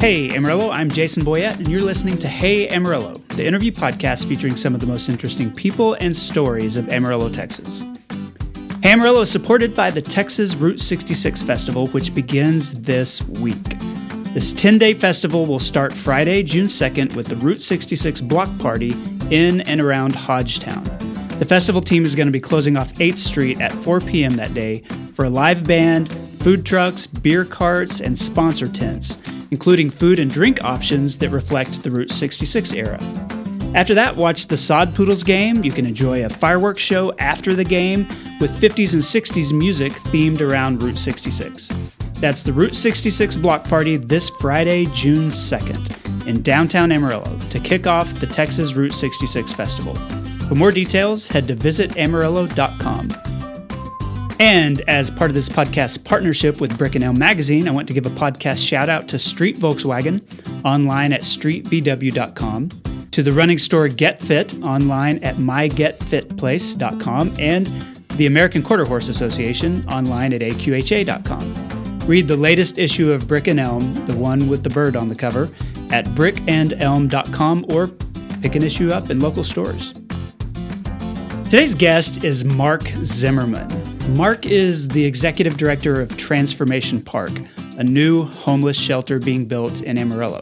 Hey 0.00 0.34
Amarillo, 0.34 0.70
I'm 0.70 0.88
Jason 0.88 1.22
Boyett, 1.22 1.58
and 1.58 1.68
you're 1.68 1.82
listening 1.82 2.16
to 2.20 2.26
Hey 2.26 2.66
Amarillo, 2.70 3.16
the 3.36 3.44
interview 3.44 3.70
podcast 3.70 4.26
featuring 4.26 4.56
some 4.56 4.74
of 4.74 4.80
the 4.80 4.86
most 4.86 5.10
interesting 5.10 5.50
people 5.50 5.92
and 6.00 6.16
stories 6.16 6.78
of 6.78 6.88
Amarillo, 6.88 7.28
Texas. 7.28 7.82
Hey 8.82 8.92
Amarillo 8.92 9.20
is 9.20 9.30
supported 9.30 9.76
by 9.76 9.90
the 9.90 10.00
Texas 10.00 10.54
Route 10.54 10.80
66 10.80 11.42
Festival, 11.42 11.86
which 11.88 12.14
begins 12.14 12.80
this 12.80 13.20
week. 13.28 13.78
This 14.32 14.54
10 14.54 14.78
day 14.78 14.94
festival 14.94 15.44
will 15.44 15.58
start 15.58 15.92
Friday, 15.92 16.42
June 16.44 16.66
2nd, 16.66 17.14
with 17.14 17.26
the 17.26 17.36
Route 17.36 17.60
66 17.60 18.22
block 18.22 18.48
party 18.58 18.94
in 19.30 19.60
and 19.60 19.82
around 19.82 20.14
Hodgetown. 20.14 20.82
The 21.38 21.46
festival 21.46 21.82
team 21.82 22.06
is 22.06 22.14
going 22.14 22.26
to 22.26 22.32
be 22.32 22.40
closing 22.40 22.78
off 22.78 22.90
8th 22.94 23.18
Street 23.18 23.60
at 23.60 23.74
4 23.74 24.00
p.m. 24.00 24.32
that 24.36 24.54
day 24.54 24.78
for 25.12 25.26
a 25.26 25.30
live 25.30 25.66
band, 25.66 26.10
food 26.10 26.64
trucks, 26.64 27.06
beer 27.06 27.44
carts, 27.44 28.00
and 28.00 28.18
sponsor 28.18 28.66
tents 28.66 29.20
including 29.50 29.90
food 29.90 30.18
and 30.18 30.30
drink 30.30 30.62
options 30.64 31.18
that 31.18 31.30
reflect 31.30 31.82
the 31.82 31.90
Route 31.90 32.10
66 32.10 32.72
era. 32.72 32.98
After 33.74 33.94
that, 33.94 34.16
watch 34.16 34.48
the 34.48 34.56
Sod 34.56 34.94
Poodles 34.94 35.22
game. 35.22 35.62
You 35.62 35.70
can 35.70 35.86
enjoy 35.86 36.24
a 36.24 36.28
fireworks 36.28 36.82
show 36.82 37.14
after 37.18 37.54
the 37.54 37.64
game 37.64 38.00
with 38.40 38.50
50s 38.60 38.94
and 38.94 39.02
60s 39.02 39.52
music 39.56 39.92
themed 39.92 40.40
around 40.40 40.82
Route 40.82 40.98
66. 40.98 41.68
That's 42.14 42.42
the 42.42 42.52
Route 42.52 42.74
66 42.74 43.36
block 43.36 43.64
party 43.64 43.96
this 43.96 44.28
Friday, 44.28 44.86
June 44.86 45.28
2nd, 45.28 46.26
in 46.26 46.42
downtown 46.42 46.90
Amarillo 46.90 47.38
to 47.50 47.60
kick 47.60 47.86
off 47.86 48.12
the 48.14 48.26
Texas 48.26 48.74
Route 48.74 48.92
66 48.92 49.52
Festival. 49.52 49.94
For 50.48 50.56
more 50.56 50.72
details, 50.72 51.28
head 51.28 51.46
to 51.48 51.54
visitamarillo.com. 51.54 53.29
And 54.40 54.80
as 54.88 55.10
part 55.10 55.30
of 55.30 55.34
this 55.34 55.50
podcast 55.50 56.02
partnership 56.02 56.62
with 56.62 56.76
Brick 56.78 56.94
and 56.94 57.04
Elm 57.04 57.18
Magazine, 57.18 57.68
I 57.68 57.72
want 57.72 57.86
to 57.88 57.94
give 57.94 58.06
a 58.06 58.10
podcast 58.10 58.66
shout 58.66 58.88
out 58.88 59.06
to 59.08 59.18
Street 59.18 59.58
Volkswagen 59.58 60.24
online 60.64 61.12
at 61.12 61.20
streetvw.com, 61.20 62.70
to 63.10 63.22
the 63.22 63.32
running 63.32 63.58
store 63.58 63.86
Get 63.88 64.18
Fit 64.18 64.54
online 64.62 65.22
at 65.22 65.36
mygetfitplace.com, 65.36 67.34
and 67.38 67.66
the 68.16 68.24
American 68.26 68.62
Quarter 68.62 68.86
Horse 68.86 69.10
Association 69.10 69.86
online 69.88 70.32
at 70.32 70.40
aqha.com. 70.40 71.98
Read 72.06 72.26
the 72.26 72.36
latest 72.36 72.78
issue 72.78 73.12
of 73.12 73.28
Brick 73.28 73.46
and 73.46 73.60
Elm, 73.60 73.92
the 74.06 74.16
one 74.16 74.48
with 74.48 74.62
the 74.62 74.70
bird 74.70 74.96
on 74.96 75.08
the 75.08 75.14
cover, 75.14 75.50
at 75.90 76.06
brickandelm.com 76.06 77.66
or 77.68 77.88
pick 78.40 78.54
an 78.54 78.62
issue 78.62 78.88
up 78.88 79.10
in 79.10 79.20
local 79.20 79.44
stores. 79.44 79.92
Today's 81.44 81.74
guest 81.74 82.24
is 82.24 82.42
Mark 82.42 82.84
Zimmerman. 83.04 83.79
Mark 84.16 84.44
is 84.44 84.88
the 84.88 85.04
executive 85.04 85.56
director 85.56 86.00
of 86.00 86.16
Transformation 86.16 87.00
Park, 87.00 87.30
a 87.78 87.84
new 87.84 88.24
homeless 88.24 88.76
shelter 88.76 89.18
being 89.20 89.46
built 89.46 89.82
in 89.82 89.96
Amarillo. 89.96 90.40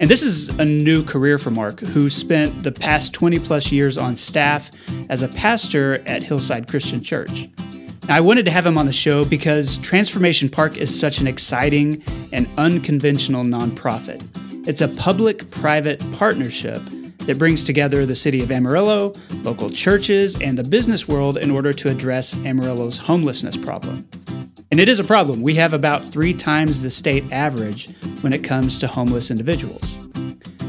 And 0.00 0.10
this 0.10 0.22
is 0.22 0.48
a 0.58 0.64
new 0.64 1.04
career 1.04 1.38
for 1.38 1.50
Mark, 1.50 1.80
who 1.80 2.10
spent 2.10 2.62
the 2.64 2.72
past 2.72 3.12
20 3.14 3.38
plus 3.38 3.70
years 3.70 3.96
on 3.96 4.16
staff 4.16 4.70
as 5.08 5.22
a 5.22 5.28
pastor 5.28 6.02
at 6.06 6.22
Hillside 6.22 6.68
Christian 6.68 7.02
Church. 7.02 7.48
Now, 8.08 8.16
I 8.16 8.20
wanted 8.20 8.44
to 8.46 8.50
have 8.50 8.66
him 8.66 8.76
on 8.76 8.86
the 8.86 8.92
show 8.92 9.24
because 9.24 9.78
Transformation 9.78 10.48
Park 10.48 10.76
is 10.76 10.98
such 10.98 11.20
an 11.20 11.28
exciting 11.28 12.02
and 12.32 12.48
unconventional 12.58 13.44
nonprofit. 13.44 14.26
It's 14.66 14.80
a 14.80 14.88
public 14.88 15.50
private 15.50 16.04
partnership 16.12 16.82
that 17.28 17.38
brings 17.38 17.62
together 17.62 18.06
the 18.06 18.16
city 18.16 18.42
of 18.42 18.50
Amarillo, 18.50 19.14
local 19.42 19.68
churches, 19.68 20.40
and 20.40 20.56
the 20.56 20.64
business 20.64 21.06
world 21.06 21.36
in 21.36 21.50
order 21.50 21.74
to 21.74 21.90
address 21.90 22.34
Amarillo's 22.46 22.96
homelessness 22.96 23.54
problem. 23.54 24.08
And 24.70 24.80
it 24.80 24.88
is 24.88 24.98
a 24.98 25.04
problem. 25.04 25.42
We 25.42 25.54
have 25.56 25.74
about 25.74 26.02
three 26.02 26.32
times 26.32 26.82
the 26.82 26.90
state 26.90 27.30
average 27.30 27.94
when 28.22 28.32
it 28.32 28.42
comes 28.42 28.78
to 28.78 28.88
homeless 28.88 29.30
individuals. 29.30 29.98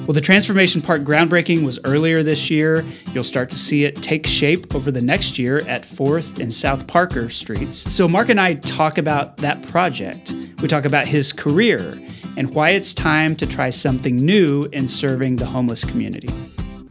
Well, 0.06 0.14
the 0.14 0.20
Transformation 0.20 0.82
Park 0.82 1.00
groundbreaking 1.00 1.64
was 1.64 1.80
earlier 1.86 2.24
this 2.24 2.50
year. 2.50 2.84
You'll 3.14 3.24
start 3.24 3.50
to 3.52 3.58
see 3.58 3.86
it 3.86 3.96
take 3.96 4.28
shape 4.28 4.76
over 4.76 4.92
the 4.92 5.02
next 5.02 5.40
year 5.40 5.60
at 5.60 5.84
4th 5.84 6.42
and 6.42 6.54
South 6.54 6.86
Parker 6.88 7.30
Streets. 7.30 7.90
So, 7.94 8.06
Mark 8.06 8.28
and 8.28 8.42
I 8.42 8.56
talk 8.56 8.98
about 8.98 9.38
that 9.38 9.66
project. 9.70 10.34
We 10.62 10.68
talk 10.68 10.84
about 10.84 11.06
his 11.06 11.32
career 11.32 11.98
and 12.36 12.54
why 12.54 12.72
it's 12.72 12.94
time 12.94 13.38
to 13.38 13.46
try 13.46 13.70
something 13.70 14.18
new 14.18 14.68
in 14.74 14.90
serving 14.90 15.38
the 15.38 15.46
homeless 15.46 15.86
community. 15.86 16.30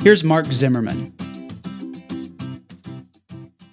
Here's 0.08 0.24
Mark 0.24 0.46
Zimmerman. 0.46 1.12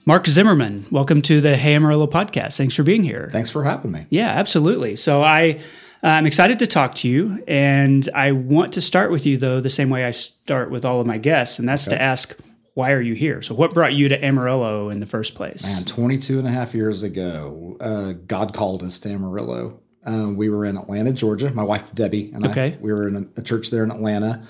Mark 0.06 0.28
Zimmerman, 0.28 0.86
welcome 0.92 1.22
to 1.22 1.40
the 1.40 1.56
Hey 1.56 1.76
Amarillo 1.76 2.08
podcast. 2.08 2.58
Thanks 2.58 2.76
for 2.76 2.84
being 2.84 3.04
here. 3.04 3.30
Thanks 3.32 3.50
for 3.50 3.64
having 3.64 3.94
me. 3.94 4.06
Yeah, 4.10 4.28
absolutely. 4.32 4.98
So 4.98 5.24
I 5.24 5.62
I'm 6.04 6.26
excited 6.26 6.60
to 6.60 6.68
talk 6.68 6.96
to 6.96 7.08
you, 7.08 7.42
and 7.48 8.10
I 8.14 8.34
want 8.34 8.74
to 8.74 8.82
start 8.82 9.12
with 9.12 9.26
you 9.26 9.38
though 9.38 9.62
the 9.62 9.70
same 9.70 9.90
way 9.90 10.04
I 10.04 10.12
start 10.12 10.72
with 10.72 10.84
all 10.84 11.00
of 11.00 11.08
my 11.08 11.18
guests, 11.18 11.58
and 11.58 11.70
that's 11.70 11.88
okay. 11.88 11.96
to 11.96 12.04
ask 12.04 12.36
why 12.74 12.92
are 12.92 13.00
you 13.00 13.14
here? 13.14 13.42
So 13.42 13.56
what 13.56 13.74
brought 13.74 13.94
you 13.94 14.10
to 14.10 14.22
Amarillo 14.22 14.90
in 14.90 15.00
the 15.00 15.06
first 15.06 15.36
place? 15.36 15.64
Man, 15.64 15.86
22 15.86 16.40
and 16.40 16.46
a 16.50 16.52
half 16.52 16.76
years 16.76 17.02
ago, 17.02 17.78
uh, 17.80 18.12
God 18.12 18.54
called 18.54 18.84
us 18.84 19.00
to 19.00 19.10
Amarillo. 19.10 19.80
Uh, 20.06 20.34
we 20.36 20.50
were 20.50 20.66
in 20.66 20.78
Atlanta, 20.78 21.14
Georgia. 21.14 21.50
My 21.52 21.64
wife 21.64 21.94
Debbie 21.94 22.34
and 22.34 22.46
okay. 22.48 22.74
I. 22.74 22.78
We 22.82 22.92
were 22.92 23.08
in 23.08 23.16
a, 23.16 23.40
a 23.40 23.42
church 23.42 23.70
there 23.70 23.86
in 23.86 23.92
Atlanta, 23.92 24.46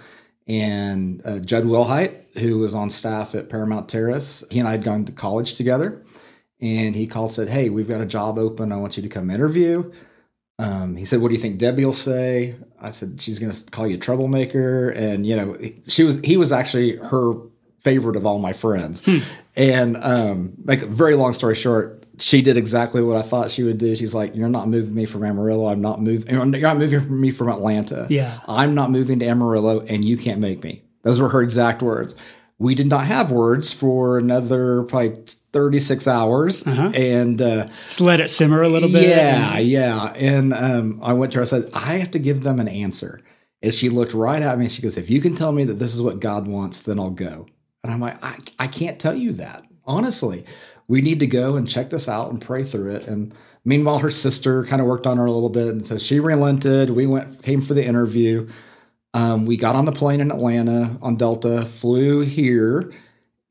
and 0.48 1.22
uh, 1.26 1.40
Judd 1.40 1.64
Wilhite, 1.64 2.38
who 2.38 2.60
was 2.60 2.76
on 2.76 2.90
staff 2.90 3.34
at 3.36 3.50
Paramount 3.50 3.90
Terrace, 3.90 4.44
he 4.52 4.60
and 4.60 4.68
I 4.68 4.72
had 4.72 4.84
gone 4.84 5.06
to 5.06 5.12
college 5.12 5.56
together. 5.56 6.04
And 6.62 6.96
he 6.96 7.06
called, 7.06 7.34
said, 7.34 7.50
"Hey, 7.50 7.70
we've 7.70 7.88
got 7.88 8.02
a 8.02 8.06
job 8.06 8.38
open. 8.38 8.72
I 8.72 8.78
want 8.78 8.96
you 8.96 9.04
to 9.04 9.10
come 9.10 9.30
interview." 9.30 9.92
Um, 10.58 10.96
he 10.96 11.04
said, 11.04 11.22
"What 11.22 11.28
do 11.28 11.34
you 11.36 11.42
think 11.42 11.58
Debbie 11.58 11.84
will 11.84 11.92
say?" 11.92 12.56
I 12.80 12.92
said, 12.92 13.20
"She's 13.20 13.40
going 13.40 13.52
to 13.52 13.64
call 13.72 13.88
you 13.88 13.96
a 13.96 14.00
troublemaker." 14.00 14.90
And 14.90 15.26
you 15.26 15.36
know, 15.36 15.58
she 15.88 16.04
was 16.04 16.20
he 16.24 16.38
was 16.38 16.52
actually 16.52 16.96
her 16.96 17.34
favorite 17.82 18.16
of 18.16 18.26
all 18.26 18.40
my 18.40 18.54
friends. 18.54 19.04
Hmm. 19.06 19.20
And 19.56 19.98
um, 19.98 20.54
a 20.68 20.78
very 20.78 21.16
long 21.16 21.34
story 21.34 21.56
short, 21.56 22.05
she 22.20 22.42
did 22.42 22.58
exactly 22.58 23.02
what 23.02 23.18
I 23.18 23.22
thought 23.22 23.52
she 23.52 23.64
would 23.64 23.78
do. 23.78 23.96
She's 23.96 24.16
like, 24.16 24.36
"You're 24.36 24.50
not 24.50 24.68
moving 24.68 24.94
me 24.94 25.06
from 25.06 25.24
Amarillo. 25.24 25.68
I'm 25.68 25.82
not 25.82 26.02
moving. 26.02 26.34
You're 26.34 26.46
not 26.46 26.78
moving 26.78 27.20
me 27.20 27.32
from 27.32 27.50
Atlanta. 27.50 28.08
Yeah, 28.10 28.40
I'm 28.48 28.76
not 28.76 28.92
moving 28.92 29.20
to 29.20 29.26
Amarillo, 29.26 29.82
and 29.82 30.04
you 30.04 30.18
can't 30.18 30.40
make 30.40 30.64
me." 30.64 30.84
Those 31.04 31.20
were 31.20 31.30
her 31.30 31.42
exact 31.42 31.82
words. 31.82 32.16
We 32.58 32.74
did 32.74 32.88
not 32.88 33.06
have 33.06 33.32
words 33.32 33.74
for 33.74 34.18
another 34.18 34.84
probably 34.84 35.24
36 35.52 36.08
hours, 36.08 36.66
uh-huh. 36.66 36.92
and 36.96 37.42
uh, 37.42 37.68
just 37.90 38.02
let 38.02 38.20
it 38.20 38.30
simmer 38.30 38.62
a 38.62 38.70
little 38.70 38.90
bit. 38.90 39.10
Yeah, 39.10 39.58
yeah. 39.58 40.14
And 40.16 40.54
um, 40.54 41.00
I 41.04 41.14
went 41.14 41.34
to 41.34 41.40
her. 41.40 41.42
I 41.44 41.46
said, 41.46 41.70
"I 41.74 41.98
have 41.98 42.12
to 42.12 42.20
give 42.20 42.44
them 42.44 42.60
an 42.60 42.68
answer." 42.68 43.22
And 43.62 43.74
she 43.74 43.90
looked 43.90 44.14
right 44.14 44.42
at 44.42 44.58
me. 44.58 44.66
and 44.66 44.72
She 44.72 44.82
goes, 44.82 44.98
"If 44.98 45.10
you 45.10 45.22
can 45.22 45.36
tell 45.36 45.52
me 45.52 45.64
that 45.66 45.80
this 45.80 45.94
is 45.94 46.02
what 46.02 46.20
God 46.20 46.48
wants, 46.48 46.82
then 46.82 47.00
I'll 47.00 47.10
go." 47.10 47.48
And 47.84 47.92
I'm 47.92 48.00
like, 48.00 48.24
"I, 48.24 48.38
I 48.58 48.68
can't 48.68 49.00
tell 49.00 49.16
you 49.16 49.34
that 49.34 49.64
honestly." 49.86 50.46
We 50.88 51.02
need 51.02 51.20
to 51.20 51.28
go 51.28 51.56
and 51.56 51.68
check 51.68 51.90
this 51.90 52.08
out 52.08 52.32
and 52.32 52.42
pray 52.42 52.64
through 52.64 52.96
it. 52.96 53.08
And 53.08 53.34
meanwhile, 53.64 54.00
her 54.00 54.12
sister 54.12 54.66
kind 54.66 54.82
of 54.82 54.88
worked 54.88 55.08
on 55.08 55.18
her 55.18 55.26
a 55.26 55.32
little 55.32 55.50
bit. 55.50 55.68
And 55.68 55.88
so 55.88 55.98
she 55.98 56.20
relented. 56.20 56.92
We 56.92 57.08
went, 57.08 57.42
came 57.42 57.62
for 57.62 57.74
the 57.74 57.86
interview. 57.86 58.48
Um, 59.14 59.46
we 59.46 59.58
got 59.58 59.76
on 59.76 59.86
the 59.86 59.92
plane 59.92 60.22
in 60.22 60.32
Atlanta 60.32 60.98
on 61.02 61.16
Delta, 61.16 61.66
flew 61.66 62.22
here. 62.22 62.94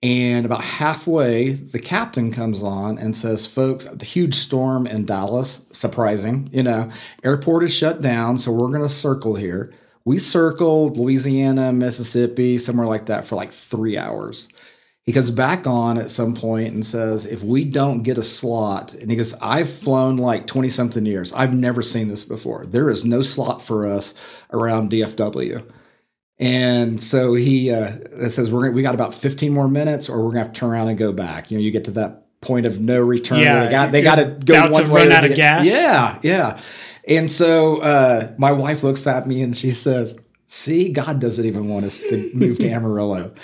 And 0.02 0.44
about 0.44 0.62
halfway, 0.62 1.52
the 1.52 1.78
captain 1.78 2.30
comes 2.30 2.62
on 2.62 2.98
and 2.98 3.16
says, 3.16 3.46
Folks, 3.46 3.86
the 3.86 4.04
huge 4.04 4.34
storm 4.34 4.86
in 4.86 5.06
Dallas, 5.06 5.64
surprising, 5.70 6.50
you 6.52 6.62
know, 6.62 6.90
airport 7.24 7.64
is 7.64 7.72
shut 7.72 8.02
down. 8.02 8.38
So 8.38 8.52
we're 8.52 8.68
going 8.68 8.82
to 8.82 8.88
circle 8.88 9.34
here. 9.34 9.72
We 10.04 10.18
circled 10.18 10.98
Louisiana, 10.98 11.72
Mississippi, 11.72 12.58
somewhere 12.58 12.86
like 12.86 13.06
that 13.06 13.26
for 13.26 13.36
like 13.36 13.50
three 13.50 13.96
hours 13.96 14.48
he 15.06 15.12
comes 15.12 15.30
back 15.30 15.66
on 15.66 15.98
at 15.98 16.10
some 16.10 16.34
point 16.34 16.72
and 16.72 16.84
says, 16.84 17.26
if 17.26 17.42
we 17.42 17.64
don't 17.64 18.02
get 18.02 18.16
a 18.16 18.22
slot, 18.22 18.94
and 18.94 19.10
he 19.10 19.16
goes, 19.16 19.34
I've 19.34 19.68
flown 19.68 20.16
like 20.16 20.46
20 20.46 20.70
something 20.70 21.04
years. 21.04 21.32
I've 21.34 21.54
never 21.54 21.82
seen 21.82 22.08
this 22.08 22.24
before. 22.24 22.64
There 22.64 22.88
is 22.88 23.04
no 23.04 23.22
slot 23.22 23.60
for 23.60 23.86
us 23.86 24.14
around 24.50 24.90
DFW. 24.90 25.70
And 26.38 27.00
so 27.00 27.34
he 27.34 27.70
uh, 27.70 28.28
says, 28.28 28.50
we're 28.50 28.70
we 28.70 28.82
got 28.82 28.94
about 28.94 29.14
15 29.14 29.52
more 29.52 29.68
minutes 29.68 30.08
or 30.08 30.18
we're 30.18 30.32
going 30.32 30.36
to 30.36 30.42
have 30.44 30.52
to 30.52 30.60
turn 30.60 30.70
around 30.70 30.88
and 30.88 30.98
go 30.98 31.12
back. 31.12 31.50
You 31.50 31.58
know, 31.58 31.62
you 31.62 31.70
get 31.70 31.84
to 31.84 31.92
that 31.92 32.40
point 32.40 32.64
of 32.64 32.80
no 32.80 32.98
return. 33.00 33.40
Yeah, 33.40 33.64
they 33.64 33.70
got, 33.70 33.92
they 33.92 34.02
got 34.02 34.16
to 34.16 34.24
go 34.44 34.70
one 34.70 34.84
to 34.84 34.88
run 34.88 35.12
out 35.12 35.24
of 35.24 35.36
gas. 35.36 35.66
Yeah, 35.66 36.18
yeah. 36.22 36.60
And 37.06 37.30
so 37.30 37.82
uh, 37.82 38.32
my 38.38 38.52
wife 38.52 38.82
looks 38.82 39.06
at 39.06 39.28
me 39.28 39.42
and 39.42 39.54
she 39.54 39.70
says, 39.70 40.16
see, 40.48 40.90
God 40.90 41.20
doesn't 41.20 41.44
even 41.44 41.68
want 41.68 41.84
us 41.84 41.98
to 41.98 42.30
move 42.34 42.58
to 42.60 42.68
Amarillo. 42.70 43.34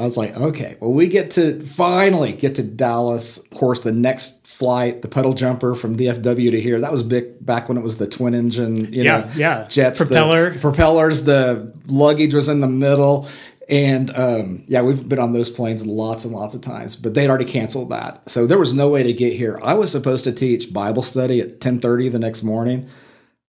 I 0.00 0.04
was 0.04 0.16
like, 0.16 0.36
okay, 0.36 0.76
well, 0.80 0.92
we 0.92 1.08
get 1.08 1.32
to 1.32 1.60
finally 1.66 2.32
get 2.32 2.54
to 2.54 2.62
Dallas. 2.62 3.38
Of 3.38 3.50
course, 3.50 3.80
the 3.80 3.90
next 3.90 4.46
flight, 4.46 5.02
the 5.02 5.08
puddle 5.08 5.34
jumper 5.34 5.74
from 5.74 5.96
DFW 5.96 6.52
to 6.52 6.60
here, 6.60 6.80
that 6.80 6.92
was 6.92 7.02
big 7.02 7.44
back 7.44 7.68
when 7.68 7.76
it 7.76 7.82
was 7.82 7.96
the 7.96 8.06
twin 8.06 8.32
engine, 8.32 8.92
you 8.92 9.02
yeah, 9.02 9.18
know, 9.18 9.30
yeah. 9.34 9.66
jets, 9.68 9.98
propeller, 9.98 10.50
the 10.50 10.60
propellers, 10.60 11.24
the 11.24 11.72
luggage 11.88 12.32
was 12.32 12.48
in 12.48 12.60
the 12.60 12.68
middle. 12.68 13.28
And 13.68 14.16
um, 14.16 14.62
yeah, 14.68 14.82
we've 14.82 15.06
been 15.06 15.18
on 15.18 15.32
those 15.32 15.50
planes 15.50 15.84
lots 15.84 16.24
and 16.24 16.32
lots 16.32 16.54
of 16.54 16.60
times, 16.60 16.94
but 16.94 17.14
they'd 17.14 17.28
already 17.28 17.44
canceled 17.44 17.90
that. 17.90 18.28
So 18.28 18.46
there 18.46 18.58
was 18.58 18.72
no 18.72 18.88
way 18.88 19.02
to 19.02 19.12
get 19.12 19.32
here. 19.32 19.58
I 19.64 19.74
was 19.74 19.90
supposed 19.90 20.22
to 20.24 20.32
teach 20.32 20.72
Bible 20.72 21.02
study 21.02 21.40
at 21.40 21.48
1030 21.48 22.10
the 22.10 22.20
next 22.20 22.44
morning. 22.44 22.88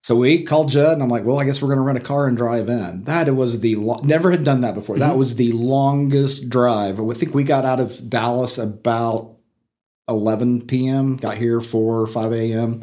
So 0.02 0.16
we 0.16 0.42
called 0.44 0.70
Judd, 0.70 0.94
and 0.94 1.02
I'm 1.02 1.10
like, 1.10 1.24
well, 1.24 1.38
I 1.38 1.44
guess 1.44 1.60
we're 1.60 1.68
going 1.68 1.78
to 1.78 1.82
rent 1.82 1.98
a 1.98 2.02
car 2.02 2.26
and 2.26 2.36
drive 2.36 2.70
in. 2.70 3.04
That 3.04 3.34
was 3.34 3.60
the 3.60 3.76
lo- 3.76 4.00
never 4.02 4.30
had 4.30 4.44
done 4.44 4.62
that 4.62 4.74
before. 4.74 4.98
That 4.98 5.10
mm-hmm. 5.10 5.18
was 5.18 5.36
the 5.36 5.52
longest 5.52 6.48
drive. 6.48 7.00
I 7.00 7.14
think 7.14 7.34
we 7.34 7.44
got 7.44 7.66
out 7.66 7.80
of 7.80 8.08
Dallas 8.08 8.56
about 8.56 9.36
11 10.08 10.66
p.m. 10.66 11.16
Got 11.16 11.36
here 11.36 11.60
4 11.60 12.00
or 12.00 12.06
5 12.06 12.32
a.m. 12.32 12.82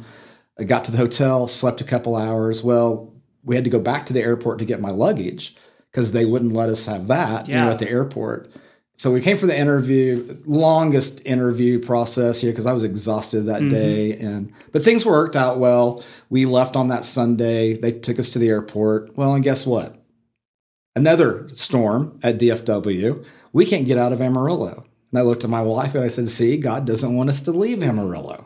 I 0.60 0.64
got 0.64 0.84
to 0.86 0.92
the 0.92 0.98
hotel, 0.98 1.48
slept 1.48 1.82
a 1.82 1.86
couple 1.86 2.16
hours. 2.16 2.64
Well, 2.64 3.14
we 3.44 3.56
had 3.56 3.64
to 3.64 3.70
go 3.72 3.80
back 3.80 4.06
to 4.08 4.14
the 4.14 4.22
airport 4.22 4.60
to 4.60 4.66
get 4.66 4.80
my 4.80 4.92
luggage 4.92 5.56
because 5.92 6.12
they 6.12 6.26
wouldn't 6.26 6.54
let 6.54 6.70
us 6.70 6.86
have 6.86 7.08
that 7.08 7.48
you 7.48 7.56
know, 7.56 7.72
at 7.72 7.80
the 7.80 7.90
airport. 7.90 8.52
So 8.98 9.12
we 9.12 9.22
came 9.22 9.38
for 9.38 9.46
the 9.46 9.58
interview, 9.58 10.38
longest 10.48 11.22
interview 11.24 11.80
process 11.80 12.42
here 12.42 12.52
because 12.52 12.66
I 12.66 12.74
was 12.74 12.84
exhausted 12.84 13.42
that 13.44 13.62
Mhm. 13.62 13.70
day, 13.70 14.14
and 14.14 14.50
but 14.72 14.84
things 14.84 15.06
worked 15.06 15.36
out 15.36 15.60
well. 15.60 16.04
We 16.32 16.46
left 16.46 16.76
on 16.76 16.88
that 16.88 17.06
Sunday. 17.06 17.78
They 17.78 17.92
took 17.92 18.18
us 18.18 18.30
to 18.30 18.40
the 18.40 18.50
airport. 18.50 19.16
Well, 19.16 19.36
and 19.36 19.44
guess 19.44 19.68
what? 19.68 19.96
Another 20.96 21.48
storm 21.54 22.14
at 22.24 22.40
DFW. 22.40 23.22
We 23.54 23.68
can't 23.68 23.86
get 23.86 24.00
out 24.00 24.14
of 24.14 24.22
Amarillo. 24.22 24.86
And 25.12 25.20
I 25.20 25.22
looked 25.22 25.44
at 25.44 25.50
my 25.50 25.62
wife 25.62 25.94
and 25.94 26.04
I 26.04 26.08
said, 26.08 26.30
"See, 26.32 26.58
God 26.58 26.86
doesn't 26.86 27.16
want 27.16 27.30
us 27.30 27.40
to 27.42 27.52
leave 27.52 27.84
Amarillo." 27.84 28.46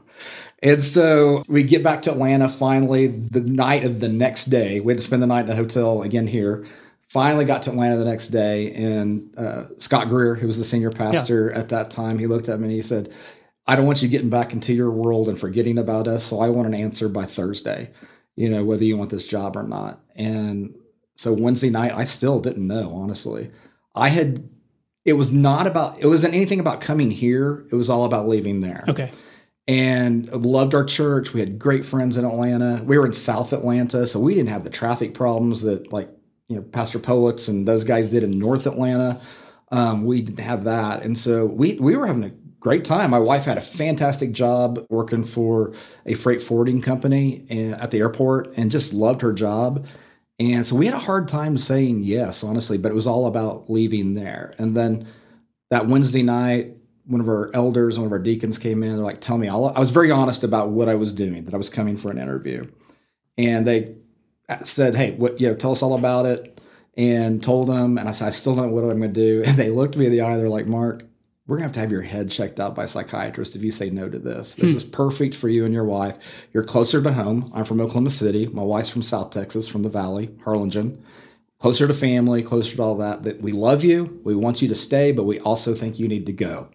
And 0.62 0.84
so 0.84 1.44
we 1.48 1.64
get 1.64 1.82
back 1.82 2.02
to 2.04 2.12
Atlanta 2.12 2.50
finally 2.50 3.08
the 3.08 3.40
night 3.40 3.86
of 3.86 4.02
the 4.02 4.10
next 4.10 4.50
day. 4.50 4.82
We 4.82 4.92
had 4.92 4.98
to 4.98 5.04
spend 5.04 5.24
the 5.24 5.28
night 5.28 5.42
in 5.42 5.48
the 5.48 5.56
hotel 5.56 6.02
again 6.02 6.28
here. 6.28 6.66
Finally 7.12 7.44
got 7.44 7.62
to 7.64 7.70
Atlanta 7.70 7.98
the 7.98 8.06
next 8.06 8.28
day, 8.28 8.72
and 8.74 9.34
uh, 9.38 9.64
Scott 9.80 10.08
Greer, 10.08 10.34
who 10.36 10.48
was 10.48 10.58
the 10.58 10.64
senior 10.64 10.90
pastor 10.92 11.52
at 11.52 11.68
that 11.70 11.92
time, 11.92 12.18
he 12.18 12.26
looked 12.26 12.48
at 12.48 12.58
me 12.58 12.66
and 12.66 12.74
he 12.74 12.82
said, 12.82 13.12
I 13.68 13.76
don't 13.76 13.86
want 13.86 14.02
you 14.02 14.08
getting 14.08 14.30
back 14.30 14.54
into 14.54 14.74
your 14.74 14.92
world 14.92 15.28
and 15.28 15.38
forgetting 15.38 15.78
about 15.78 16.08
us. 16.08 16.24
So 16.24 16.40
I 16.40 16.48
want 16.48 16.68
an 16.68 16.74
answer 16.74 17.10
by 17.10 17.26
Thursday, 17.26 17.92
you 18.38 18.50
know, 18.50 18.64
whether 18.64 18.86
you 18.86 18.96
want 18.96 19.10
this 19.10 19.28
job 19.28 19.58
or 19.58 19.64
not. 19.64 20.00
And 20.16 20.74
so 21.18 21.34
Wednesday 21.34 21.70
night, 21.70 21.92
I 21.94 22.06
still 22.06 22.40
didn't 22.40 22.66
know, 22.66 22.94
honestly. 22.94 23.52
I 23.94 24.08
had, 24.08 24.50
it 25.04 25.14
was 25.14 25.32
not 25.32 25.68
about, 25.68 26.00
it 26.00 26.08
wasn't 26.08 26.34
anything 26.34 26.62
about 26.62 26.80
coming 26.80 27.12
here. 27.12 27.68
It 27.72 27.76
was 27.76 27.90
all 27.90 28.06
about 28.06 28.28
leaving 28.28 28.62
there 28.62 28.86
Okay. 28.88 29.12
and 29.68 30.32
loved 30.34 30.74
our 30.74 30.86
church. 30.86 31.34
We 31.34 31.42
had 31.42 31.60
great 31.60 31.86
friends 31.86 32.18
in 32.18 32.24
Atlanta. 32.24 32.82
We 32.86 32.98
were 32.98 33.06
in 33.06 33.14
South 33.14 33.52
Atlanta, 33.52 34.08
so 34.08 34.20
we 34.20 34.34
didn't 34.34 34.50
have 34.50 34.64
the 34.64 34.70
traffic 34.70 35.14
problems 35.14 35.62
that 35.64 35.92
like 35.92 36.10
you 36.52 36.58
know 36.58 36.64
Pastor 36.64 37.00
Politz 37.00 37.48
and 37.48 37.66
those 37.66 37.86
guys 37.86 38.10
did 38.10 38.24
in 38.24 38.38
North 38.38 38.68
Atlanta. 38.68 39.22
Um, 39.72 40.04
we 40.04 40.22
didn't 40.22 40.44
have 40.44 40.66
that, 40.66 41.02
and 41.02 41.18
so 41.18 41.46
we 41.46 41.76
we 41.76 41.96
were 41.96 42.06
having 42.06 42.26
a 42.26 42.32
great 42.60 42.84
time. 42.84 43.12
My 43.12 43.20
wife 43.20 43.46
had 43.46 43.58
a 43.58 43.62
fantastic 43.62 44.34
job 44.34 44.86
working 44.90 45.26
for 45.26 45.74
a 46.06 46.14
freight 46.14 46.44
forwarding 46.44 46.82
company 46.82 47.46
at 47.50 47.92
the 47.92 48.00
airport, 48.00 48.56
and 48.58 48.70
just 48.70 48.92
loved 48.92 49.22
her 49.22 49.32
job. 49.32 49.88
And 50.40 50.66
so 50.66 50.76
we 50.76 50.88
had 50.88 50.96
a 50.96 51.00
hard 51.00 51.30
time 51.30 51.58
saying 51.58 52.02
yes, 52.02 52.44
honestly, 52.44 52.78
but 52.78 52.92
it 52.92 52.96
was 52.96 53.08
all 53.08 53.28
about 53.28 53.70
leaving 53.70 54.16
there. 54.16 54.54
And 54.58 54.76
then 54.76 55.08
that 55.70 55.88
Wednesday 55.88 56.24
night, 56.24 56.76
one 57.06 57.22
of 57.22 57.30
our 57.30 57.50
elders, 57.54 57.98
one 57.98 58.08
of 58.08 58.12
our 58.12 58.20
deacons 58.20 58.58
came 58.58 58.84
in. 58.84 58.96
They're 58.96 59.06
like, 59.06 59.22
"Tell 59.22 59.38
me." 59.38 59.48
All, 59.48 59.72
I 59.74 59.80
was 59.80 59.92
very 59.92 60.12
honest 60.12 60.44
about 60.44 60.70
what 60.70 60.90
I 60.90 60.96
was 60.96 61.14
doing. 61.14 61.46
That 61.46 61.54
I 61.54 61.58
was 61.58 61.70
coming 61.70 61.96
for 61.96 62.12
an 62.12 62.18
interview, 62.18 62.68
and 63.38 63.66
they 63.66 63.96
said, 64.62 64.96
"Hey, 64.96 65.12
what 65.12 65.40
you 65.40 65.48
know? 65.48 65.56
Tell 65.56 65.72
us 65.72 65.82
all 65.82 65.96
about 65.96 66.26
it." 66.26 66.60
And 66.98 67.42
told 67.42 67.70
them, 67.70 67.98
and 67.98 68.10
I 68.10 68.12
said, 68.12 68.28
"I 68.28 68.32
still 68.32 68.56
don't 68.56 68.68
know 68.68 68.74
what 68.74 68.84
I'm 68.84 69.00
going 69.00 69.14
to 69.14 69.20
do." 69.20 69.44
And 69.48 69.58
they 69.58 69.70
looked 69.70 69.98
me 69.98 70.06
in 70.06 70.12
the 70.12 70.22
eye. 70.22 70.38
They're 70.38 70.50
like, 70.50 70.68
"Mark, 70.68 71.04
we're 71.48 71.58
going 71.58 71.64
to 71.64 71.68
have 71.68 71.74
to 71.74 71.80
have 71.80 71.92
your 71.92 72.02
head 72.02 72.30
checked 72.32 72.60
out 72.60 72.76
by 72.76 72.86
a 72.86 72.88
psychiatrist 72.88 73.56
if 73.56 73.64
you 73.64 73.72
say 73.72 73.90
no 73.90 74.10
to 74.10 74.20
this. 74.20 74.56
This 74.56 74.72
hmm. 74.72 74.76
is 74.76 74.84
perfect 74.84 75.36
for 75.36 75.50
you 75.50 75.66
and 75.66 75.74
your 75.74 75.86
wife. 75.86 76.18
You're 76.54 76.64
closer 76.64 77.02
to 77.02 77.14
home. 77.14 77.52
I'm 77.54 77.66
from 77.66 77.82
Oklahoma 77.82 78.10
City. 78.10 78.48
My 78.48 78.64
wife's 78.64 78.90
from 78.90 79.02
South 79.02 79.32
Texas, 79.32 79.68
from 79.68 79.84
the 79.84 79.90
Valley, 79.90 80.30
Harlingen." 80.44 81.04
Closer 81.60 81.88
to 81.88 81.94
family, 81.94 82.42
closer 82.42 82.76
to 82.76 82.82
all 82.82 82.96
that. 82.96 83.22
That 83.22 83.40
we 83.40 83.52
love 83.52 83.84
you, 83.84 84.20
we 84.24 84.36
want 84.36 84.64
you 84.64 84.68
to 84.70 84.76
stay, 84.76 85.12
but 85.12 85.26
we 85.26 85.40
also 85.42 85.76
think 85.76 86.00
you 86.00 86.08
need 86.08 86.26
to 86.26 86.34
go. 86.34 86.70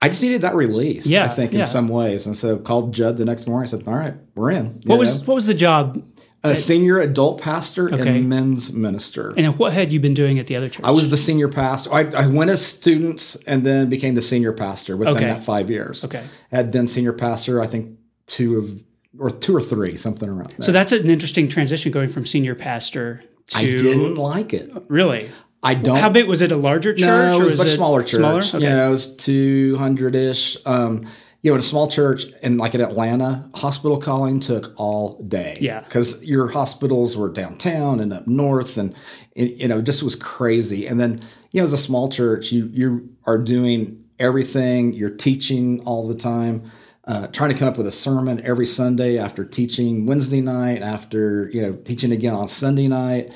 I 0.00 0.08
just 0.08 0.22
needed 0.22 0.42
that 0.42 0.54
release, 0.54 1.06
Yeah, 1.06 1.24
I 1.24 1.28
think, 1.28 1.52
yeah. 1.52 1.60
in 1.60 1.66
some 1.66 1.88
ways. 1.88 2.26
And 2.26 2.36
so 2.36 2.56
called 2.56 2.94
Judd 2.94 3.16
the 3.16 3.24
next 3.24 3.46
morning. 3.46 3.66
I 3.66 3.70
said, 3.70 3.84
All 3.86 3.94
right, 3.94 4.14
we're 4.34 4.50
in. 4.50 4.80
You 4.82 4.88
What 4.88 4.98
was 4.98 5.20
what 5.24 5.34
was 5.34 5.46
the 5.46 5.54
job, 5.54 6.02
a 6.44 6.54
senior 6.56 6.98
adult 7.00 7.40
pastor 7.40 7.92
Okay. 7.92 8.08
and 8.18 8.28
men's 8.28 8.72
minister? 8.72 9.34
and 9.36 9.58
what 9.58 9.72
had 9.72 9.92
you 9.92 10.00
been 10.00 10.14
doing 10.14 10.38
at 10.38 10.46
the 10.46 10.56
other 10.56 10.68
church? 10.68 10.84
I 10.84 10.90
was 10.92 11.10
the 11.10 11.16
senior 11.16 11.48
pastor. 11.48 11.92
I, 11.92 12.02
I 12.16 12.26
went 12.26 12.50
as 12.50 12.64
students 12.64 13.36
and 13.46 13.64
then 13.64 13.88
became 13.88 14.14
the 14.14 14.22
senior 14.22 14.52
pastor 14.52 14.96
within 14.96 15.16
Okay. 15.16 15.26
that 15.26 15.42
five 15.44 15.68
years. 15.70 16.04
okay. 16.04 16.24
Had 16.50 16.70
been 16.70 16.86
senior 16.88 17.12
pastor, 17.12 17.60
I 17.60 17.66
think 17.66 17.98
two 18.26 18.56
of 18.58 18.82
or 19.18 19.30
two 19.30 19.56
or 19.56 19.60
three, 19.62 19.96
something 19.96 20.28
around 20.28 20.50
there. 20.50 20.60
So 20.60 20.70
that's 20.70 20.92
an 20.92 21.10
interesting 21.10 21.48
transition 21.48 21.90
going 21.90 22.08
from 22.08 22.24
senior 22.24 22.54
pastor 22.54 23.24
to 23.48 23.58
I 23.58 23.64
didn't 23.64 24.14
like 24.14 24.52
it. 24.54 24.70
really. 24.88 25.28
I 25.60 25.74
don't 25.74 25.96
How 25.98 26.08
big 26.08 26.28
was 26.28 26.40
it? 26.40 26.52
A 26.52 26.56
larger 26.56 26.92
church? 26.92 27.00
No, 27.00 27.32
it 27.34 27.40
or 27.40 27.44
was 27.46 27.58
a 27.60 27.64
much 27.64 27.72
smaller 27.74 28.02
church. 28.02 28.20
Smaller. 28.20 28.38
Okay. 28.44 28.58
Know, 28.60 28.86
it 28.88 28.90
was 28.92 29.16
two 29.16 29.76
hundred 29.76 30.14
ish. 30.14 30.56
Um, 30.64 31.08
you 31.48 31.52
know, 31.52 31.56
in 31.56 31.60
a 31.60 31.64
small 31.64 31.88
church, 31.88 32.26
and 32.42 32.58
like 32.58 32.74
in 32.74 32.82
Atlanta, 32.82 33.48
hospital 33.54 33.96
calling 33.96 34.38
took 34.38 34.74
all 34.76 35.22
day. 35.22 35.56
Yeah. 35.62 35.80
because 35.80 36.22
your 36.22 36.48
hospitals 36.48 37.16
were 37.16 37.30
downtown 37.30 38.00
and 38.00 38.12
up 38.12 38.26
north, 38.26 38.76
and 38.76 38.94
it, 39.34 39.52
you 39.52 39.66
know, 39.66 39.80
just 39.80 40.02
was 40.02 40.14
crazy. 40.14 40.86
And 40.86 41.00
then 41.00 41.24
you 41.52 41.62
know, 41.62 41.64
as 41.64 41.72
a 41.72 41.78
small 41.78 42.10
church, 42.10 42.52
you 42.52 42.68
you 42.70 43.08
are 43.24 43.38
doing 43.38 44.04
everything. 44.18 44.92
You're 44.92 45.08
teaching 45.08 45.80
all 45.86 46.06
the 46.06 46.14
time. 46.14 46.70
Uh, 47.06 47.28
trying 47.28 47.48
to 47.48 47.56
come 47.56 47.68
up 47.68 47.78
with 47.78 47.86
a 47.86 47.92
sermon 47.92 48.38
every 48.44 48.66
Sunday 48.66 49.16
after 49.16 49.42
teaching 49.42 50.04
Wednesday 50.04 50.42
night, 50.42 50.82
after 50.82 51.48
you 51.48 51.62
know 51.62 51.72
teaching 51.72 52.12
again 52.12 52.34
on 52.34 52.46
Sunday 52.46 52.88
night, 52.88 53.32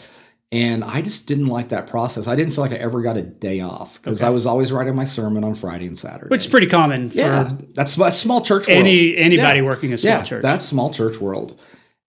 and 0.53 0.85
I 0.85 1.01
just 1.01 1.27
didn't 1.27 1.47
like 1.47 1.71
that 1.71 1.87
process. 1.87 2.29
I 2.29 2.37
didn't 2.37 2.53
feel 2.53 2.63
like 2.63 2.73
I 2.73 2.77
ever 2.77 3.01
got 3.03 3.17
a 3.17 3.23
day 3.23 3.61
off 3.61 3.95
because 4.01 4.21
Okay. 4.21 4.27
I 4.27 4.31
was 4.31 4.45
always 4.47 4.71
writing 4.71 4.95
my 4.95 5.05
sermon 5.05 5.43
on 5.43 5.55
Friday 5.55 5.87
and 5.87 5.99
Saturday. 5.99 6.29
Which 6.29 6.43
is 6.45 6.47
pretty 6.47 6.67
common 6.67 7.11
for 7.11 7.17
yeah, 7.19 7.57
that's 7.75 7.97
that's 7.97 8.19
small 8.19 8.43
church 8.43 8.69
world. 8.69 8.79
any 8.79 9.17
anybody 9.17 9.61
Yeah. 9.61 9.65
working 9.65 9.93
a 9.93 9.99
small 9.99 10.13
yeah, 10.15 10.23
church. 10.23 10.43
that's 10.43 10.65
small 10.65 10.93
church 10.93 11.19
world. 11.21 11.59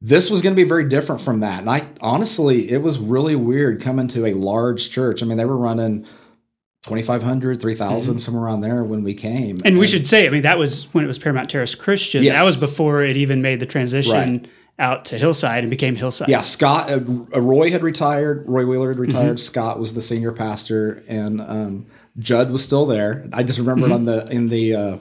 This 0.02 0.30
was 0.30 0.42
going 0.42 0.54
to 0.54 0.62
be 0.62 0.68
very 0.68 0.90
different 0.90 1.22
from 1.22 1.40
that, 1.40 1.62
and 1.62 1.70
I 1.70 1.88
honestly, 2.02 2.70
it 2.70 2.82
was 2.82 2.98
really 3.00 3.38
weird 3.38 3.82
coming 3.82 4.10
to 4.10 4.26
a 4.26 4.34
large 4.34 4.90
church. 4.90 5.24
I 5.24 5.26
mean, 5.26 5.38
they 5.38 5.46
were 5.46 5.56
running 5.56 6.06
2,500, 6.84 7.62
3,000, 7.62 8.20
somewhere 8.20 8.44
around 8.44 8.60
there 8.60 8.84
when 8.84 9.04
we 9.04 9.14
came. 9.14 9.56
Mm-hmm. 9.58 9.68
and 9.68 9.80
we 9.80 9.88
should 9.88 10.06
say, 10.06 10.28
I 10.28 10.30
mean, 10.30 10.42
that 10.42 10.58
was 10.60 10.94
when 10.94 11.06
it 11.06 11.08
was 11.08 11.18
Paramount 11.18 11.50
Terrace 11.50 11.76
Christian. 11.76 12.22
Yes. 12.24 12.36
That 12.36 12.44
was 12.44 12.60
before 12.60 13.04
it 13.04 13.16
even 13.16 13.42
made 13.42 13.62
the 13.62 13.66
transition 13.66 14.12
Right. 14.42 14.48
Out 14.80 15.06
to 15.06 15.18
Hillside 15.18 15.64
and 15.64 15.70
became 15.70 15.96
Hillside. 15.96 16.30
Yeah, 16.30 16.42
Scott, 16.42 16.92
uh, 16.92 17.00
Roy 17.40 17.70
had 17.72 17.84
retired. 17.84 18.44
Roy 18.48 18.66
Wheeler 18.66 18.90
had 18.90 19.00
retired. 19.00 19.38
Mm-hmm. 19.38 19.38
Scott 19.38 19.80
was 19.80 19.94
the 19.94 20.02
senior 20.02 20.32
pastor, 20.32 21.04
and 21.08 21.42
um, 21.42 21.86
Judd 22.20 22.52
was 22.52 22.64
still 22.64 22.86
there. 22.86 23.28
I 23.34 23.44
just 23.44 23.60
remembered 23.60 23.92
Mm-hmm. 23.92 23.94
on 23.94 24.06
the 24.06 24.28
in 24.32 24.50
the 24.50 24.76
uh, 24.76 24.98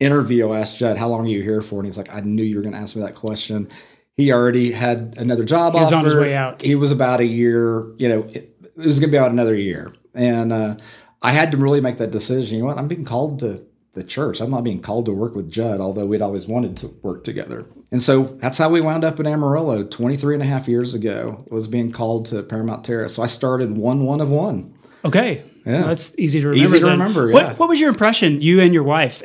interview, 0.00 0.50
I 0.50 0.60
asked 0.60 0.78
Judd, 0.78 0.96
"How 0.98 1.08
long 1.08 1.26
are 1.26 1.28
you 1.28 1.42
here 1.42 1.62
for?" 1.62 1.80
And 1.80 1.86
he's 1.86 1.98
like, 1.98 2.14
"I 2.14 2.20
knew 2.20 2.42
you 2.42 2.56
were 2.56 2.62
going 2.62 2.74
to 2.74 2.78
ask 2.80 2.94
me 2.96 3.02
that 3.02 3.14
question." 3.14 3.68
He 4.16 4.32
already 4.32 4.72
had 4.72 5.14
another 5.16 5.44
job 5.44 5.74
He 5.74 5.80
was 5.80 5.92
offer. 5.92 5.98
on 6.00 6.04
his 6.06 6.14
way 6.16 6.34
out. 6.34 6.60
He 6.62 6.74
was 6.74 6.90
about 6.90 7.20
a 7.20 7.24
year. 7.26 7.86
You 7.98 8.08
know, 8.08 8.22
it, 8.24 8.56
it 8.62 8.76
was 8.76 8.98
going 8.98 9.10
to 9.10 9.12
be 9.12 9.16
about 9.16 9.30
another 9.32 9.54
year, 9.54 9.92
and 10.14 10.52
uh, 10.52 10.76
I 11.22 11.32
had 11.32 11.50
to 11.52 11.56
really 11.56 11.80
make 11.80 11.98
that 11.98 12.10
decision. 12.12 12.56
You 12.56 12.62
know 12.62 12.66
what? 12.68 12.78
I'm 12.78 12.88
being 12.88 13.04
called 13.04 13.40
to 13.40 13.64
the 13.94 14.04
church. 14.04 14.40
I'm 14.40 14.50
not 14.50 14.62
being 14.64 14.80
called 14.80 15.06
to 15.06 15.12
work 15.12 15.34
with 15.34 15.50
Judd, 15.50 15.80
although 15.80 16.06
we'd 16.06 16.22
always 16.22 16.46
wanted 16.46 16.76
to 16.78 16.88
work 17.02 17.24
together. 17.24 17.66
And 17.90 18.02
so 18.02 18.24
that's 18.38 18.58
how 18.58 18.68
we 18.68 18.80
wound 18.80 19.02
up 19.04 19.18
in 19.18 19.26
Amarillo 19.26 19.82
23 19.84 20.34
and 20.34 20.42
a 20.42 20.46
half 20.46 20.68
years 20.68 20.94
ago. 20.94 21.44
Was 21.50 21.66
being 21.68 21.90
called 21.90 22.26
to 22.26 22.42
Paramount 22.42 22.84
Terrace. 22.84 23.14
So 23.14 23.22
I 23.22 23.26
started 23.26 23.76
one 23.78 24.04
one 24.04 24.20
of 24.20 24.30
one. 24.30 24.74
Okay. 25.04 25.42
Yeah. 25.64 25.80
Well, 25.80 25.88
that's 25.88 26.14
easy 26.18 26.40
to 26.40 26.48
remember. 26.48 26.64
Easy 26.66 26.78
to 26.80 26.84
then. 26.86 26.98
remember, 26.98 27.32
What, 27.32 27.42
yeah. 27.42 27.54
what 27.54 27.68
was 27.68 27.80
your 27.80 27.88
impression, 27.90 28.40
you 28.42 28.60
and 28.60 28.72
your 28.74 28.82
wife? 28.82 29.22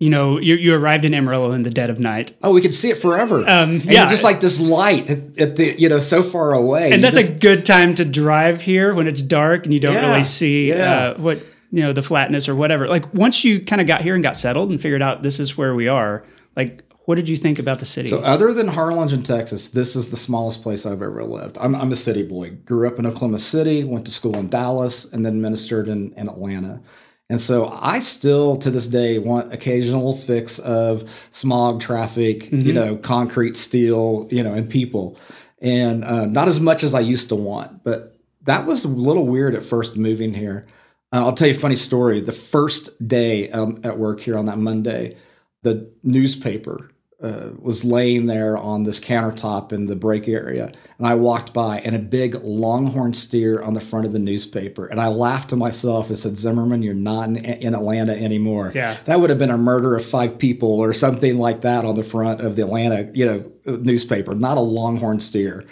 You 0.00 0.10
know, 0.10 0.38
you, 0.38 0.54
you 0.54 0.74
arrived 0.76 1.04
in 1.04 1.12
Amarillo 1.12 1.50
in 1.52 1.62
the 1.62 1.70
dead 1.70 1.90
of 1.90 1.98
night. 1.98 2.32
Oh, 2.42 2.52
we 2.52 2.60
could 2.60 2.74
see 2.74 2.88
it 2.90 2.96
forever. 2.98 3.40
Um, 3.40 3.70
and 3.70 3.84
yeah. 3.84 4.08
just 4.08 4.22
like 4.22 4.38
this 4.40 4.60
light 4.60 5.10
at, 5.10 5.38
at 5.40 5.56
the 5.56 5.74
you 5.78 5.88
know 5.88 5.98
so 5.98 6.22
far 6.22 6.52
away. 6.52 6.92
And 6.92 7.02
that's 7.02 7.16
just- 7.16 7.30
a 7.30 7.32
good 7.34 7.66
time 7.66 7.94
to 7.96 8.04
drive 8.04 8.60
here 8.62 8.94
when 8.94 9.06
it's 9.08 9.20
dark 9.22 9.64
and 9.64 9.74
you 9.74 9.80
don't 9.80 9.94
Yeah, 9.94 10.10
really 10.12 10.24
see 10.24 10.68
yeah. 10.68 10.94
uh, 10.94 11.14
what, 11.18 11.38
you 11.72 11.82
know, 11.82 11.92
the 11.92 12.02
flatness 12.02 12.48
or 12.48 12.54
whatever. 12.54 12.86
Like 12.86 13.12
once 13.12 13.44
you 13.44 13.60
kind 13.60 13.80
of 13.80 13.86
got 13.88 14.00
here 14.02 14.14
and 14.14 14.22
got 14.22 14.36
settled 14.36 14.70
and 14.70 14.80
figured 14.80 15.02
out 15.02 15.22
this 15.24 15.40
is 15.40 15.58
where 15.58 15.74
we 15.74 15.88
are, 15.88 16.24
like 16.56 16.84
what 17.08 17.14
did 17.14 17.26
you 17.26 17.38
think 17.38 17.58
about 17.58 17.80
the 17.80 17.86
city? 17.86 18.10
So 18.10 18.18
other 18.18 18.52
than 18.52 18.68
Harlingen, 18.68 19.22
Texas, 19.22 19.68
this 19.68 19.96
is 19.96 20.08
the 20.08 20.16
smallest 20.16 20.62
place 20.62 20.84
I've 20.84 21.00
ever 21.00 21.24
lived. 21.24 21.56
I'm, 21.58 21.74
I'm 21.74 21.90
a 21.90 21.96
city 21.96 22.22
boy. 22.22 22.50
Grew 22.66 22.86
up 22.86 22.98
in 22.98 23.06
Oklahoma 23.06 23.38
City, 23.38 23.82
went 23.82 24.04
to 24.04 24.10
school 24.10 24.36
in 24.36 24.50
Dallas, 24.50 25.06
and 25.06 25.24
then 25.24 25.40
ministered 25.40 25.88
in, 25.88 26.12
in 26.18 26.28
Atlanta. 26.28 26.82
And 27.30 27.40
so 27.40 27.70
I 27.80 28.00
still, 28.00 28.56
to 28.56 28.70
this 28.70 28.86
day, 28.86 29.18
want 29.18 29.54
occasional 29.54 30.14
fix 30.14 30.58
of 30.58 31.08
smog, 31.30 31.80
traffic, 31.80 32.52
you 32.52 32.74
know, 32.74 32.98
concrete, 32.98 33.56
steel, 33.56 34.28
you 34.30 34.42
know, 34.42 34.52
and 34.52 34.68
people, 34.68 35.18
and 35.62 36.04
uh, 36.04 36.26
not 36.26 36.46
as 36.46 36.60
much 36.60 36.82
as 36.84 36.92
I 36.92 37.00
used 37.00 37.30
to 37.30 37.36
want. 37.36 37.84
But 37.84 38.20
that 38.42 38.66
was 38.66 38.84
a 38.84 38.88
little 38.88 39.26
weird 39.26 39.54
at 39.54 39.62
first 39.62 39.96
moving 39.96 40.34
here. 40.34 40.66
Uh, 41.10 41.24
I'll 41.24 41.32
tell 41.32 41.48
you 41.48 41.54
a 41.54 41.58
funny 41.58 41.76
story. 41.76 42.20
The 42.20 42.32
first 42.32 42.90
day 43.08 43.48
um, 43.48 43.80
at 43.82 43.96
work 43.96 44.20
here 44.20 44.36
on 44.36 44.44
that 44.44 44.58
Monday, 44.58 45.16
the 45.62 45.90
newspaper 46.02 46.90
uh, 47.22 47.50
was 47.58 47.84
laying 47.84 48.26
there 48.26 48.56
on 48.56 48.84
this 48.84 49.00
countertop 49.00 49.72
in 49.72 49.86
the 49.86 49.96
break 49.96 50.28
area, 50.28 50.70
and 50.98 51.06
I 51.06 51.14
walked 51.16 51.52
by, 51.52 51.80
and 51.80 51.96
a 51.96 51.98
big 51.98 52.36
longhorn 52.44 53.12
steer 53.12 53.60
on 53.60 53.74
the 53.74 53.80
front 53.80 54.06
of 54.06 54.12
the 54.12 54.20
newspaper, 54.20 54.86
and 54.86 55.00
I 55.00 55.08
laughed 55.08 55.50
to 55.50 55.56
myself 55.56 56.08
and 56.10 56.18
said, 56.18 56.38
"Zimmerman, 56.38 56.82
you're 56.82 56.94
not 56.94 57.28
in, 57.28 57.36
in 57.36 57.74
Atlanta 57.74 58.12
anymore." 58.12 58.70
Yeah. 58.74 58.96
that 59.06 59.20
would 59.20 59.30
have 59.30 59.38
been 59.38 59.50
a 59.50 59.58
murder 59.58 59.96
of 59.96 60.04
five 60.04 60.38
people 60.38 60.70
or 60.80 60.92
something 60.94 61.38
like 61.38 61.62
that 61.62 61.84
on 61.84 61.96
the 61.96 62.04
front 62.04 62.40
of 62.40 62.54
the 62.54 62.62
Atlanta, 62.62 63.10
you 63.12 63.26
know, 63.26 63.50
newspaper, 63.78 64.34
not 64.36 64.56
a 64.56 64.60
longhorn 64.60 65.18
steer. 65.18 65.64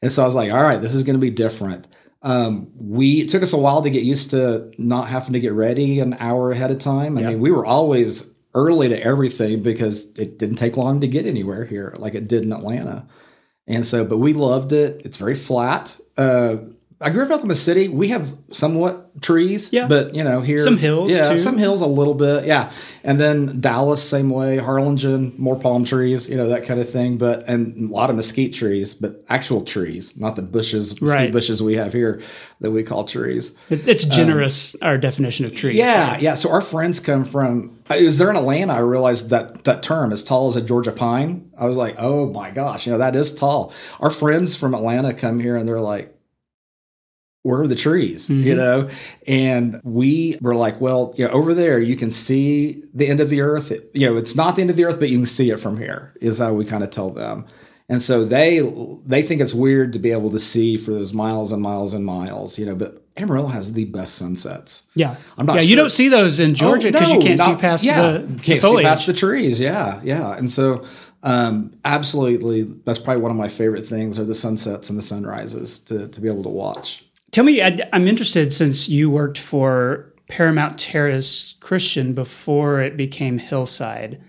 And 0.00 0.10
so 0.10 0.22
I 0.22 0.26
was 0.26 0.34
like, 0.34 0.52
"All 0.52 0.62
right, 0.62 0.80
this 0.80 0.94
is 0.94 1.02
going 1.02 1.16
to 1.16 1.20
be 1.20 1.30
different." 1.30 1.86
Um, 2.22 2.70
we 2.78 3.20
it 3.20 3.28
took 3.28 3.42
us 3.42 3.52
a 3.52 3.58
while 3.58 3.82
to 3.82 3.90
get 3.90 4.04
used 4.04 4.30
to 4.30 4.72
not 4.78 5.08
having 5.08 5.34
to 5.34 5.40
get 5.40 5.52
ready 5.52 6.00
an 6.00 6.16
hour 6.18 6.50
ahead 6.50 6.70
of 6.70 6.78
time. 6.78 7.18
I 7.18 7.20
Yeah. 7.20 7.28
mean, 7.28 7.40
we 7.40 7.50
were 7.50 7.66
always 7.66 8.30
early 8.54 8.88
to 8.88 9.02
everything 9.02 9.62
because 9.62 10.06
it 10.16 10.38
didn't 10.38 10.56
take 10.56 10.76
long 10.76 11.00
to 11.00 11.08
get 11.08 11.26
anywhere 11.26 11.64
here 11.64 11.94
like 11.98 12.14
it 12.14 12.28
did 12.28 12.44
in 12.44 12.52
Atlanta. 12.52 13.06
And 13.66 13.86
so, 13.86 14.04
but 14.04 14.18
we 14.18 14.32
loved 14.32 14.72
it. 14.72 15.02
It's 15.04 15.16
very 15.16 15.34
flat. 15.34 15.96
Uh, 16.16 16.56
I 17.04 17.10
grew 17.10 17.22
up 17.22 17.26
in 17.28 17.32
Oklahoma 17.34 17.54
City. 17.54 17.88
We 17.88 18.08
have 18.08 18.36
somewhat 18.50 19.20
trees, 19.22 19.68
Yeah. 19.72 19.86
but 19.86 20.14
you 20.14 20.24
know 20.24 20.40
here 20.40 20.58
Some 20.58 20.78
hills, 20.78 21.12
yeah, 21.12 21.28
too. 21.30 21.38
some 21.38 21.58
hills 21.58 21.80
a 21.82 21.86
little 21.86 22.14
bit, 22.14 22.46
yeah. 22.46 22.72
And 23.04 23.20
then 23.20 23.60
Dallas, 23.60 24.02
same 24.02 24.30
way. 24.30 24.56
Harlingen, 24.56 25.34
more 25.38 25.56
palm 25.56 25.84
trees, 25.84 26.28
you 26.28 26.36
know 26.36 26.48
that 26.48 26.64
kind 26.64 26.80
of 26.80 26.88
thing. 26.88 27.18
But 27.18 27.46
and 27.48 27.90
a 27.90 27.92
lot 27.92 28.10
of 28.10 28.16
mesquite 28.16 28.52
trees, 28.54 28.94
but 28.94 29.22
actual 29.28 29.62
trees, 29.62 30.16
not 30.16 30.34
the 30.36 30.42
bushes, 30.42 31.00
mesquite 31.00 31.16
Right. 31.24 31.32
bushes 31.32 31.62
we 31.62 31.74
have 31.74 31.92
here 31.92 32.20
that 32.60 32.70
we 32.70 32.82
call 32.82 33.04
trees. 33.04 33.52
It's 33.70 34.04
generous, 34.04 34.74
our 34.80 34.96
definition 34.96 35.44
of 35.44 35.54
trees. 35.54 35.74
Um, 35.80 35.86
Yeah, 35.86 36.18
yeah. 36.18 36.34
So 36.34 36.50
our 36.50 36.62
friends 36.62 37.00
come 37.00 37.24
from. 37.24 37.78
It 37.90 38.04
was 38.06 38.16
there 38.16 38.30
in 38.30 38.36
Atlanta. 38.36 38.72
I 38.72 38.78
realized 38.78 39.28
that 39.28 39.64
that 39.64 39.82
term, 39.82 40.10
as 40.12 40.22
tall 40.22 40.48
as 40.48 40.56
a 40.56 40.62
Georgia 40.62 40.92
pine. 40.92 41.50
I 41.58 41.66
was 41.66 41.76
like, 41.76 41.96
oh 41.98 42.32
my 42.32 42.50
gosh, 42.50 42.86
you 42.86 42.92
know 42.92 42.98
that 42.98 43.14
is 43.14 43.32
tall. 43.32 43.72
Our 44.00 44.10
friends 44.10 44.56
from 44.56 44.74
Atlanta 44.74 45.12
come 45.12 45.38
here 45.38 45.56
and 45.56 45.68
they're 45.68 45.80
like, 45.80 46.13
where 47.44 47.60
are 47.60 47.68
the 47.68 47.74
trees? 47.74 48.28
You 48.30 48.54
Mhm. 48.54 48.56
know, 48.56 48.88
and 49.28 49.80
we 49.84 50.36
were 50.40 50.56
like, 50.56 50.80
well, 50.80 51.14
you 51.16 51.24
know, 51.26 51.30
over 51.32 51.54
there 51.54 51.78
you 51.78 51.94
can 51.94 52.10
see 52.10 52.82
the 52.94 53.06
end 53.06 53.20
of 53.20 53.28
the 53.30 53.40
earth. 53.42 53.70
You 53.92 54.08
know, 54.10 54.16
it's 54.16 54.34
not 54.34 54.56
the 54.56 54.62
end 54.62 54.70
of 54.70 54.76
the 54.76 54.84
earth, 54.86 54.98
but 54.98 55.10
you 55.10 55.18
can 55.18 55.26
see 55.26 55.50
it 55.50 55.60
from 55.60 55.76
here. 55.76 56.14
Is 56.20 56.38
how 56.38 56.52
we 56.54 56.64
kind 56.64 56.82
of 56.82 56.90
tell 56.90 57.10
them. 57.10 57.44
And 57.90 58.02
so 58.02 58.24
they 58.24 58.60
they 59.06 59.22
think 59.22 59.42
it's 59.42 59.52
weird 59.54 59.92
to 59.92 59.98
be 59.98 60.10
able 60.10 60.30
to 60.30 60.38
see 60.40 60.78
for 60.78 60.92
those 60.92 61.12
miles 61.12 61.52
and 61.52 61.60
miles 61.62 61.92
and 61.92 62.02
miles, 62.04 62.58
you 62.58 62.64
know. 62.64 62.74
But 62.74 63.02
Amarillo 63.18 63.48
has 63.48 63.72
the 63.74 63.84
best 63.84 64.14
sunsets. 64.14 64.84
Yeah. 64.94 65.16
I'm 65.36 65.44
not 65.44 65.56
yeah, 65.56 65.62
you 65.62 65.76
don't 65.76 65.92
see 65.92 66.08
those 66.08 66.40
in 66.40 66.54
Georgia 66.54 66.88
Oh, 66.88 66.92
because 66.92 67.10
you 67.12 67.20
can't 67.20 67.38
see 67.38 67.46
not- 67.52 67.60
past 67.60 67.84
yeah, 67.84 68.12
the, 68.12 68.18
can't 68.42 68.62
the 68.62 68.70
see 68.70 68.82
past 68.82 69.06
the 69.06 69.12
trees. 69.12 69.60
Yeah, 69.60 70.00
yeah, 70.02 70.34
and 70.36 70.50
so 70.50 70.82
um, 71.22 71.72
absolutely, 71.84 72.62
that's 72.84 72.98
probably 72.98 73.22
one 73.22 73.30
of 73.30 73.36
my 73.36 73.48
favorite 73.48 73.86
things 73.86 74.18
are 74.18 74.24
the 74.24 74.34
sunsets 74.34 74.88
and 74.90 74.98
the 74.98 75.02
sunrises 75.02 75.78
to 75.80 76.08
to 76.08 76.20
be 76.22 76.28
able 76.28 76.42
to 76.44 76.48
watch. 76.48 77.04
Tell 77.34 77.42
me, 77.42 77.60
I, 77.60 77.76
I'm 77.92 78.06
interested 78.06 78.52
since 78.52 78.88
you 78.88 79.10
worked 79.10 79.38
for 79.38 80.14
Paramount 80.28 80.78
Terrace 80.78 81.56
Christian 81.58 82.12
before 82.12 82.80
it 82.80 82.96
became 82.96 83.38
Hillside. 83.38 84.22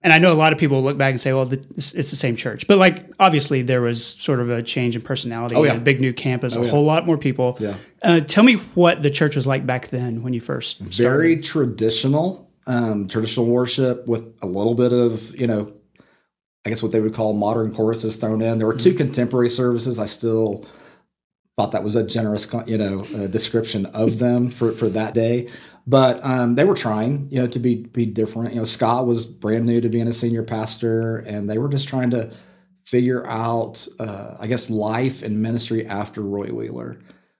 And 0.00 0.10
I 0.10 0.16
know 0.16 0.32
a 0.32 0.40
lot 0.40 0.54
of 0.54 0.58
people 0.58 0.82
look 0.82 0.96
back 0.96 1.10
and 1.10 1.20
say, 1.20 1.34
well, 1.34 1.52
it's, 1.52 1.92
the 1.92 2.02
same 2.02 2.34
church. 2.34 2.66
But 2.66 2.78
like, 2.78 3.12
obviously, 3.20 3.60
there 3.60 3.82
was 3.82 4.02
sort 4.02 4.40
of 4.40 4.48
a 4.48 4.62
change 4.62 4.96
in 4.96 5.02
personality. 5.02 5.54
Oh, 5.54 5.64
yeah. 5.64 5.74
A 5.74 5.78
big 5.78 6.00
new 6.00 6.14
campus, 6.14 6.56
a 6.56 6.62
yeah. 6.62 6.70
whole 6.70 6.86
lot 6.86 7.04
more 7.04 7.18
people. 7.18 7.58
Yeah. 7.60 7.74
Uh, 8.00 8.20
tell 8.20 8.42
me 8.42 8.54
what 8.74 9.02
the 9.02 9.10
church 9.10 9.36
was 9.36 9.46
like 9.46 9.66
back 9.66 9.88
then 9.88 10.22
when 10.22 10.32
you 10.32 10.40
first 10.40 10.78
started. 10.78 10.96
Very 10.96 11.36
traditional, 11.42 12.50
um, 12.66 13.06
traditional 13.06 13.44
worship 13.44 14.06
with 14.06 14.34
a 14.40 14.46
little 14.46 14.74
bit 14.74 14.94
of 14.94 15.38
you 15.38 15.46
know, 15.46 15.70
I 16.64 16.70
guess 16.70 16.82
what 16.82 16.92
they 16.92 17.00
would 17.00 17.12
call 17.12 17.34
modern 17.34 17.74
choruses 17.74 18.16
thrown 18.16 18.40
in. 18.40 18.56
There 18.56 18.66
were 18.66 18.74
two 18.74 18.94
contemporary 18.94 19.50
services. 19.50 19.98
I 19.98 20.06
still 20.06 20.64
thought 21.56 21.72
that 21.72 21.82
was 21.82 21.96
a 21.96 22.04
generous, 22.06 22.46
you 22.66 22.76
know, 22.76 23.00
uh, 23.14 23.26
description 23.28 23.86
of 23.86 24.18
them 24.18 24.50
for, 24.50 24.72
for 24.72 24.88
that 24.90 25.14
day. 25.14 25.48
But 25.86 26.22
um, 26.24 26.54
they 26.54 26.64
were 26.64 26.74
trying, 26.74 27.28
you 27.30 27.38
know, 27.38 27.46
to 27.46 27.58
be 27.58 27.76
be 27.84 28.04
different. 28.06 28.52
You 28.54 28.60
know, 28.60 28.64
Scott 28.64 29.06
was 29.06 29.24
brand 29.24 29.64
new 29.66 29.80
to 29.80 29.88
being 29.88 30.08
a 30.08 30.12
senior 30.12 30.42
pastor, 30.42 31.18
and 31.18 31.48
they 31.48 31.58
were 31.58 31.68
just 31.68 31.88
trying 31.88 32.10
to 32.10 32.32
figure 32.84 33.26
out, 33.26 33.86
uh, 34.00 34.36
I 34.38 34.48
guess, 34.48 34.68
life 34.68 35.22
and 35.22 35.40
ministry 35.40 35.86
after 35.86 36.22
Roy 36.22 36.48
Wheeler. 36.48 36.98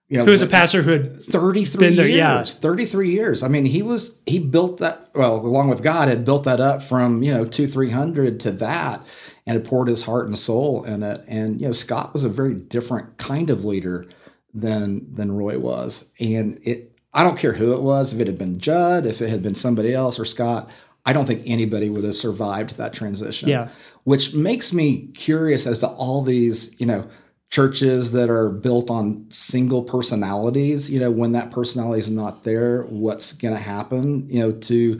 You 0.09 0.19
know, 0.19 0.25
Who 0.25 0.31
was 0.31 0.41
a 0.41 0.47
pastor 0.47 0.81
who 0.81 0.91
had 0.91 1.21
33 1.21 1.79
Been 1.79 1.95
there, 1.97 2.07
years. 2.07 2.17
yeah. 2.17 2.43
33 2.61 3.11
years. 3.11 3.43
I 3.43 3.49
mean, 3.49 3.65
he 3.65 3.81
was 3.81 4.17
he 4.25 4.39
built 4.39 4.77
that 4.77 5.09
well, 5.13 5.35
along 5.35 5.67
with 5.67 5.83
God, 5.83 6.07
had 6.07 6.23
built 6.23 6.45
that 6.45 6.61
up 6.61 6.81
from, 6.81 7.21
you 7.23 7.31
know, 7.33 7.43
two, 7.43 7.67
three 7.67 7.89
hundred 7.89 8.39
to 8.41 8.51
that 8.53 9.05
and 9.47 9.55
had 9.55 9.65
poured 9.65 9.87
his 9.87 10.03
heart 10.03 10.27
and 10.27 10.37
soul 10.37 10.83
in 10.83 11.01
it. 11.01 11.23
And, 11.27 11.59
you 11.59 11.65
know, 11.67 11.73
Scott 11.73 12.13
was 12.13 12.23
a 12.23 12.29
very 12.29 12.53
different 12.53 13.17
kind 13.17 13.49
of 13.49 13.65
leader 13.65 14.05
than 14.53 15.13
than 15.15 15.31
Roy 15.31 15.57
was. 15.57 16.05
And 16.19 16.59
it 16.63 16.91
I 17.13 17.23
don't 17.23 17.37
care 17.39 17.53
who 17.53 17.73
it 17.73 17.81
was, 17.81 18.13
if 18.13 18.19
it 18.19 18.27
had 18.27 18.37
been 18.37 18.59
Judd, 18.59 19.05
if 19.07 19.21
it 19.21 19.29
had 19.29 19.41
been 19.41 19.55
somebody 19.55 19.93
else 19.93 20.19
or 20.19 20.25
Scott, 20.25 20.69
I 21.05 21.13
don't 21.13 21.25
think 21.25 21.41
anybody 21.45 21.89
would 21.89 22.03
have 22.03 22.15
survived 22.15 22.77
that 22.77 22.93
transition 22.93 23.49
Yeah. 23.49 23.69
which 24.03 24.33
makes 24.33 24.73
me 24.73 25.07
curious 25.13 25.65
as 25.65 25.79
to 25.79 25.87
all 25.87 26.21
these, 26.21 26.79
you 26.79 26.85
know, 26.85 27.07
churches 27.49 28.11
that 28.11 28.29
are 28.29 28.49
built 28.49 28.89
on 28.89 29.25
single 29.31 29.81
personalities. 29.81 30.89
You 30.89 30.99
know, 30.99 31.09
when 31.11 31.31
that 31.31 31.49
personality 31.49 31.99
is 31.99 32.09
not 32.09 32.43
there, 32.43 32.83
what's 32.83 33.31
going 33.33 33.53
to 33.53 33.59
happen? 33.59 34.27
You 34.29 34.39
know, 34.41 34.51
to 34.51 34.99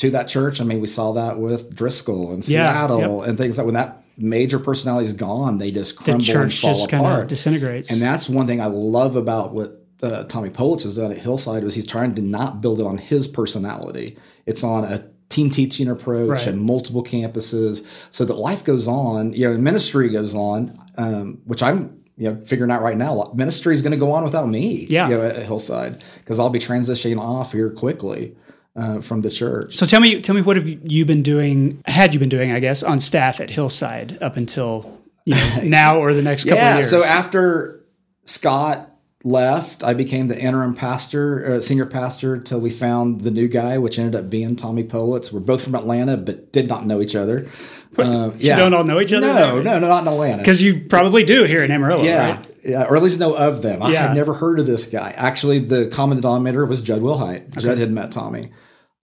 to 0.00 0.10
that 0.10 0.28
church. 0.28 0.60
I 0.60 0.64
mean, 0.64 0.80
we 0.80 0.86
saw 0.86 1.12
that 1.12 1.38
with 1.38 1.74
Driscoll 1.74 2.32
and 2.32 2.46
Yeah, 2.48 2.70
Seattle 2.72 3.22
and 3.22 3.38
things 3.38 3.56
like 3.58 3.64
when 3.64 3.74
that 3.74 4.02
major 4.18 4.58
personality 4.58 5.06
is 5.06 5.12
gone, 5.14 5.56
they 5.58 5.70
just 5.70 5.96
the 5.98 6.04
crumble 6.04 6.14
and 6.16 6.24
church 6.24 6.60
fall 6.60 6.74
just 6.74 6.90
kind 6.90 7.04
apart. 7.06 7.22
of 7.22 7.28
disintegrates. 7.28 7.90
And 7.90 8.02
that's 8.02 8.28
one 8.28 8.46
thing 8.46 8.60
I 8.60 8.66
love 8.66 9.16
about 9.16 9.52
what 9.54 9.84
uh, 10.02 10.24
Tommy 10.24 10.50
Politz 10.50 10.82
has 10.82 10.96
done 10.96 11.10
at 11.12 11.18
Hillside 11.18 11.62
was 11.64 11.74
he's 11.74 11.86
trying 11.86 12.14
to 12.16 12.22
not 12.22 12.60
build 12.60 12.80
it 12.80 12.86
on 12.86 12.98
his 12.98 13.28
personality. 13.28 14.18
It's 14.46 14.64
on 14.64 14.84
a 14.84 15.06
team 15.28 15.50
teaching 15.50 15.88
approach 15.88 16.28
Right. 16.28 16.46
and 16.48 16.60
multiple 16.60 17.04
campuses, 17.04 17.86
so 18.10 18.24
that 18.24 18.34
life 18.36 18.64
goes 18.64 18.88
on. 18.88 19.32
You 19.32 19.50
know, 19.50 19.58
ministry 19.58 20.08
goes 20.08 20.34
on, 20.34 20.76
um, 20.96 21.38
which 21.44 21.62
I'm 21.62 21.98
you 22.16 22.30
know 22.32 22.42
figuring 22.44 22.70
out 22.70 22.82
right 22.82 22.96
now. 22.96 23.30
Ministry 23.34 23.74
is 23.74 23.82
going 23.82 23.92
to 23.92 23.98
go 23.98 24.10
on 24.12 24.24
without 24.24 24.48
me. 24.48 24.86
Yeah. 24.90 25.08
you 25.08 25.16
know, 25.18 25.22
at 25.26 25.36
Hillside 25.44 26.02
because 26.18 26.38
I'll 26.38 26.50
be 26.50 26.58
transitioning 26.58 27.18
off 27.18 27.52
here 27.52 27.70
quickly 27.70 28.34
uh, 28.76 29.00
from 29.00 29.20
the 29.22 29.30
church. 29.30 29.76
So 29.76 29.86
tell 29.86 30.00
me, 30.00 30.20
tell 30.20 30.34
me, 30.34 30.42
what 30.42 30.56
have 30.56 30.68
you 30.68 31.04
been 31.04 31.22
doing? 31.22 31.82
Had 31.86 32.14
you 32.14 32.20
been 32.20 32.28
doing, 32.28 32.52
I 32.52 32.60
guess, 32.60 32.82
on 32.82 32.98
staff 32.98 33.40
at 33.40 33.50
Hillside 33.50 34.22
up 34.22 34.36
until 34.36 35.00
you 35.24 35.34
know, 35.34 35.56
now 35.64 35.98
or 36.00 36.14
the 36.14 36.22
next 36.22 36.44
couple 36.44 36.58
yeah. 36.58 36.70
of 36.72 36.76
years? 36.78 36.90
So 36.90 37.02
after 37.04 37.84
Scott 38.24 38.86
left, 39.22 39.82
I 39.82 39.92
became 39.92 40.28
the 40.28 40.40
interim 40.40 40.74
pastor, 40.74 41.54
uh, 41.54 41.60
senior 41.60 41.86
pastor, 41.86 42.38
till 42.38 42.60
we 42.60 42.70
found 42.70 43.22
the 43.22 43.30
new 43.30 43.48
guy, 43.48 43.76
which 43.78 43.98
ended 43.98 44.18
up 44.18 44.30
being 44.30 44.56
Tommy 44.56 44.84
Politz. 44.84 45.32
We're 45.32 45.40
both 45.40 45.62
from 45.62 45.74
Atlanta, 45.74 46.16
but 46.16 46.52
did 46.52 46.68
not 46.68 46.86
know 46.86 47.00
each 47.02 47.14
other. 47.14 47.50
Uh, 47.98 48.30
you 48.38 48.54
don't 48.54 48.72
all 48.72 48.84
know 48.84 49.00
each 49.00 49.12
other? 49.12 49.26
No, 49.26 49.60
no, 49.60 49.78
no, 49.78 49.88
not 49.88 50.02
in 50.02 50.08
Atlanta. 50.08 50.38
because 50.38 50.62
you 50.62 50.80
probably 50.80 51.24
do 51.24 51.42
here 51.44 51.64
in 51.64 51.70
Amarillo, 51.70 52.04
Yeah, 52.04 52.30
right? 52.30 52.46
yeah, 52.64 52.84
or 52.84 52.96
at 52.96 53.02
least 53.02 53.18
know 53.18 53.34
of 53.34 53.62
them. 53.62 53.82
I 53.82 53.90
Yeah. 53.92 54.06
had 54.06 54.14
never 54.14 54.32
heard 54.32 54.60
of 54.60 54.66
this 54.66 54.86
guy. 54.86 55.12
Actually, 55.16 55.58
the 55.58 55.86
common 55.88 56.18
denominator 56.18 56.64
was 56.64 56.82
Judd 56.82 57.02
Wilhite. 57.02 57.58
Judd 57.58 57.78
had 57.78 57.90
met 57.90 58.12
Tommy, 58.12 58.52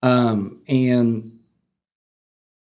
um, 0.03 0.61
and 0.67 1.39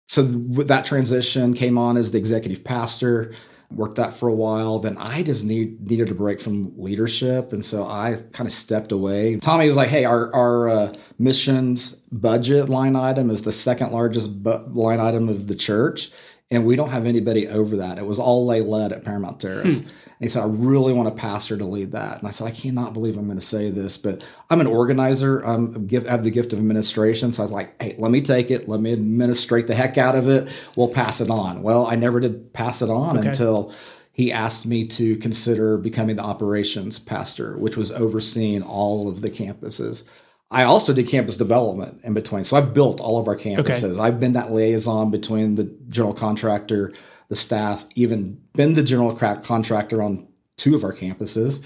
so 0.07 0.25
th- 0.25 0.67
that 0.67 0.85
transition 0.85 1.53
came 1.53 1.77
on 1.77 1.97
as 1.97 2.11
the 2.11 2.17
executive 2.17 2.63
pastor. 2.63 3.33
Worked 3.69 3.95
that 3.97 4.13
for 4.13 4.29
a 4.29 4.33
while. 4.33 4.79
Then 4.79 4.97
I 4.97 5.23
just 5.23 5.43
need, 5.43 5.85
needed 5.89 6.09
a 6.09 6.15
break 6.15 6.39
from 6.39 6.71
leadership, 6.79 7.51
and 7.51 7.65
so 7.65 7.83
I 7.85 8.15
kind 8.31 8.47
of 8.47 8.53
stepped 8.53 8.93
away. 8.93 9.35
Tommy 9.41 9.67
was 9.67 9.75
like, 9.75 9.89
"Hey, 9.89 10.05
our 10.05 10.33
our 10.33 10.69
uh, 10.69 10.93
missions 11.19 11.91
budget 12.11 12.69
line 12.69 12.95
item 12.95 13.29
is 13.29 13.41
the 13.41 13.51
second 13.51 13.91
largest 13.91 14.41
bu- 14.41 14.65
line 14.73 15.01
item 15.01 15.27
of 15.27 15.47
the 15.47 15.55
church." 15.55 16.11
and 16.49 16.65
we 16.65 16.75
don't 16.75 16.89
have 16.89 17.05
anybody 17.05 17.47
over 17.47 17.75
that. 17.77 17.97
It 17.97 18.05
was 18.05 18.19
all 18.19 18.45
lay 18.45 18.61
led 18.61 18.91
at 18.93 19.03
Paramount 19.03 19.39
Terrace. 19.39 19.81
And 20.19 20.25
he 20.25 20.29
said, 20.29 20.43
I 20.43 20.47
really 20.47 20.93
want 20.93 21.07
a 21.07 21.11
pastor 21.11 21.57
to 21.57 21.65
lead 21.65 21.91
that. 21.91 22.17
And 22.19 22.27
I 22.27 22.31
said, 22.31 22.47
I 22.47 22.51
cannot 22.51 22.93
believe 22.93 23.17
I'm 23.17 23.25
going 23.27 23.39
to 23.39 23.45
say 23.45 23.69
this, 23.69 23.97
but 23.97 24.23
I'm 24.49 24.59
an 24.61 24.67
organizer. 24.67 25.41
I'm 25.41 25.87
I 25.91 26.09
have 26.09 26.23
the 26.23 26.31
gift 26.31 26.53
of 26.53 26.59
administration. 26.59 27.31
So 27.31 27.43
I 27.43 27.45
was 27.45 27.51
like, 27.51 27.81
hey, 27.81 27.95
let 27.99 28.11
me 28.11 28.21
take 28.21 28.49
it. 28.49 28.67
Let 28.67 28.81
me 28.81 28.93
administrate 28.93 29.67
the 29.67 29.75
heck 29.75 29.97
out 29.97 30.15
of 30.15 30.27
it. 30.27 30.47
We'll 30.75 30.89
pass 30.89 31.21
it 31.21 31.29
on. 31.29 31.61
Well, 31.61 31.85
I 31.85 31.95
never 31.95 32.19
did 32.19 32.51
pass 32.53 32.81
it 32.81 32.89
on 32.89 33.17
Okay. 33.17 33.27
until 33.27 33.71
he 34.11 34.31
asked 34.31 34.65
me 34.65 34.87
to 34.87 35.15
consider 35.17 35.77
becoming 35.77 36.15
the 36.15 36.23
operations 36.23 36.97
pastor, 36.97 37.55
which 37.59 37.77
was 37.77 37.91
overseeing 37.91 38.63
all 38.63 39.07
of 39.07 39.21
the 39.21 39.29
campuses. 39.29 40.03
I 40.49 40.63
also 40.63 40.93
did 40.93 41.07
campus 41.07 41.37
development 41.37 41.99
in 42.03 42.15
between. 42.15 42.43
So 42.43 42.57
I've 42.57 42.73
built 42.73 42.99
all 42.99 43.19
of 43.19 43.27
our 43.27 43.35
campuses. 43.35 43.99
I've 43.99 44.19
been 44.19 44.33
that 44.33 44.51
liaison 44.51 45.11
between 45.11 45.53
the 45.55 45.65
general 45.89 46.13
contractor, 46.15 46.93
the 47.29 47.35
staff, 47.35 47.85
even 47.95 48.39
been 48.53 48.73
the 48.73 48.83
general 48.83 49.13
contractor 49.15 50.01
on 50.01 50.27
two 50.57 50.75
of 50.75 50.83
our 50.83 50.93
campuses, 50.93 51.63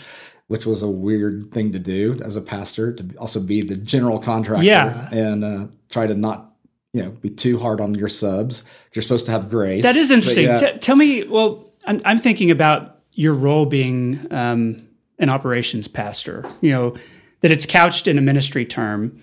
which 0.48 0.66
was 0.66 0.84
a 0.84 0.88
weird 0.90 1.52
thing 1.54 1.72
to 1.72 1.80
do 1.80 2.18
as 2.26 2.36
a 2.36 2.42
pastor 2.42 2.92
to 2.94 3.16
also 3.18 3.40
be 3.40 3.62
the 3.62 3.78
general 3.78 4.20
contractor 4.20 4.66
Yeah. 4.66 5.08
and 5.12 5.44
uh, 5.44 5.68
try 5.90 6.08
to 6.08 6.16
not 6.16 6.54
you 6.94 7.02
know 7.04 7.12
be 7.12 7.30
too 7.30 7.58
hard 7.58 7.80
on 7.80 7.96
your 7.96 8.10
subs. 8.10 8.64
You're 8.94 9.04
supposed 9.04 9.26
to 9.28 9.32
have 9.32 9.50
grace. 9.50 9.84
That 9.84 9.96
is 9.96 10.12
interesting. 10.12 10.46
yeah, 10.46 10.72
T- 10.74 10.78
tell 10.80 10.96
me, 10.98 11.24
well, 11.24 11.72
I'm, 11.86 12.02
I'm 12.06 12.20
thinking 12.20 12.52
about 12.52 13.00
your 13.14 13.34
role 13.34 13.66
being 13.66 14.28
um, 14.32 14.88
an 15.20 15.30
operations 15.30 15.88
pastor, 15.88 16.44
you 16.62 16.72
know, 16.72 16.96
that 17.42 17.52
it's 17.52 17.66
couched 17.66 18.08
in 18.08 18.18
a 18.18 18.22
ministry 18.22 18.66
term. 18.66 19.22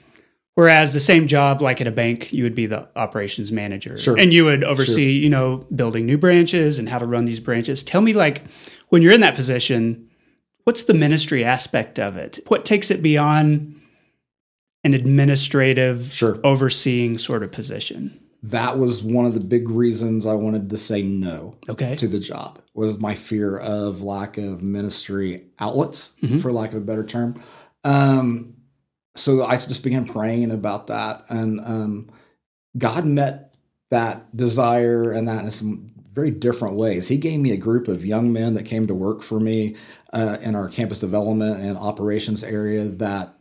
Whereas 0.59 0.93
the 0.93 0.99
same 0.99 1.29
job, 1.29 1.63
like 1.63 1.81
at 1.81 1.87
a 1.87 1.93
bank, 1.93 2.33
you 2.33 2.43
would 2.43 2.57
be 2.57 2.67
the 2.67 2.89
operations 2.97 3.53
manager, 3.53 3.97
Sure. 3.97 4.19
and 4.19 4.33
you 4.33 4.45
would 4.45 4.65
oversee, 4.65 5.13
you 5.13 5.31
know, 5.31 5.65
building 5.73 6.05
new 6.05 6.19
branches 6.19 6.81
and 6.81 6.89
how 6.89 6.99
to 6.99 7.07
run 7.07 7.27
these 7.27 7.39
branches. 7.39 7.85
Tell 7.85 8.01
me, 8.01 8.13
like, 8.13 8.43
when 8.89 9.01
you're 9.01 9.13
in 9.13 9.21
that 9.21 9.37
position, 9.37 10.09
what's 10.65 10.83
the 10.83 10.95
ministry 10.95 11.45
aspect 11.45 12.01
of 12.01 12.17
it? 12.17 12.41
What 12.49 12.65
takes 12.65 12.91
it 12.91 13.03
beyond 13.05 13.77
an 14.83 14.95
administrative, 14.95 16.11
Sure. 16.13 16.41
overseeing 16.43 17.19
sort 17.19 17.45
of 17.45 17.53
position? 17.53 18.19
that 18.43 18.79
was 18.79 19.03
one 19.03 19.27
of 19.27 19.35
the 19.35 19.41
big 19.41 19.69
reasons 19.69 20.25
I 20.25 20.35
wanted 20.35 20.71
to 20.71 20.77
say 20.77 21.03
no 21.03 21.57
Okay, 21.69 21.95
to 21.97 22.07
the 22.09 22.21
job 22.21 22.61
was 22.75 22.99
my 23.01 23.15
fear 23.17 23.57
of 23.59 24.01
lack 24.03 24.39
of 24.39 24.63
ministry 24.63 25.43
outlets, 25.59 26.13
Mhm. 26.23 26.41
for 26.41 26.53
lack 26.53 26.71
of 26.73 26.77
a 26.79 26.85
better 26.85 27.03
term. 27.05 27.35
Um, 27.85 28.55
so 29.19 29.45
I 29.45 29.57
just 29.57 29.83
began 29.83 30.07
praying 30.07 30.51
about 30.51 30.87
that, 30.87 31.25
and 31.29 31.61
um, 31.61 32.11
God 32.77 33.05
met 33.05 33.55
that 33.91 34.37
desire 34.37 35.13
and 35.13 35.29
that 35.29 35.45
in 35.45 35.51
some 35.51 35.93
very 36.13 36.31
different 36.31 36.77
ways. 36.77 37.09
He 37.09 37.17
gave 37.17 37.41
me 37.41 37.53
a 37.53 37.57
group 37.57 37.89
of 37.89 38.05
young 38.05 38.33
men 38.33 38.55
that 38.55 38.65
came 38.65 38.87
to 38.87 38.95
work 38.95 39.23
for 39.23 39.41
me 39.41 39.77
uh, 40.13 40.37
in 40.43 40.55
our 40.55 40.69
campus 40.69 40.99
development 40.99 41.61
and 41.61 41.79
operations 41.79 42.45
area 42.45 42.85
that 42.85 43.35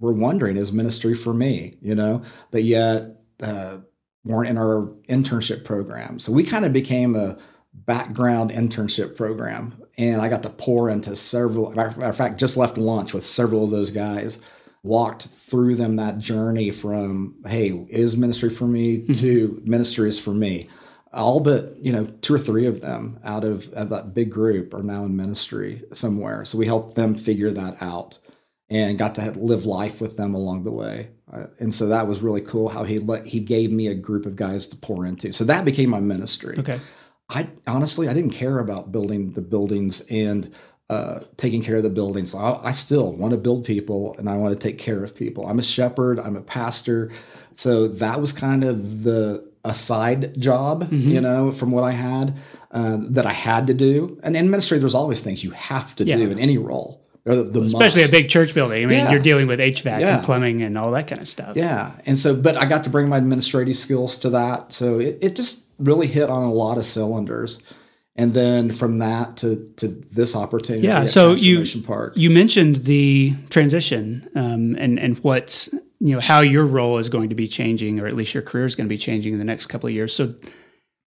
were 0.00 0.12
wondering, 0.12 0.56
is 0.56 0.72
ministry 0.72 1.14
for 1.14 1.34
me? 1.34 1.76
You 1.80 1.94
know, 1.94 2.22
but 2.50 2.64
yet. 2.64 3.16
Uh, 3.42 3.78
weren't 4.24 4.48
in 4.48 4.58
our 4.58 4.92
internship 5.08 5.64
program. 5.64 6.18
So 6.18 6.32
we 6.32 6.44
kind 6.44 6.64
of 6.64 6.72
became 6.72 7.16
a 7.16 7.38
background 7.72 8.50
internship 8.50 9.16
program. 9.16 9.74
And 9.96 10.20
I 10.20 10.28
got 10.28 10.42
to 10.44 10.50
pour 10.50 10.90
into 10.90 11.16
several, 11.16 11.70
matter 11.74 12.04
of 12.04 12.16
fact, 12.16 12.38
just 12.38 12.56
left 12.56 12.76
lunch 12.78 13.14
with 13.14 13.24
several 13.24 13.64
of 13.64 13.70
those 13.70 13.90
guys, 13.90 14.38
walked 14.82 15.26
through 15.26 15.74
them 15.74 15.96
that 15.96 16.18
journey 16.18 16.70
from, 16.70 17.34
hey, 17.46 17.70
is 17.90 18.16
ministry 18.16 18.50
for 18.50 18.66
me 18.66 19.06
to 19.14 19.60
ministry 19.64 20.08
is 20.08 20.18
for 20.18 20.32
me. 20.32 20.68
All 21.12 21.40
but, 21.40 21.76
you 21.78 21.90
know, 21.90 22.04
two 22.20 22.34
or 22.34 22.38
three 22.38 22.66
of 22.66 22.80
them 22.80 23.18
out 23.24 23.42
of, 23.42 23.72
of 23.72 23.88
that 23.90 24.14
big 24.14 24.30
group 24.30 24.74
are 24.74 24.82
now 24.82 25.04
in 25.04 25.16
ministry 25.16 25.82
somewhere. 25.92 26.44
So 26.44 26.58
we 26.58 26.66
helped 26.66 26.96
them 26.96 27.14
figure 27.14 27.50
that 27.50 27.82
out 27.82 28.18
and 28.70 28.98
got 28.98 29.14
to 29.14 29.30
live 29.32 29.64
life 29.64 30.00
with 30.00 30.16
them 30.16 30.34
along 30.34 30.64
the 30.64 30.70
way. 30.70 31.08
Uh, 31.32 31.46
and 31.58 31.74
so 31.74 31.86
that 31.86 32.06
was 32.06 32.20
really 32.20 32.40
cool 32.40 32.68
how 32.68 32.84
he 32.84 32.98
let 32.98 33.26
he 33.26 33.40
gave 33.40 33.70
me 33.72 33.88
a 33.88 33.94
group 33.94 34.26
of 34.26 34.36
guys 34.36 34.66
to 34.66 34.76
pour 34.76 35.06
into. 35.06 35.32
So 35.32 35.44
that 35.44 35.64
became 35.64 35.90
my 35.90 36.00
ministry. 36.00 36.56
okay. 36.58 36.80
I 37.30 37.48
honestly 37.66 38.08
I 38.08 38.14
didn't 38.14 38.30
care 38.30 38.58
about 38.58 38.90
building 38.92 39.32
the 39.32 39.42
buildings 39.42 40.00
and 40.10 40.52
uh, 40.90 41.20
taking 41.36 41.62
care 41.62 41.76
of 41.76 41.82
the 41.82 41.90
buildings. 41.90 42.34
I, 42.34 42.58
I 42.62 42.72
still 42.72 43.12
want 43.12 43.32
to 43.32 43.36
build 43.36 43.64
people 43.64 44.14
and 44.18 44.28
I 44.28 44.36
want 44.36 44.58
to 44.58 44.68
take 44.68 44.78
care 44.78 45.04
of 45.04 45.14
people. 45.14 45.46
I'm 45.46 45.58
a 45.58 45.62
shepherd. 45.62 46.18
I'm 46.18 46.36
a 46.36 46.40
pastor. 46.40 47.12
So 47.56 47.88
that 47.88 48.20
was 48.20 48.32
kind 48.32 48.64
of 48.64 49.04
the 49.04 49.46
a 49.64 49.74
side 49.74 50.40
job, 50.40 50.88
you 50.92 51.20
know, 51.20 51.52
from 51.52 51.72
what 51.72 51.84
I 51.84 51.90
had 51.92 52.36
uh, 52.70 52.98
that 53.10 53.26
I 53.26 53.32
had 53.32 53.66
to 53.66 53.74
do. 53.74 54.18
And 54.22 54.36
in 54.36 54.48
ministry, 54.50 54.78
there's 54.78 54.94
always 54.94 55.20
things 55.20 55.42
you 55.44 55.50
have 55.50 55.94
to 55.96 56.04
Yeah. 56.04 56.16
do 56.16 56.30
in 56.30 56.38
any 56.38 56.56
role. 56.56 57.02
The, 57.24 57.42
the 57.42 57.60
especially 57.62 58.02
must. 58.02 58.12
a 58.14 58.16
big 58.16 58.30
church 58.30 58.54
building. 58.54 58.82
I 58.82 58.86
mean, 58.86 59.00
Yeah. 59.00 59.10
you're 59.10 59.20
dealing 59.20 59.46
with 59.48 59.60
HVAC 59.60 60.00
Yeah. 60.00 60.16
and 60.18 60.24
plumbing 60.24 60.62
and 60.62 60.78
all 60.78 60.90
that 60.92 61.08
kind 61.08 61.20
of 61.20 61.28
stuff. 61.28 61.56
Yeah. 61.56 61.90
And 62.06 62.18
so, 62.18 62.34
but 62.34 62.56
I 62.56 62.64
got 62.64 62.84
to 62.84 62.90
bring 62.90 63.08
my 63.08 63.18
administrative 63.18 63.76
skills 63.76 64.16
to 64.18 64.30
that. 64.30 64.72
So 64.72 64.98
it, 65.00 65.18
it 65.20 65.36
just 65.36 65.64
really 65.78 66.06
hit 66.06 66.30
on 66.30 66.44
a 66.44 66.52
lot 66.52 66.78
of 66.78 66.86
cylinders. 66.86 67.60
And 68.18 68.34
then 68.34 68.72
from 68.72 68.98
that 68.98 69.36
to, 69.38 69.56
to 69.76 69.86
this 70.10 70.34
opportunity. 70.34 70.88
Yeah, 70.88 71.02
at 71.02 71.08
so 71.08 71.34
you- 71.34 71.64
Park. 71.82 72.14
You 72.16 72.30
mentioned 72.30 72.76
the 72.76 73.34
transition 73.48 74.28
um, 74.34 74.74
and 74.76 74.98
and 74.98 75.16
what 75.20 75.68
you 76.00 76.14
know 76.14 76.20
how 76.20 76.40
your 76.40 76.66
role 76.66 76.98
is 76.98 77.08
going 77.08 77.28
to 77.28 77.36
be 77.36 77.46
changing, 77.46 78.00
or 78.00 78.08
at 78.08 78.14
least 78.14 78.34
your 78.34 78.42
career 78.42 78.64
is 78.64 78.74
going 78.74 78.86
to 78.88 78.92
be 78.92 78.98
changing 78.98 79.32
in 79.32 79.38
the 79.38 79.44
next 79.44 79.66
couple 79.66 79.86
of 79.86 79.94
years. 79.94 80.14
So, 80.14 80.34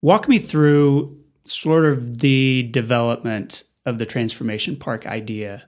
walk 0.02 0.28
me 0.28 0.40
through 0.40 1.16
sort 1.46 1.84
of 1.84 2.18
the 2.18 2.64
development 2.72 3.62
of 3.84 3.98
the 3.98 4.06
transformation 4.06 4.74
park 4.76 5.06
idea. 5.06 5.64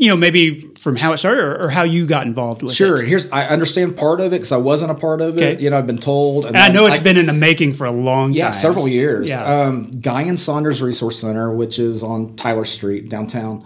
You 0.00 0.08
know, 0.08 0.16
maybe 0.16 0.60
from 0.78 0.96
how 0.96 1.12
it 1.12 1.18
started, 1.18 1.44
or, 1.44 1.64
or 1.64 1.68
how 1.68 1.82
you 1.82 2.06
got 2.06 2.26
involved 2.26 2.62
with 2.62 2.74
Sure. 2.74 3.02
it. 3.02 3.06
Here's 3.06 3.30
I 3.30 3.44
understand 3.44 3.96
part 3.98 4.20
of 4.20 4.28
it 4.28 4.30
because 4.38 4.50
I 4.50 4.56
wasn't 4.56 4.90
a 4.90 4.94
part 4.94 5.20
of 5.20 5.36
it. 5.36 5.60
You 5.60 5.68
know, 5.68 5.76
I've 5.76 5.86
been 5.86 5.98
told, 5.98 6.46
And 6.46 6.56
I 6.56 6.68
know 6.68 6.86
it's 6.86 6.98
been 6.98 7.18
in 7.18 7.26
the 7.26 7.34
making 7.34 7.74
for 7.74 7.84
a 7.84 7.90
long 7.90 8.32
yeah, 8.32 8.44
time. 8.46 8.52
Yeah, 8.54 8.58
several 8.60 8.88
years. 8.88 9.28
Yeah. 9.28 9.44
Um, 9.44 9.90
Guyon 9.90 10.38
Saunders 10.38 10.80
Resource 10.80 11.20
Center, 11.20 11.54
which 11.54 11.78
is 11.78 12.02
on 12.02 12.34
Tyler 12.36 12.64
Street 12.64 13.10
downtown, 13.10 13.62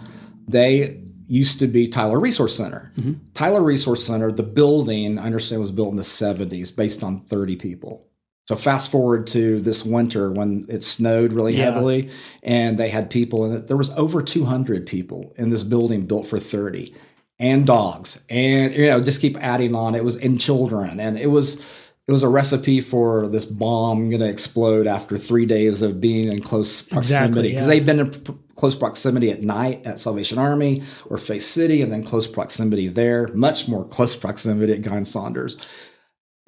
they 0.47 0.99
used 1.27 1.59
to 1.59 1.67
be 1.67 1.87
Tyler 1.87 2.19
Resource 2.19 2.55
Center. 2.55 2.91
Mm-hmm. 2.97 3.13
Tyler 3.33 3.61
Resource 3.61 4.05
Center, 4.05 4.31
the 4.31 4.43
building, 4.43 5.17
I 5.17 5.25
understand, 5.25 5.61
was 5.61 5.71
built 5.71 5.91
in 5.91 5.95
the 5.95 6.03
70s 6.03 6.75
based 6.75 7.01
on 7.01 7.21
30 7.21 7.55
people. 7.55 8.07
So 8.47 8.55
fast 8.55 8.91
forward 8.91 9.25
to 9.27 9.59
this 9.59 9.83
winter 9.83 10.31
when 10.31 10.65
it 10.69 10.83
snowed 10.83 11.33
really 11.33 11.57
Yeah. 11.57 11.71
heavily 11.71 12.09
and 12.43 12.77
they 12.77 12.89
had 12.89 13.09
people 13.09 13.45
in 13.45 13.57
it. 13.57 13.67
There 13.67 13.77
was 13.77 13.89
over 13.91 14.21
200 14.21 14.85
people 14.85 15.33
in 15.37 15.49
this 15.49 15.63
building 15.63 16.05
built 16.05 16.27
for 16.27 16.39
30 16.39 16.93
and 17.39 17.65
dogs 17.65 18.19
and 18.29 18.73
you 18.73 18.85
know 18.85 19.01
just 19.01 19.19
keep 19.19 19.35
adding 19.43 19.75
on 19.75 19.93
it 19.93 20.05
was 20.05 20.15
in 20.15 20.37
children 20.37 21.01
and 21.01 21.19
it 21.19 21.27
was 21.27 21.59
it 22.07 22.11
was 22.11 22.23
a 22.23 22.29
recipe 22.29 22.81
for 22.81 23.27
this 23.27 23.45
bomb 23.45 24.09
going 24.09 24.21
to 24.21 24.29
explode 24.29 24.85
after 24.85 25.17
three 25.17 25.45
days 25.45 25.81
of 25.81 25.99
being 25.99 26.31
in 26.31 26.39
close 26.41 26.83
proximity 26.83 27.49
because 27.49 27.65
yeah. 27.65 27.67
they've 27.67 27.85
been 27.85 27.99
in 27.99 28.11
p- 28.11 28.33
close 28.55 28.75
proximity 28.75 29.31
at 29.31 29.41
night 29.41 29.85
at 29.85 29.99
Salvation 29.99 30.37
Army 30.37 30.83
or 31.09 31.17
Faith 31.17 31.43
City, 31.43 31.81
and 31.81 31.91
then 31.91 32.03
close 32.03 32.27
proximity 32.27 32.87
there, 32.87 33.27
much 33.33 33.67
more 33.67 33.83
close 33.85 34.15
proximity 34.15 34.73
at 34.73 34.81
Guyon 34.81 35.03
Saunders. 35.03 35.57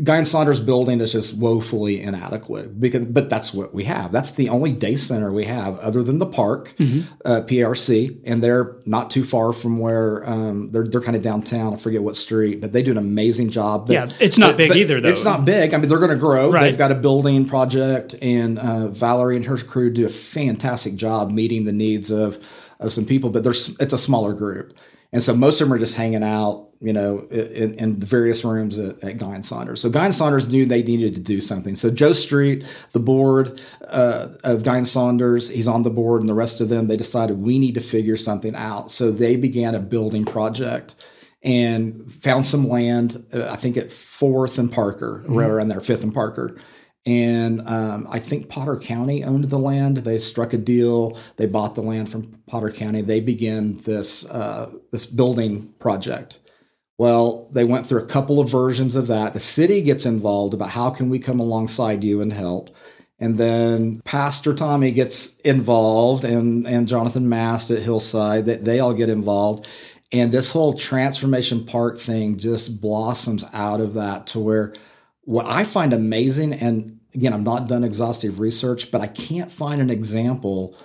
Guyon 0.04 0.26
Saunders 0.26 0.60
building 0.60 1.02
is 1.02 1.12
just 1.12 1.36
woefully 1.38 2.04
inadequate 2.04 2.80
because, 2.80 3.06
but 3.06 3.32
that's 3.32 3.52
what 3.52 3.74
we 3.74 3.84
have. 3.86 4.12
That's 4.12 4.30
the 4.30 4.50
only 4.50 4.72
day 4.72 4.96
center 4.96 5.32
we 5.34 5.46
have 5.46 5.80
other 5.80 6.04
than 6.04 6.20
the 6.20 6.28
park, 6.28 6.76
Mm-hmm. 6.78 7.12
uh, 7.26 7.42
PRC, 7.42 8.20
and 8.24 8.44
they're 8.44 8.76
not 8.86 9.10
too 9.10 9.24
far 9.24 9.54
from 9.54 9.80
where 9.80 10.30
um, 10.30 10.70
they're. 10.72 10.88
They're 10.88 11.02
kind 11.02 11.16
of 11.16 11.24
downtown. 11.24 11.74
I 11.74 11.78
forget 11.78 12.04
what 12.04 12.16
street, 12.16 12.62
but 12.62 12.74
they 12.74 12.84
do 12.84 12.92
an 12.92 12.98
amazing 13.00 13.50
job. 13.50 13.88
But- 13.88 13.94
Yeah, 13.94 14.10
it's 14.20 14.38
not 14.38 14.52
but- 14.52 14.58
big 14.58 14.68
but 14.70 14.78
either, 14.78 15.02
though. 15.02 15.10
It's 15.10 15.24
not 15.24 15.46
big. 15.46 15.74
I 15.74 15.78
mean, 15.78 15.90
they're 15.90 15.98
going 15.98 16.12
to 16.12 16.16
grow. 16.16 16.52
Right. 16.52 16.64
They've 16.70 16.78
got 16.78 16.92
a 16.92 16.96
building 16.96 17.48
project, 17.48 18.14
and 18.22 18.60
uh, 18.60 18.90
Valerie 18.90 19.36
and 19.38 19.46
her 19.48 19.58
crew 19.58 19.92
do 19.92 20.06
a 20.06 20.10
fantastic 20.10 20.96
job 20.96 21.32
meeting 21.32 21.64
the 21.66 21.74
needs 21.74 22.12
of 22.12 22.38
of 22.80 22.94
some 22.94 23.06
people. 23.06 23.32
But 23.32 23.44
there's 23.44 23.76
it's 23.80 23.94
a 23.94 23.98
smaller 23.98 24.34
group, 24.34 24.78
and 25.14 25.24
so 25.24 25.34
most 25.34 25.62
of 25.62 25.68
them 25.68 25.74
are 25.74 25.80
just 25.80 25.96
hanging 25.96 26.24
out, 26.24 26.70
you 26.82 26.94
know, 26.94 27.20
in, 27.32 27.74
in 27.76 28.00
the 28.00 28.06
various 28.06 28.44
rooms 28.44 28.78
at, 28.78 29.02
at 29.04 29.18
Guyon 29.18 29.44
Saunders. 29.44 29.82
So 29.82 29.90
Guyon 29.90 30.12
Saunders 30.12 30.48
knew 30.48 30.66
they 30.66 30.84
needed 30.84 31.16
to 31.16 31.22
do 31.22 31.40
something. 31.42 31.76
So 31.76 31.90
Joe 31.90 32.14
Street, 32.14 32.66
the 32.92 33.00
board 33.00 33.62
uh, 33.88 34.30
of 34.44 34.64
Guyon 34.64 34.86
Saunders, 34.86 35.50
he's 35.50 35.68
on 35.68 35.84
the 35.84 35.90
board, 35.90 36.22
and 36.22 36.30
the 36.30 36.34
rest 36.34 36.62
of 36.62 36.70
them, 36.70 36.88
they 36.88 36.98
decided 36.98 37.40
we 37.40 37.58
need 37.58 37.76
to 37.76 37.82
figure 37.82 38.18
something 38.18 38.56
out. 38.56 38.92
So 38.92 39.12
they 39.12 39.38
began 39.38 39.76
a 39.76 39.80
building 39.80 40.26
project 40.26 40.96
and 41.42 42.14
found 42.22 42.46
some 42.46 42.68
land, 42.68 43.26
uh, 43.34 43.50
I 43.50 43.56
think 43.56 43.78
at 43.78 43.92
Fourth 43.92 44.58
and 44.58 44.72
Parker, 44.72 45.24
right 45.28 45.50
around 45.50 45.70
there, 45.70 45.80
Fifth 45.80 46.04
and 46.04 46.14
Parker. 46.14 46.60
And 47.08 47.66
um, 47.70 48.06
I 48.12 48.20
think 48.20 48.50
Potter 48.50 48.76
County 48.76 49.24
owned 49.24 49.46
the 49.46 49.58
land. 49.58 49.98
They 49.98 50.18
struck 50.18 50.52
a 50.52 50.58
deal. 50.58 51.18
They 51.38 51.46
bought 51.46 51.74
the 51.74 51.82
land 51.82 52.12
from 52.12 52.38
Potter 52.48 52.70
County. 52.70 53.02
They 53.02 53.22
began 53.22 53.78
this 53.84 54.26
uh, 54.30 54.72
this 54.92 55.06
building 55.06 55.74
project. 55.80 56.40
Well, 56.98 57.48
they 57.54 57.64
went 57.64 57.88
through 57.88 58.04
a 58.04 58.08
couple 58.08 58.42
of 58.42 58.50
versions 58.50 58.98
of 58.98 59.08
that. 59.08 59.34
The 59.34 59.40
city 59.40 59.82
gets 59.82 60.06
involved 60.06 60.54
about 60.54 60.72
how 60.72 60.90
can 60.90 61.10
we 61.10 61.18
come 61.18 61.40
alongside 61.40 62.04
you 62.04 62.20
and 62.20 62.34
help. 62.34 62.76
And 63.20 63.38
then 63.38 64.02
Pastor 64.02 64.54
Tommy 64.54 64.92
gets 64.92 65.38
involved 65.38 66.26
and, 66.26 66.68
and 66.68 66.90
Jonathan 66.90 67.30
Mast 67.30 67.72
at 67.72 67.84
Hillside, 67.84 68.48
that 68.48 68.66
they 68.66 68.80
all 68.80 68.94
get 68.94 69.10
involved. 69.10 69.66
And 70.12 70.32
this 70.32 70.52
whole 70.52 70.74
transformation 70.74 71.66
park 71.66 72.00
thing 72.00 72.38
just 72.38 72.82
blossoms 72.82 73.46
out 73.54 73.80
of 73.80 73.94
that 73.94 74.28
to 74.28 74.40
where 74.40 74.74
what 75.22 75.46
I 75.46 75.66
find 75.66 75.92
amazing, 75.92 76.54
and 76.54 76.97
again, 77.18 77.34
I've 77.34 77.42
not 77.44 77.68
done 77.68 77.84
exhaustive 77.84 78.40
research, 78.40 78.92
but 78.92 79.02
I 79.02 79.08
can't 79.08 79.52
find 79.52 79.82
an 79.82 79.90
example 79.90 80.78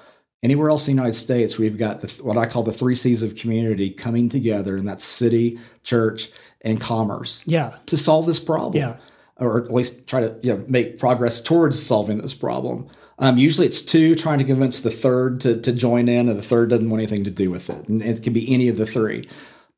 anywhere 0.43 0.71
else 0.71 0.89
in 0.89 0.97
the 0.97 1.01
United 1.03 1.17
States 1.17 1.57
where 1.57 1.67
you've 1.67 1.79
got 1.79 2.01
the, 2.01 2.09
what 2.25 2.37
I 2.37 2.47
call 2.47 2.63
the 2.65 2.73
three 2.73 2.97
C's 2.97 3.23
of 3.23 3.37
community 3.37 3.91
coming 3.91 4.29
together, 4.29 4.77
and 4.77 4.89
that's 4.89 5.05
city, 5.05 5.59
church, 5.85 6.31
and 6.63 6.81
commerce 6.81 7.43
Yeah. 7.47 7.77
to 7.87 7.97
solve 7.97 8.27
this 8.27 8.41
problem. 8.41 8.75
Yeah. 8.83 8.97
Or 9.37 9.63
at 9.63 9.73
least 9.73 10.07
try 10.07 10.21
to 10.21 10.35
you 10.43 10.55
know, 10.55 10.65
make 10.69 10.99
progress 10.99 11.41
towards 11.41 11.81
solving 11.81 12.19
this 12.19 12.35
problem. 12.35 12.89
Um, 13.19 13.39
usually 13.39 13.67
it's 13.67 13.83
two 13.83 14.15
trying 14.15 14.39
to 14.39 14.45
convince 14.45 14.81
the 14.81 14.91
third 14.91 15.41
to, 15.43 15.61
to 15.61 15.73
join 15.73 16.09
in, 16.09 16.29
and 16.29 16.39
the 16.39 16.43
third 16.43 16.71
doesn't 16.71 16.89
want 16.89 17.01
anything 17.03 17.25
to 17.25 17.31
do 17.31 17.51
with 17.51 17.69
it. 17.71 17.89
And 17.89 18.03
it 18.03 18.23
can 18.23 18.33
be 18.33 18.53
any 18.53 18.69
of 18.69 18.77
the 18.79 18.87
three. 18.87 19.29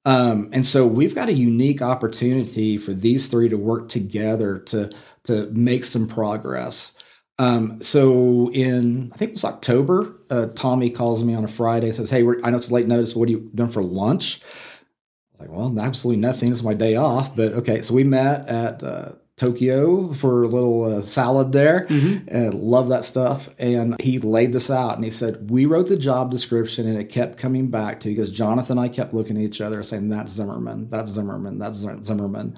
Um, 0.07 0.51
and 0.53 0.67
so 0.67 0.87
we've 0.87 1.15
got 1.15 1.29
a 1.29 1.33
unique 1.33 1.83
opportunity 1.83 2.79
for 2.79 2.93
these 2.93 3.27
three 3.27 3.49
to 3.49 3.57
work 3.57 3.89
together 3.89 4.59
to 4.61 4.91
to 5.25 5.47
make 5.53 5.85
some 5.85 6.07
progress. 6.07 6.93
Um, 7.39 7.83
so 7.83 8.51
in 8.53 9.11
I 9.13 9.17
think 9.17 9.31
it 9.31 9.35
was 9.35 9.45
October, 9.45 10.17
uh, 10.31 10.47
Tommy 10.55 10.91
calls 10.91 11.25
me 11.25 11.35
on 11.35 11.45
a 11.45 11.49
Friday, 11.49 11.91
says, 11.91 12.11
"Hey, 12.11 12.25
I 12.45 12.51
know 12.51 12.57
it's 12.57 12.71
late 12.71 12.87
notice, 12.87 13.13
but 13.13 13.21
what 13.21 13.29
are 13.29 13.33
you 13.33 13.51
doing 13.55 13.71
for 13.71 13.83
lunch?" 13.83 14.41
I 14.43 15.43
was 15.43 15.49
like, 15.49 15.59
"Well, 15.59 15.85
absolutely 15.85 16.21
nothing. 16.21 16.53
It's 16.53 16.63
my 16.63 16.75
day 16.75 16.95
off." 16.95 17.35
But 17.35 17.53
okay, 17.55 17.83
so 17.83 17.93
we 17.95 18.05
met 18.05 18.47
at 18.49 18.83
uh, 18.85 19.13
Tokyo 19.37 20.13
for 20.13 20.45
a 20.45 20.49
little 20.49 20.85
uh, 20.85 21.01
salad 21.01 21.51
there, 21.51 21.87
mm-hmm. 21.89 22.29
and 22.29 22.55
love 22.55 22.91
that 22.91 23.05
stuff. 23.05 23.49
And 23.59 24.01
he 24.01 24.21
laid 24.21 24.53
this 24.53 24.71
out, 24.71 24.95
and 24.95 25.03
he 25.03 25.11
said, 25.11 25.51
"We 25.51 25.67
wrote 25.67 25.89
the 25.89 25.97
job 25.97 26.31
description, 26.31 26.87
and 26.87 26.97
it 26.97 27.09
kept 27.09 27.37
coming 27.37 27.69
back 27.69 27.99
to 28.01 28.09
because 28.11 28.31
Jonathan 28.31 28.79
and 28.79 28.87
I 28.87 28.89
kept 28.89 29.13
looking 29.13 29.37
at 29.37 29.43
each 29.43 29.61
other, 29.61 29.83
saying, 29.83 30.09
"That's 30.09 30.31
Zimmerman. 30.31 30.89
That's 30.89 31.11
Zimmerman. 31.11 31.59
That's 31.59 31.79
Zimmerman." 31.79 32.57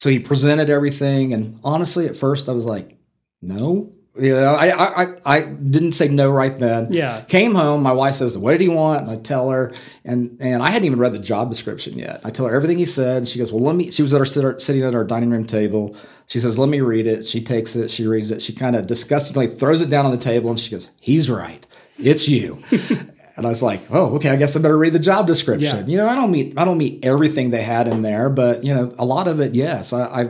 So 0.00 0.10
he 0.10 0.18
presented 0.18 0.70
everything, 0.70 1.32
and 1.32 1.58
honestly, 1.64 2.06
at 2.06 2.16
first 2.16 2.48
I 2.48 2.52
was 2.52 2.64
like, 2.66 2.96
"No." 3.42 3.92
You 4.20 4.34
know, 4.34 4.54
I, 4.54 5.04
I 5.04 5.16
I 5.24 5.40
didn't 5.42 5.92
say 5.92 6.08
no 6.08 6.30
right 6.30 6.58
then. 6.58 6.92
Yeah. 6.92 7.20
Came 7.22 7.54
home. 7.54 7.82
My 7.84 7.92
wife 7.92 8.16
says, 8.16 8.36
"What 8.36 8.52
did 8.52 8.60
he 8.60 8.68
want?" 8.68 9.02
And 9.02 9.10
I 9.10 9.16
tell 9.16 9.50
her, 9.50 9.72
and 10.04 10.36
and 10.40 10.62
I 10.62 10.70
hadn't 10.70 10.86
even 10.86 10.98
read 10.98 11.12
the 11.12 11.20
job 11.20 11.50
description 11.50 11.98
yet. 11.98 12.20
I 12.24 12.30
tell 12.30 12.46
her 12.46 12.54
everything 12.54 12.78
he 12.78 12.84
said. 12.84 13.28
She 13.28 13.38
goes, 13.38 13.52
"Well, 13.52 13.62
let 13.62 13.76
me." 13.76 13.90
She 13.90 14.02
was 14.02 14.14
at 14.14 14.20
our 14.20 14.58
sitting 14.58 14.82
at 14.82 14.94
our 14.94 15.04
dining 15.04 15.30
room 15.30 15.44
table. 15.44 15.96
She 16.26 16.40
says, 16.40 16.58
"Let 16.58 16.68
me 16.68 16.80
read 16.80 17.06
it." 17.06 17.26
She 17.26 17.42
takes 17.42 17.76
it. 17.76 17.90
She 17.90 18.06
reads 18.06 18.30
it. 18.30 18.42
She 18.42 18.52
kind 18.52 18.74
of 18.76 18.86
disgustingly 18.86 19.48
throws 19.48 19.82
it 19.82 19.90
down 19.90 20.04
on 20.04 20.12
the 20.12 20.18
table, 20.18 20.50
and 20.50 20.58
she 20.58 20.70
goes, 20.70 20.90
"He's 21.00 21.28
right. 21.30 21.64
It's 21.96 22.28
you." 22.28 22.62
and 23.38 23.46
I 23.46 23.50
was 23.50 23.62
like, 23.62 23.82
"Oh, 23.90 24.16
okay. 24.16 24.30
I 24.30 24.36
guess 24.36 24.56
I 24.56 24.60
better 24.60 24.76
read 24.76 24.92
the 24.92 24.98
job 24.98 25.26
description." 25.26 25.78
Yeah. 25.78 25.86
You 25.86 25.96
know, 25.96 26.08
I 26.08 26.16
don't 26.16 26.30
meet 26.30 26.58
I 26.58 26.64
don't 26.64 26.76
meet 26.76 27.04
everything 27.04 27.50
they 27.50 27.62
had 27.62 27.86
in 27.88 28.02
there, 28.02 28.28
but 28.28 28.64
you 28.64 28.74
know, 28.74 28.92
a 28.98 29.04
lot 29.04 29.28
of 29.28 29.40
it, 29.40 29.54
yes. 29.54 29.92
I, 29.92 30.02
I 30.04 30.28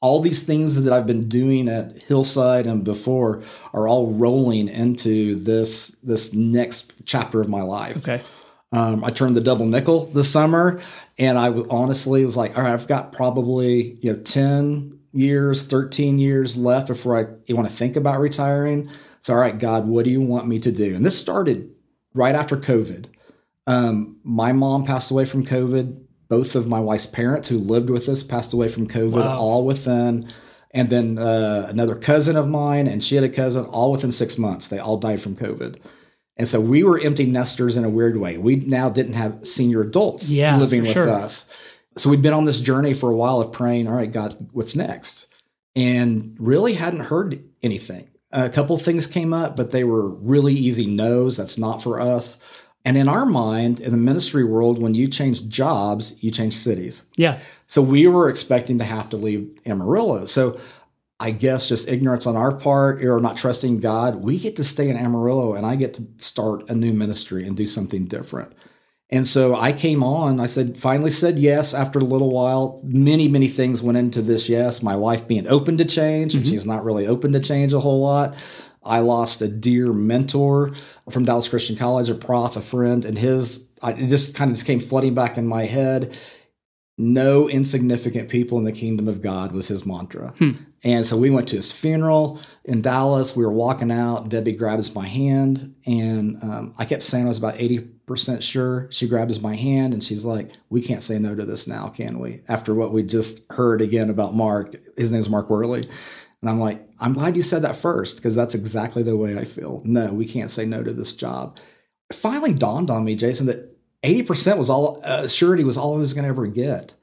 all 0.00 0.20
these 0.20 0.42
things 0.42 0.82
that 0.82 0.92
I've 0.92 1.06
been 1.06 1.28
doing 1.28 1.68
at 1.68 2.02
Hillside 2.02 2.66
and 2.66 2.84
before 2.84 3.42
are 3.74 3.86
all 3.86 4.12
rolling 4.12 4.68
into 4.68 5.34
this 5.36 5.90
this 6.02 6.32
next 6.32 6.94
chapter 7.04 7.40
of 7.40 7.48
my 7.48 7.62
life. 7.62 7.98
Okay. 7.98 8.22
Um, 8.72 9.04
I 9.04 9.10
turned 9.10 9.36
the 9.36 9.40
double 9.40 9.66
nickel 9.66 10.06
this 10.06 10.30
summer, 10.30 10.80
and 11.18 11.38
I 11.38 11.48
honestly 11.70 12.24
was 12.24 12.36
like, 12.36 12.56
all 12.56 12.62
right, 12.64 12.72
I've 12.72 12.88
got 12.88 13.12
probably 13.12 13.98
you 14.00 14.12
know 14.12 14.18
ten 14.20 15.00
years, 15.12 15.64
thirteen 15.64 16.18
years 16.18 16.56
left 16.56 16.88
before 16.88 17.18
I 17.18 17.52
want 17.52 17.68
to 17.68 17.74
think 17.74 17.96
about 17.96 18.20
retiring. 18.20 18.90
So, 19.20 19.34
all 19.34 19.40
right, 19.40 19.58
God, 19.58 19.86
what 19.86 20.06
do 20.06 20.10
you 20.10 20.22
want 20.22 20.46
me 20.46 20.60
to 20.60 20.72
do? 20.72 20.94
And 20.94 21.04
this 21.04 21.18
started 21.18 21.70
right 22.18 22.34
after 22.34 22.56
COVID. 22.56 23.06
Um, 23.66 24.18
my 24.24 24.52
mom 24.52 24.84
passed 24.84 25.10
away 25.10 25.24
from 25.24 25.44
COVID 25.44 26.04
both 26.28 26.54
of 26.54 26.68
my 26.68 26.78
wife's 26.78 27.06
parents 27.06 27.48
who 27.48 27.58
lived 27.58 27.90
with 27.90 28.08
us 28.08 28.22
passed 28.22 28.52
away 28.52 28.68
from 28.68 28.86
COVID, 28.86 29.24
wow. 29.24 29.38
all 29.38 29.64
within, 29.64 30.30
and 30.72 30.90
then 30.90 31.18
uh, 31.18 31.66
another 31.68 31.94
cousin 31.94 32.36
of 32.36 32.48
mine, 32.48 32.86
and 32.86 33.02
she 33.02 33.14
had 33.14 33.24
a 33.24 33.28
cousin, 33.28 33.64
all 33.64 33.90
within 33.90 34.12
six 34.12 34.36
months. 34.36 34.68
They 34.68 34.78
all 34.78 34.98
died 34.98 35.22
from 35.22 35.36
COVID. 35.36 35.80
And 36.36 36.46
so 36.46 36.60
we 36.60 36.84
were 36.84 37.00
empty 37.00 37.24
nesters 37.24 37.76
in 37.76 37.84
a 37.84 37.88
weird 37.90 38.18
way. 38.18 38.38
We 38.38 38.56
now 38.56 38.90
didn't 38.90 39.14
have 39.14 39.46
senior 39.46 39.80
adults 39.80 40.30
yeah, 40.30 40.56
living 40.56 40.82
with 40.82 40.92
sure. 40.92 41.08
us. 41.08 41.46
So 41.96 42.10
we'd 42.10 42.22
been 42.22 42.34
on 42.34 42.44
this 42.44 42.60
journey 42.60 42.94
for 42.94 43.10
a 43.10 43.16
while 43.16 43.40
of 43.40 43.50
praying, 43.50 43.88
all 43.88 43.94
right, 43.94 44.12
God, 44.12 44.36
what's 44.52 44.76
next? 44.76 45.26
And 45.74 46.36
really 46.38 46.74
hadn't 46.74 47.00
heard 47.00 47.42
anything. 47.62 48.10
A 48.32 48.48
couple 48.50 48.76
things 48.76 49.06
came 49.06 49.32
up, 49.32 49.56
but 49.56 49.70
they 49.70 49.84
were 49.84 50.10
really 50.10 50.52
easy 50.54 50.86
no's. 50.86 51.36
That's 51.36 51.56
not 51.58 51.82
for 51.82 52.00
us. 52.00 52.38
And 52.84 52.96
in 52.96 53.08
our 53.08 53.26
mind, 53.26 53.80
in 53.80 53.90
the 53.90 53.96
ministry 53.96 54.44
world, 54.44 54.80
when 54.80 54.94
you 54.94 55.08
change 55.08 55.48
jobs, 55.48 56.14
you 56.22 56.30
change 56.30 56.54
cities. 56.54 57.04
Yeah. 57.16 57.38
So 57.66 57.82
we 57.82 58.06
were 58.06 58.28
expecting 58.28 58.78
to 58.78 58.84
have 58.84 59.10
to 59.10 59.16
leave 59.16 59.50
Amarillo. 59.66 60.26
So 60.26 60.58
I 61.20 61.32
guess 61.32 61.68
just 61.68 61.88
ignorance 61.88 62.26
on 62.26 62.36
our 62.36 62.54
part 62.54 63.02
or 63.04 63.20
not 63.20 63.36
trusting 63.36 63.80
God, 63.80 64.16
we 64.16 64.38
get 64.38 64.56
to 64.56 64.64
stay 64.64 64.88
in 64.88 64.96
Amarillo 64.96 65.54
and 65.54 65.66
I 65.66 65.74
get 65.76 65.94
to 65.94 66.06
start 66.18 66.70
a 66.70 66.74
new 66.74 66.92
ministry 66.92 67.46
and 67.46 67.56
do 67.56 67.66
something 67.66 68.06
different. 68.06 68.52
And 69.10 69.26
so 69.26 69.56
I 69.56 69.72
came 69.72 70.02
on, 70.02 70.38
I 70.38 70.46
said, 70.46 70.78
finally 70.78 71.10
said 71.10 71.38
yes 71.38 71.72
after 71.72 71.98
a 71.98 72.04
little 72.04 72.30
while. 72.30 72.80
Many, 72.84 73.26
many 73.26 73.48
things 73.48 73.82
went 73.82 73.96
into 73.96 74.20
this 74.20 74.48
yes. 74.48 74.82
My 74.82 74.96
wife 74.96 75.26
being 75.26 75.48
open 75.48 75.78
to 75.78 75.84
change, 75.86 76.32
mm-hmm. 76.32 76.38
and 76.38 76.46
she's 76.46 76.66
not 76.66 76.84
really 76.84 77.06
open 77.06 77.32
to 77.32 77.40
change 77.40 77.72
a 77.72 77.80
whole 77.80 78.02
lot. 78.02 78.36
I 78.82 79.00
lost 79.00 79.40
a 79.40 79.48
dear 79.48 79.92
mentor 79.92 80.74
from 81.10 81.24
Dallas 81.24 81.48
Christian 81.48 81.76
College, 81.76 82.10
a 82.10 82.14
prof, 82.14 82.56
a 82.56 82.60
friend, 82.60 83.04
and 83.04 83.18
his, 83.18 83.66
I, 83.82 83.92
it 83.92 84.08
just 84.08 84.34
kind 84.34 84.50
of 84.50 84.56
just 84.56 84.66
came 84.66 84.80
flooding 84.80 85.14
back 85.14 85.38
in 85.38 85.46
my 85.46 85.64
head. 85.64 86.16
No 86.98 87.48
insignificant 87.48 88.28
people 88.28 88.58
in 88.58 88.64
the 88.64 88.72
kingdom 88.72 89.08
of 89.08 89.22
God 89.22 89.52
was 89.52 89.68
his 89.68 89.86
mantra. 89.86 90.34
Hmm. 90.38 90.52
And 90.84 91.06
so 91.06 91.16
we 91.16 91.30
went 91.30 91.48
to 91.48 91.56
his 91.56 91.72
funeral 91.72 92.40
in 92.64 92.82
Dallas. 92.82 93.34
We 93.34 93.44
were 93.44 93.52
walking 93.52 93.90
out. 93.90 94.28
Debbie 94.28 94.52
grabs 94.52 94.94
my 94.94 95.06
hand, 95.06 95.76
and 95.86 96.42
um, 96.42 96.74
I 96.76 96.84
kept 96.84 97.02
saying 97.02 97.24
I 97.24 97.28
was 97.28 97.38
about 97.38 97.54
80% 97.54 97.97
sure. 98.16 98.88
She 98.90 99.08
grabs 99.08 99.40
my 99.40 99.54
hand 99.54 99.92
and 99.92 100.02
she's 100.02 100.24
like, 100.24 100.50
We 100.70 100.80
can't 100.80 101.02
say 101.02 101.18
no 101.18 101.34
to 101.34 101.44
this 101.44 101.66
now, 101.66 101.88
can 101.88 102.18
we? 102.18 102.42
After 102.48 102.74
what 102.74 102.92
we 102.92 103.02
just 103.02 103.40
heard 103.50 103.80
again 103.80 104.10
about 104.10 104.34
Mark, 104.34 104.74
his 104.96 105.12
name's 105.12 105.28
Mark 105.28 105.50
Worley. 105.50 105.88
And 106.40 106.48
I'm 106.48 106.60
like, 106.60 106.88
I'm 107.00 107.14
glad 107.14 107.36
you 107.36 107.42
said 107.42 107.62
that 107.62 107.76
first 107.76 108.16
because 108.16 108.34
that's 108.34 108.54
exactly 108.54 109.02
the 109.02 109.16
way 109.16 109.36
I 109.36 109.44
feel. 109.44 109.82
No, 109.84 110.12
we 110.12 110.26
can't 110.26 110.50
say 110.50 110.64
no 110.64 110.82
to 110.82 110.92
this 110.92 111.12
job. 111.12 111.58
It 112.10 112.16
finally 112.16 112.54
dawned 112.54 112.90
on 112.90 113.04
me, 113.04 113.16
Jason, 113.16 113.46
that 113.46 113.76
80% 114.04 114.56
was 114.56 114.70
all 114.70 115.00
uh, 115.04 115.26
surety 115.26 115.64
was 115.64 115.76
all 115.76 115.94
I 115.94 115.98
was 115.98 116.14
going 116.14 116.24
to 116.24 116.28
ever 116.28 116.46
get. 116.46 116.94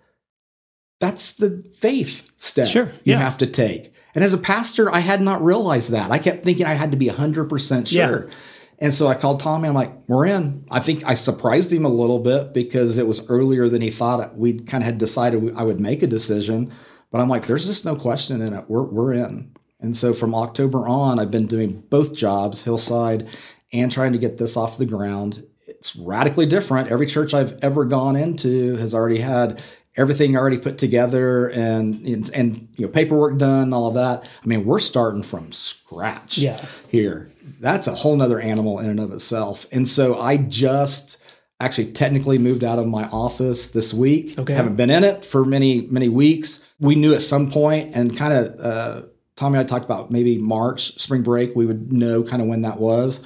That's 1.01 1.31
the 1.31 1.63
faith 1.79 2.29
step 2.37 2.67
sure, 2.67 2.85
you 3.03 3.13
yeah. 3.13 3.19
have 3.19 3.37
to 3.39 3.47
take. 3.47 3.93
And 4.15 4.23
as 4.23 4.33
a 4.33 4.37
pastor, 4.37 4.93
I 4.93 4.99
had 4.99 5.21
not 5.21 5.43
realized 5.43 5.91
that. 5.91 6.09
I 6.09 6.19
kept 6.19 6.45
thinking 6.45 6.65
I 6.65 6.73
had 6.73 6.91
to 6.91 6.97
be 6.97 7.07
100% 7.07 7.87
sure. 7.87 8.27
Yeah. 8.27 8.33
And 8.79 8.93
so 8.93 9.07
I 9.07 9.15
called 9.15 9.39
Tommy. 9.39 9.67
I'm 9.67 9.73
like, 9.73 9.93
we're 10.07 10.25
in. 10.25 10.65
I 10.69 10.79
think 10.79 11.03
I 11.05 11.13
surprised 11.13 11.71
him 11.71 11.85
a 11.85 11.89
little 11.89 12.19
bit 12.19 12.53
because 12.53 12.97
it 12.97 13.07
was 13.07 13.27
earlier 13.29 13.69
than 13.69 13.81
he 13.81 13.89
thought. 13.89 14.38
We 14.38 14.59
kind 14.59 14.83
of 14.83 14.85
had 14.85 14.97
decided 14.97 15.55
I 15.55 15.63
would 15.63 15.79
make 15.79 16.03
a 16.03 16.07
decision. 16.07 16.71
But 17.11 17.21
I'm 17.21 17.29
like, 17.29 17.45
there's 17.47 17.65
just 17.65 17.85
no 17.85 17.95
question 17.95 18.41
in 18.41 18.53
it. 18.53 18.65
We're, 18.67 18.83
we're 18.83 19.13
in. 19.13 19.55
And 19.79 19.95
so 19.95 20.13
from 20.13 20.35
October 20.35 20.88
on, 20.88 21.19
I've 21.19 21.31
been 21.31 21.47
doing 21.47 21.81
both 21.89 22.15
jobs, 22.15 22.63
Hillside 22.63 23.27
and 23.71 23.91
trying 23.91 24.13
to 24.13 24.17
get 24.17 24.38
this 24.38 24.57
off 24.57 24.77
the 24.77 24.85
ground. 24.85 25.45
It's 25.67 25.95
radically 25.95 26.45
different. 26.45 26.89
Every 26.89 27.07
church 27.07 27.33
I've 27.33 27.57
ever 27.61 27.85
gone 27.85 28.15
into 28.15 28.77
has 28.77 28.93
already 28.93 29.19
had 29.19 29.61
everything 29.97 30.35
already 30.35 30.57
put 30.57 30.77
together 30.77 31.47
and 31.49 32.05
and 32.33 32.67
you 32.75 32.85
know 32.85 32.91
paperwork 32.91 33.38
done 33.38 33.71
all 33.71 33.88
of 33.88 33.93
that 33.93 34.27
i 34.43 34.45
mean 34.45 34.65
we're 34.65 34.77
starting 34.77 35.23
from 35.23 35.49
scratch 35.53 36.38
yeah. 36.38 36.65
here 36.89 37.31
that's 37.59 37.87
a 37.87 37.93
whole 37.93 38.15
nother 38.15 38.39
animal 38.39 38.79
in 38.79 38.89
and 38.89 38.99
of 38.99 39.11
itself 39.11 39.65
and 39.71 39.87
so 39.87 40.19
i 40.19 40.37
just 40.37 41.17
actually 41.59 41.91
technically 41.91 42.37
moved 42.37 42.63
out 42.63 42.79
of 42.79 42.87
my 42.87 43.05
office 43.05 43.69
this 43.69 43.93
week. 43.93 44.37
Okay. 44.37 44.53
Haven't 44.53 44.75
been 44.75 44.89
in 44.89 45.03
it 45.03 45.23
for 45.23 45.45
many, 45.45 45.81
many 45.89 46.09
weeks. 46.09 46.63
We 46.79 46.95
knew 46.95 47.13
at 47.13 47.21
some 47.21 47.49
point 47.49 47.95
and 47.95 48.15
kind 48.15 48.33
of, 48.33 48.59
uh, 48.59 49.01
Tommy 49.35 49.57
and 49.57 49.65
I 49.65 49.67
talked 49.67 49.85
about 49.85 50.11
maybe 50.11 50.37
March, 50.37 50.97
spring 50.99 51.21
break, 51.21 51.55
we 51.55 51.65
would 51.65 51.91
know 51.91 52.23
kind 52.23 52.41
of 52.41 52.47
when 52.47 52.61
that 52.61 52.79
was. 52.79 53.25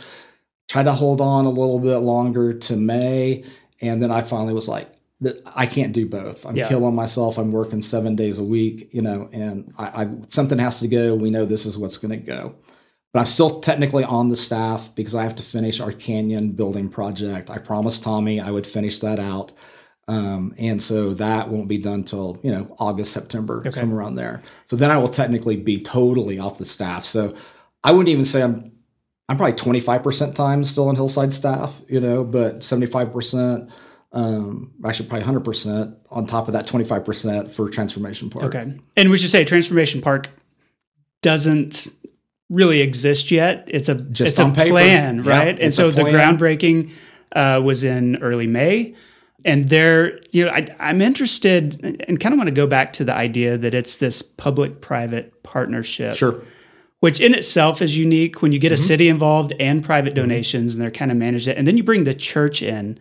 Tried 0.68 0.84
to 0.84 0.94
hold 0.94 1.22
on 1.22 1.46
a 1.46 1.50
little 1.50 1.80
bit 1.80 1.98
longer 1.98 2.54
to 2.54 2.76
May. 2.76 3.44
And 3.82 4.02
then 4.02 4.12
I 4.12 4.22
finally 4.22 4.54
was 4.54 4.68
like, 4.68 4.90
that 5.22 5.42
I 5.54 5.66
can't 5.66 5.92
do 5.92 6.08
both. 6.08 6.46
I'm 6.46 6.56
yeah. 6.56 6.70
killing 6.70 6.96
myself. 6.96 7.38
I'm 7.38 7.52
working 7.52 7.82
seven 7.82 8.16
days 8.16 8.40
a 8.40 8.44
week, 8.44 8.90
you 8.94 9.02
know, 9.02 9.28
and 9.34 9.74
I, 9.78 10.04
I 10.04 10.10
something 10.30 10.58
has 10.60 10.80
to 10.80 10.88
go. 10.88 11.14
We 11.14 11.30
know 11.30 11.44
this 11.44 11.66
is 11.66 11.78
what's 11.78 11.98
going 11.98 12.12
to 12.12 12.26
go 12.26 12.56
but 13.14 13.20
I'm 13.20 13.26
still 13.26 13.60
technically 13.62 14.04
on 14.04 14.30
the 14.30 14.36
staff 14.36 14.90
because 14.96 15.16
I 15.16 15.24
have 15.24 15.36
to 15.36 15.44
finish 15.44 15.80
our 15.80 15.92
canyon 15.92 16.52
building 16.52 16.90
project. 16.90 17.50
I 17.50 17.58
promised 17.58 18.04
Tommy 18.04 18.40
I 18.40 18.52
would 18.52 18.68
finish 18.68 19.00
that 19.00 19.20
out. 19.20 19.52
Um, 20.08 20.56
and 20.58 20.82
so 20.82 21.14
that 21.14 21.50
won't 21.50 21.68
be 21.68 21.78
done 21.78 22.04
till 22.04 22.40
you 22.42 22.52
know 22.52 22.76
August, 22.80 23.14
September, 23.14 23.60
okay. 23.60 23.72
somewhere 23.72 24.00
around 24.00 24.16
there. 24.16 24.42
So 24.66 24.76
then 24.76 24.90
I 24.90 24.98
will 24.98 25.08
technically 25.08 25.56
be 25.56 25.82
totally 25.82 26.40
off 26.40 26.58
the 26.58 26.66
staff. 26.66 27.06
So 27.06 27.36
I 27.84 27.92
wouldn't 27.92 28.10
even 28.10 28.26
say 28.26 28.42
I'm 28.42 28.72
I'm 29.30 29.38
probably 29.38 29.54
25% 29.54 30.34
time 30.34 30.66
still 30.66 30.90
on 30.90 30.96
Hillside 30.96 31.36
staff, 31.36 31.80
you 31.88 32.00
know, 32.00 32.24
but 32.24 32.62
75%, 32.62 33.72
um, 34.12 34.72
actually 34.84 35.08
probably 35.08 35.28
100% 35.28 35.96
on 36.10 36.26
top 36.26 36.48
of 36.48 36.54
that 36.54 36.66
25% 36.66 37.52
for 37.52 37.70
Transformation 37.70 38.32
Park. 38.32 38.46
Okay. 38.46 38.76
And 38.98 39.12
we 39.12 39.20
should 39.20 39.30
say 39.30 39.46
Transformation 39.46 40.02
Park 40.02 40.30
doesn't 41.22 41.90
really 42.50 42.82
exist 42.82 43.32
yet. 43.32 43.68
It's 43.68 43.90
a 43.90 43.96
Just 43.96 44.32
it's 44.32 44.40
a 44.40 44.50
paper. 44.52 44.72
plan, 44.72 45.22
right? 45.24 45.60
and 45.60 45.74
so 45.74 45.92
the 45.92 46.04
groundbreaking 46.04 46.92
uh, 47.32 47.62
was 47.64 47.84
in 47.84 48.18
early 48.18 48.48
May. 48.48 48.96
And 49.46 49.70
there, 49.70 50.20
you 50.32 50.46
know, 50.46 50.52
I, 50.52 50.68
I'm 50.80 51.02
interested 51.02 52.04
and 52.08 52.20
kind 52.20 52.34
of 52.34 52.38
want 52.38 52.50
to 52.50 52.54
go 52.54 52.68
back 52.68 52.92
to 52.94 53.06
the 53.06 53.14
idea 53.14 53.58
that 53.58 53.74
it's 53.74 53.96
this 53.96 54.22
public-private 54.22 55.44
partnership. 55.44 56.16
Sure. 56.16 56.42
Which 57.00 57.22
in 57.22 57.34
itself 57.34 57.82
is 57.82 57.98
unique 57.98 58.42
when 58.42 58.52
you 58.52 58.60
get 58.60 58.74
mm-hmm. 58.74 58.84
a 58.84 58.88
city 58.88 59.08
involved 59.08 59.54
and 59.58 59.82
private 59.82 60.14
mm-hmm. 60.14 60.24
donations 60.24 60.74
and 60.74 60.84
they're 60.84 60.92
kind 60.92 61.12
of 61.12 61.18
managed 61.18 61.48
it. 61.48 61.58
And 61.58 61.66
then 61.66 61.78
you 61.78 61.84
bring 61.84 62.04
the 62.04 62.14
church 62.14 62.62
in, 62.62 63.00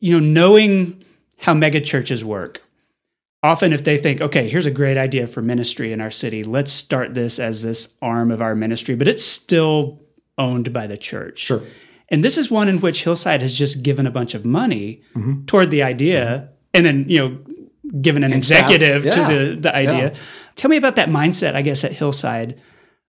you 0.00 0.12
know, 0.12 0.20
knowing 0.20 1.02
how 1.38 1.54
mega 1.54 1.80
churches 1.80 2.22
work 2.22 2.60
often 3.42 3.72
if 3.72 3.84
they 3.84 3.98
think, 3.98 4.20
okay, 4.20 4.48
here's 4.48 4.66
a 4.66 4.70
great 4.70 4.96
idea 4.96 5.26
for 5.26 5.42
ministry 5.42 5.92
in 5.92 6.00
our 6.00 6.10
city, 6.10 6.44
let's 6.44 6.72
start 6.72 7.14
this 7.14 7.38
as 7.38 7.62
this 7.62 7.96
arm 8.02 8.30
of 8.30 8.42
our 8.42 8.54
ministry, 8.54 8.94
but 8.94 9.08
it's 9.08 9.24
still 9.24 10.02
owned 10.36 10.72
by 10.72 10.86
the 10.86 10.96
church. 10.96 11.40
Sure. 11.40 11.62
And 12.08 12.24
this 12.24 12.38
is 12.38 12.50
one 12.50 12.68
in 12.68 12.80
which 12.80 13.04
Hillside 13.04 13.42
has 13.42 13.56
just 13.56 13.82
given 13.82 14.06
a 14.06 14.10
bunch 14.10 14.34
of 14.34 14.44
money 14.44 15.02
mm-hmm. 15.14 15.44
toward 15.44 15.70
the 15.70 15.82
idea 15.82 16.24
mm-hmm. 16.24 16.52
and 16.74 16.86
then, 16.86 17.04
you 17.08 17.18
know, 17.18 17.38
given 18.00 18.24
an 18.24 18.32
and 18.32 18.38
executive 18.38 19.04
yeah. 19.04 19.14
to 19.14 19.20
the, 19.34 19.60
the 19.60 19.74
idea. 19.74 20.12
Yeah. 20.12 20.14
Tell 20.56 20.68
me 20.70 20.76
about 20.76 20.96
that 20.96 21.08
mindset, 21.08 21.54
I 21.54 21.62
guess, 21.62 21.84
at 21.84 21.92
Hillside 21.92 22.60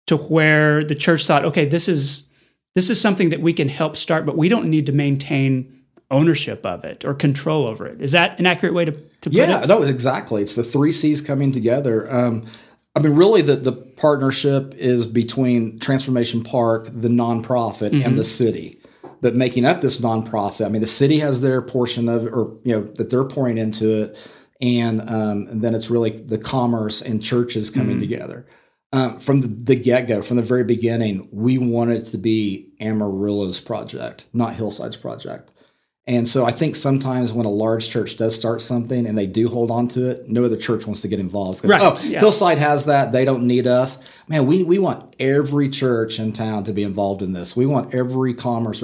to 0.07 0.17
where 0.17 0.83
the 0.83 0.95
church 0.95 1.25
thought, 1.25 1.45
okay, 1.45 1.65
this 1.65 1.87
is 1.87 2.29
this 2.75 2.89
is 2.89 3.01
something 3.01 3.29
that 3.29 3.41
we 3.41 3.51
can 3.51 3.67
help 3.67 3.97
start, 3.97 4.25
but 4.25 4.37
we 4.37 4.47
don't 4.47 4.69
need 4.69 4.85
to 4.85 4.91
maintain 4.91 5.81
ownership 6.11 6.65
of 6.65 6.85
it 6.85 7.03
or 7.03 7.13
control 7.13 7.67
over 7.67 7.85
it. 7.87 8.01
Is 8.01 8.11
that 8.11 8.39
an 8.39 8.45
accurate 8.45 8.73
way 8.73 8.85
to, 8.85 8.97
to 9.21 9.29
yeah, 9.29 9.65
no, 9.67 9.81
exactly. 9.83 10.41
It's 10.41 10.55
the 10.55 10.63
three 10.63 10.91
C's 10.91 11.21
coming 11.21 11.51
together. 11.51 12.11
Um, 12.13 12.45
I 12.95 13.01
mean, 13.01 13.13
really, 13.13 13.41
the, 13.41 13.55
the 13.55 13.71
partnership 13.71 14.73
is 14.75 15.05
between 15.05 15.79
Transformation 15.79 16.43
Park, 16.43 16.89
the 16.91 17.09
nonprofit, 17.09 17.91
mm-hmm. 17.91 18.05
and 18.05 18.17
the 18.17 18.23
city. 18.23 18.81
But 19.21 19.35
making 19.35 19.65
up 19.65 19.81
this 19.81 19.99
nonprofit, 19.99 20.65
I 20.65 20.69
mean, 20.69 20.81
the 20.81 20.87
city 20.87 21.19
has 21.19 21.41
their 21.41 21.61
portion 21.61 22.07
of, 22.07 22.25
or 22.25 22.57
you 22.63 22.73
know, 22.73 22.81
that 22.93 23.09
they're 23.09 23.25
pouring 23.25 23.57
into 23.57 24.03
it, 24.03 24.17
and, 24.61 25.01
um, 25.01 25.47
and 25.49 25.61
then 25.61 25.75
it's 25.75 25.89
really 25.89 26.11
the 26.11 26.37
commerce 26.37 27.01
and 27.01 27.21
churches 27.21 27.69
coming 27.69 27.97
mm-hmm. 27.97 27.99
together. 27.99 28.47
Um, 28.91 29.19
from 29.19 29.41
the, 29.41 29.47
the 29.47 29.75
get 29.75 30.07
go, 30.07 30.21
from 30.21 30.37
the 30.37 30.43
very 30.43 30.63
beginning, 30.63 31.27
we 31.31 31.57
wanted 31.57 32.07
it 32.07 32.11
to 32.11 32.17
be 32.17 32.73
Amarillo's 32.79 33.59
project, 33.59 34.25
not 34.33 34.55
Hillside's 34.55 34.97
project. 34.97 35.51
And 36.09 36.27
so 36.27 36.43
I 36.43 36.51
think 36.51 36.75
sometimes 36.75 37.31
when 37.31 37.45
a 37.45 37.51
large 37.51 37.87
church 37.91 38.17
does 38.17 38.33
start 38.33 38.63
something 38.63 39.05
and 39.05 39.15
they 39.15 39.27
do 39.27 39.47
hold 39.47 39.69
on 39.69 39.87
to 39.89 40.09
it, 40.09 40.27
no 40.27 40.43
other 40.43 40.57
church 40.57 40.87
wants 40.87 41.01
to 41.01 41.07
get 41.07 41.19
involved. 41.19 41.63
Right. 41.63 41.79
Oh, 41.83 42.01
yeah. 42.03 42.19
Hillside 42.19 42.57
has 42.57 42.85
that. 42.85 43.11
They 43.11 43.25
don't 43.25 43.45
need 43.45 43.67
us. 43.67 43.99
Man, 44.27 44.47
we, 44.47 44.63
we 44.63 44.79
want 44.79 45.15
every 45.19 45.69
church 45.69 46.19
in 46.19 46.33
town 46.33 46.63
to 46.63 46.73
be 46.73 46.81
involved 46.81 47.21
in 47.21 47.33
this. 47.33 47.55
We 47.55 47.67
want 47.67 47.93
every 47.93 48.33
commerce. 48.33 48.83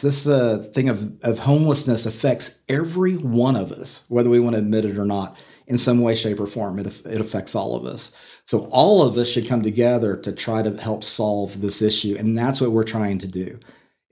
This 0.00 0.26
uh, 0.26 0.66
thing 0.72 0.88
of, 0.88 1.22
of 1.22 1.40
homelessness 1.40 2.06
affects 2.06 2.58
every 2.66 3.18
one 3.18 3.56
of 3.56 3.70
us, 3.70 4.04
whether 4.08 4.30
we 4.30 4.40
want 4.40 4.54
to 4.54 4.60
admit 4.60 4.86
it 4.86 4.96
or 4.96 5.04
not, 5.04 5.36
in 5.66 5.76
some 5.76 6.00
way, 6.00 6.14
shape, 6.14 6.40
or 6.40 6.46
form. 6.46 6.78
It, 6.78 6.86
it 7.04 7.20
affects 7.20 7.54
all 7.54 7.76
of 7.76 7.84
us. 7.84 8.10
So 8.46 8.70
all 8.70 9.02
of 9.02 9.18
us 9.18 9.28
should 9.28 9.46
come 9.46 9.60
together 9.60 10.16
to 10.16 10.32
try 10.32 10.62
to 10.62 10.74
help 10.80 11.04
solve 11.04 11.60
this 11.60 11.82
issue. 11.82 12.16
And 12.18 12.38
that's 12.38 12.62
what 12.62 12.72
we're 12.72 12.84
trying 12.84 13.18
to 13.18 13.26
do 13.26 13.60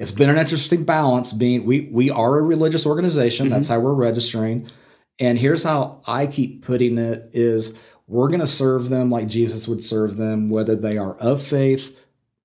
it's 0.03 0.11
been 0.11 0.31
an 0.31 0.37
interesting 0.37 0.85
balance 0.85 1.33
being 1.33 1.65
we 1.65 1.88
we 1.93 2.11
are 2.11 2.38
a 2.38 2.43
religious 2.43 2.87
organization. 2.87 3.47
Mm-hmm. 3.47 3.55
that's 3.55 3.69
how 3.69 3.81
we're 3.81 3.95
registering. 3.95 4.69
And 5.21 5.38
here's 5.38 5.62
how 5.62 6.01
i 6.07 6.27
keep 6.27 6.65
putting 6.65 6.99
it 6.99 7.31
is 7.33 7.77
we're 8.09 8.29
going 8.29 8.41
to 8.41 8.47
serve 8.47 8.88
them 8.88 9.11
like 9.11 9.29
jesus 9.29 9.69
would 9.69 9.85
serve 9.85 10.17
them 10.17 10.51
whether 10.51 10.75
they 10.75 10.99
are 10.99 11.17
of 11.17 11.43
faith 11.43 11.97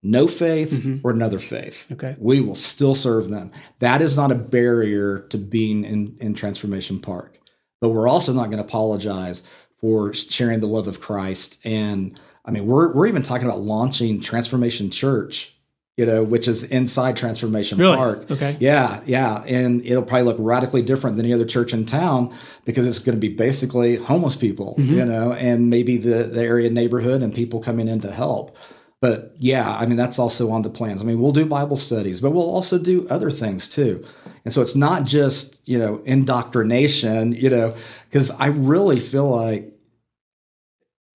no 0.03 0.27
faith 0.27 0.71
mm-hmm. 0.71 1.05
or 1.05 1.11
another 1.11 1.39
faith. 1.39 1.85
Okay. 1.91 2.15
We 2.19 2.39
will 2.39 2.55
still 2.55 2.95
serve 2.95 3.29
them. 3.29 3.51
That 3.79 4.01
is 4.01 4.15
not 4.15 4.31
a 4.31 4.35
barrier 4.35 5.19
to 5.29 5.37
being 5.37 5.83
in, 5.83 6.15
in 6.21 6.33
transformation 6.33 6.99
park. 6.99 7.39
But 7.81 7.89
we're 7.89 8.07
also 8.07 8.31
not 8.31 8.45
going 8.45 8.57
to 8.57 8.63
apologize 8.63 9.43
for 9.81 10.13
sharing 10.13 10.59
the 10.59 10.67
love 10.67 10.87
of 10.87 11.01
christ. 11.01 11.59
And 11.63 12.19
i 12.45 12.51
mean 12.51 12.65
we're, 12.65 12.93
we're 12.93 13.07
even 13.07 13.23
talking 13.23 13.47
about 13.47 13.61
launching 13.61 14.21
transformation 14.21 14.89
church 14.89 15.56
you 15.97 16.05
know, 16.05 16.23
which 16.23 16.47
is 16.47 16.63
inside 16.63 17.17
Transformation 17.17 17.79
really? 17.79 17.95
Park. 17.95 18.29
Okay. 18.29 18.55
Yeah, 18.59 19.01
yeah. 19.05 19.43
And 19.47 19.83
it'll 19.83 20.03
probably 20.03 20.25
look 20.25 20.37
radically 20.39 20.83
different 20.83 21.17
than 21.17 21.25
any 21.25 21.33
other 21.33 21.45
church 21.45 21.73
in 21.73 21.85
town 21.85 22.33
because 22.65 22.87
it's 22.87 22.99
going 22.99 23.15
to 23.15 23.19
be 23.19 23.33
basically 23.33 23.95
homeless 23.95 24.35
people, 24.35 24.75
mm-hmm. 24.77 24.93
you 24.93 25.03
know, 25.03 25.33
and 25.33 25.71
maybe 25.71 25.97
the, 25.97 26.23
the 26.25 26.41
area 26.41 26.69
neighborhood 26.69 27.23
and 27.23 27.33
people 27.33 27.59
coming 27.59 27.87
in 27.87 27.99
to 28.01 28.11
help. 28.11 28.55
But 29.01 29.33
yeah, 29.39 29.75
I 29.75 29.87
mean, 29.87 29.97
that's 29.97 30.19
also 30.19 30.51
on 30.51 30.61
the 30.61 30.69
plans. 30.69 31.01
I 31.01 31.05
mean, 31.05 31.19
we'll 31.19 31.31
do 31.31 31.45
Bible 31.45 31.77
studies, 31.77 32.21
but 32.21 32.31
we'll 32.31 32.49
also 32.49 32.77
do 32.77 33.07
other 33.09 33.31
things 33.31 33.67
too. 33.67 34.05
And 34.45 34.53
so 34.53 34.61
it's 34.61 34.75
not 34.75 35.03
just, 35.03 35.67
you 35.67 35.79
know, 35.79 36.01
indoctrination, 36.05 37.33
you 37.33 37.49
know, 37.49 37.75
because 38.09 38.29
I 38.31 38.47
really 38.47 38.99
feel 38.99 39.29
like 39.29 39.73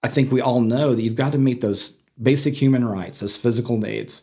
I 0.03 0.09
think 0.09 0.33
we 0.33 0.41
all 0.41 0.61
know 0.61 0.93
that 0.93 1.03
you've 1.03 1.15
got 1.15 1.33
to 1.33 1.39
meet 1.39 1.61
those 1.61 1.99
basic 2.21 2.55
human 2.55 2.85
rights, 2.85 3.21
those 3.21 3.37
physical 3.37 3.79
needs 3.79 4.23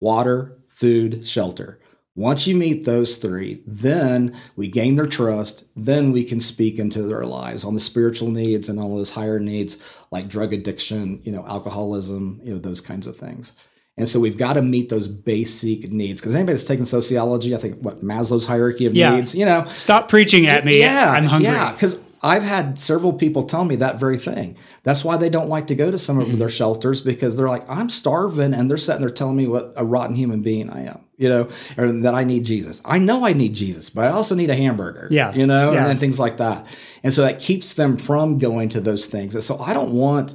water, 0.00 0.58
food, 0.68 1.26
shelter. 1.26 1.78
Once 2.16 2.46
you 2.46 2.56
meet 2.56 2.84
those 2.84 3.16
three, 3.16 3.62
then 3.66 4.36
we 4.56 4.68
gain 4.68 4.96
their 4.96 5.06
trust. 5.06 5.64
Then 5.76 6.10
we 6.12 6.24
can 6.24 6.40
speak 6.40 6.78
into 6.78 7.02
their 7.02 7.24
lives 7.24 7.64
on 7.64 7.74
the 7.74 7.80
spiritual 7.80 8.30
needs 8.30 8.68
and 8.68 8.80
all 8.80 8.96
those 8.96 9.10
higher 9.10 9.38
needs 9.38 9.78
like 10.10 10.28
drug 10.28 10.52
addiction, 10.52 11.20
you 11.22 11.30
know, 11.30 11.46
alcoholism, 11.46 12.40
you 12.42 12.52
know, 12.52 12.58
those 12.58 12.80
kinds 12.80 13.06
of 13.06 13.16
things. 13.16 13.52
And 13.96 14.08
so 14.08 14.18
we've 14.18 14.36
got 14.36 14.54
to 14.54 14.62
meet 14.62 14.88
those 14.88 15.06
basic 15.08 15.90
needs. 15.90 16.20
Because 16.20 16.34
anybody 16.34 16.54
that's 16.54 16.66
taken 16.66 16.86
sociology, 16.86 17.54
I 17.54 17.58
think 17.58 17.78
what 17.80 18.02
Maslow's 18.02 18.46
hierarchy 18.46 18.86
of 18.86 18.94
yeah. 18.94 19.14
needs, 19.14 19.34
you 19.34 19.44
know, 19.44 19.64
stop 19.68 20.08
preaching 20.08 20.46
at 20.46 20.64
me. 20.64 20.80
Yeah, 20.80 21.12
I'm 21.12 21.24
hungry. 21.24 21.50
Yeah, 21.50 21.72
because 21.72 21.98
I've 22.22 22.42
had 22.42 22.78
several 22.78 23.12
people 23.12 23.44
tell 23.44 23.64
me 23.64 23.76
that 23.76 24.00
very 24.00 24.18
thing. 24.18 24.56
That's 24.82 25.04
why 25.04 25.18
they 25.18 25.28
don't 25.28 25.48
like 25.48 25.66
to 25.66 25.74
go 25.74 25.90
to 25.90 25.98
some 25.98 26.18
mm-hmm. 26.18 26.32
of 26.32 26.38
their 26.38 26.48
shelters 26.48 27.00
because 27.00 27.36
they're 27.36 27.48
like, 27.48 27.68
I'm 27.68 27.90
starving, 27.90 28.54
and 28.54 28.70
they're 28.70 28.78
sitting 28.78 29.02
there 29.02 29.10
telling 29.10 29.36
me 29.36 29.46
what 29.46 29.72
a 29.76 29.84
rotten 29.84 30.14
human 30.14 30.40
being 30.40 30.70
I 30.70 30.86
am, 30.86 31.04
you 31.18 31.28
know, 31.28 31.48
or 31.76 31.92
that 31.92 32.14
I 32.14 32.24
need 32.24 32.44
Jesus. 32.44 32.80
I 32.84 32.98
know 32.98 33.26
I 33.26 33.34
need 33.34 33.54
Jesus, 33.54 33.90
but 33.90 34.06
I 34.06 34.08
also 34.10 34.34
need 34.34 34.48
a 34.48 34.54
hamburger, 34.54 35.08
yeah, 35.10 35.34
you 35.34 35.46
know, 35.46 35.72
yeah. 35.72 35.82
and, 35.82 35.90
and 35.92 36.00
things 36.00 36.18
like 36.18 36.38
that. 36.38 36.66
And 37.02 37.12
so 37.12 37.22
that 37.22 37.40
keeps 37.40 37.74
them 37.74 37.98
from 37.98 38.38
going 38.38 38.70
to 38.70 38.80
those 38.80 39.06
things. 39.06 39.34
And 39.34 39.44
so 39.44 39.58
I 39.58 39.74
don't 39.74 39.92
want, 39.92 40.34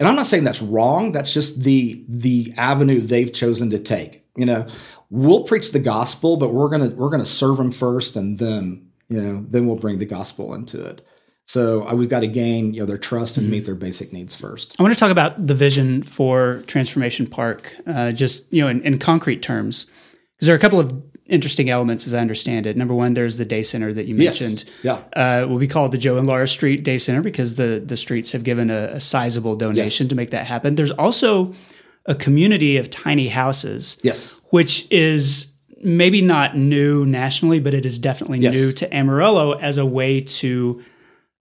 and 0.00 0.08
I'm 0.08 0.16
not 0.16 0.26
saying 0.26 0.44
that's 0.44 0.62
wrong. 0.62 1.12
That's 1.12 1.32
just 1.32 1.62
the 1.62 2.04
the 2.08 2.52
avenue 2.56 3.00
they've 3.00 3.32
chosen 3.32 3.70
to 3.70 3.78
take. 3.78 4.24
You 4.36 4.46
know, 4.46 4.66
we'll 5.10 5.44
preach 5.44 5.70
the 5.70 5.78
gospel, 5.78 6.36
but 6.36 6.52
we're 6.52 6.68
gonna 6.68 6.88
we're 6.88 7.10
gonna 7.10 7.24
serve 7.24 7.58
them 7.58 7.70
first, 7.70 8.16
and 8.16 8.40
then 8.40 8.88
you 9.08 9.20
know 9.20 9.46
then 9.48 9.66
we'll 9.68 9.76
bring 9.76 10.00
the 10.00 10.06
gospel 10.06 10.52
into 10.52 10.84
it. 10.84 11.06
So 11.46 11.86
uh, 11.86 11.94
we've 11.94 12.08
got 12.08 12.20
to 12.20 12.26
gain 12.26 12.72
you 12.72 12.80
know 12.80 12.86
their 12.86 12.98
trust 12.98 13.36
and 13.36 13.44
mm-hmm. 13.44 13.52
meet 13.52 13.66
their 13.66 13.74
basic 13.74 14.12
needs 14.12 14.34
first. 14.34 14.76
I 14.78 14.82
want 14.82 14.94
to 14.94 14.98
talk 14.98 15.10
about 15.10 15.46
the 15.46 15.54
vision 15.54 16.02
for 16.02 16.62
Transformation 16.66 17.26
Park, 17.26 17.76
uh, 17.86 18.12
just 18.12 18.50
you 18.52 18.62
know 18.62 18.68
in, 18.68 18.82
in 18.82 18.98
concrete 18.98 19.42
terms, 19.42 19.86
because 20.36 20.46
there 20.46 20.54
are 20.54 20.58
a 20.58 20.60
couple 20.60 20.80
of 20.80 21.02
interesting 21.26 21.70
elements 21.70 22.06
as 22.06 22.12
I 22.14 22.18
understand 22.18 22.66
it. 22.66 22.76
Number 22.76 22.94
one, 22.94 23.14
there's 23.14 23.38
the 23.38 23.44
day 23.44 23.62
center 23.62 23.92
that 23.92 24.06
you 24.06 24.14
mentioned. 24.14 24.64
Yes. 24.82 25.02
Yeah. 25.14 25.42
Uh, 25.42 25.46
will 25.46 25.58
be 25.58 25.68
called 25.68 25.92
the 25.92 25.98
Joe 25.98 26.18
and 26.18 26.26
Laura 26.26 26.46
Street 26.46 26.82
Day 26.82 26.98
Center 26.98 27.22
because 27.22 27.56
the 27.56 27.82
the 27.84 27.96
streets 27.96 28.32
have 28.32 28.42
given 28.42 28.70
a, 28.70 28.94
a 28.94 29.00
sizable 29.00 29.56
donation 29.56 30.04
yes. 30.04 30.08
to 30.08 30.14
make 30.14 30.30
that 30.30 30.46
happen. 30.46 30.76
There's 30.76 30.92
also 30.92 31.54
a 32.06 32.14
community 32.14 32.76
of 32.76 32.90
tiny 32.90 33.28
houses. 33.28 33.98
Yes. 34.02 34.40
Which 34.50 34.86
is 34.90 35.52
maybe 35.82 36.22
not 36.22 36.56
new 36.56 37.04
nationally, 37.04 37.60
but 37.60 37.74
it 37.74 37.84
is 37.84 37.98
definitely 37.98 38.38
yes. 38.38 38.54
new 38.54 38.72
to 38.72 38.94
Amarillo 38.94 39.52
as 39.52 39.76
a 39.76 39.84
way 39.84 40.20
to 40.20 40.82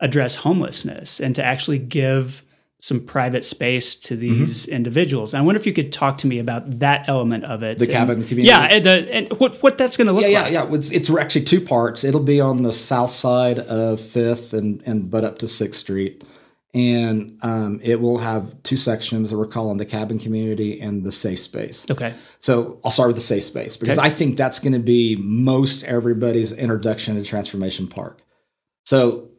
address 0.03 0.35
homelessness 0.35 1.19
and 1.19 1.33
to 1.35 1.43
actually 1.43 1.79
give 1.79 2.43
some 2.81 2.99
private 2.99 3.45
space 3.45 3.95
to 3.95 4.13
mm-hmm. 4.13 4.21
these 4.21 4.65
mm-hmm. 4.65 4.75
individuals. 4.75 5.33
And 5.33 5.41
I 5.41 5.45
wonder 5.45 5.57
if 5.57 5.65
you 5.65 5.71
could 5.71 5.93
talk 5.93 6.17
to 6.17 6.27
me 6.27 6.39
about 6.39 6.79
that 6.79 7.07
element 7.07 7.45
of 7.45 7.63
it. 7.63 7.79
The 7.79 7.87
cabin 7.87 8.21
community. 8.25 8.49
Yeah, 8.49 8.63
and, 8.63 8.85
the, 8.85 9.07
and 9.09 9.39
what, 9.39 9.63
what 9.63 9.77
that's 9.77 9.95
going 9.95 10.07
to 10.07 10.13
look 10.13 10.25
yeah, 10.27 10.41
like. 10.41 10.51
Yeah, 10.51 10.65
yeah. 10.65 10.75
It's, 10.75 10.91
it's 10.91 11.09
actually 11.09 11.45
two 11.45 11.61
parts. 11.61 12.03
It'll 12.03 12.19
be 12.19 12.41
on 12.41 12.63
the 12.63 12.73
south 12.73 13.11
side 13.11 13.59
of 13.59 14.01
Fifth 14.01 14.51
and, 14.51 14.83
and 14.85 15.09
but 15.09 15.23
up 15.23 15.39
to 15.39 15.47
Sixth 15.47 15.79
Street. 15.79 16.25
And 16.73 17.37
um, 17.41 17.79
it 17.81 18.01
will 18.01 18.17
have 18.17 18.61
two 18.63 18.75
sections 18.75 19.29
that 19.29 19.37
we're 19.37 19.47
calling 19.47 19.77
the 19.77 19.85
cabin 19.85 20.19
community 20.19 20.81
and 20.81 21.03
the 21.05 21.11
safe 21.13 21.39
space. 21.39 21.85
Okay. 21.89 22.13
So 22.41 22.81
I'll 22.83 22.91
start 22.91 23.07
with 23.07 23.15
the 23.15 23.21
safe 23.21 23.43
space 23.43 23.77
because 23.77 23.97
okay. 23.97 24.07
I 24.07 24.09
think 24.09 24.35
that's 24.35 24.59
going 24.59 24.73
to 24.73 24.79
be 24.79 25.15
most 25.15 25.85
everybody's 25.85 26.51
introduction 26.51 27.15
to 27.15 27.23
Transformation 27.23 27.87
Park. 27.87 28.19
So 28.85 29.29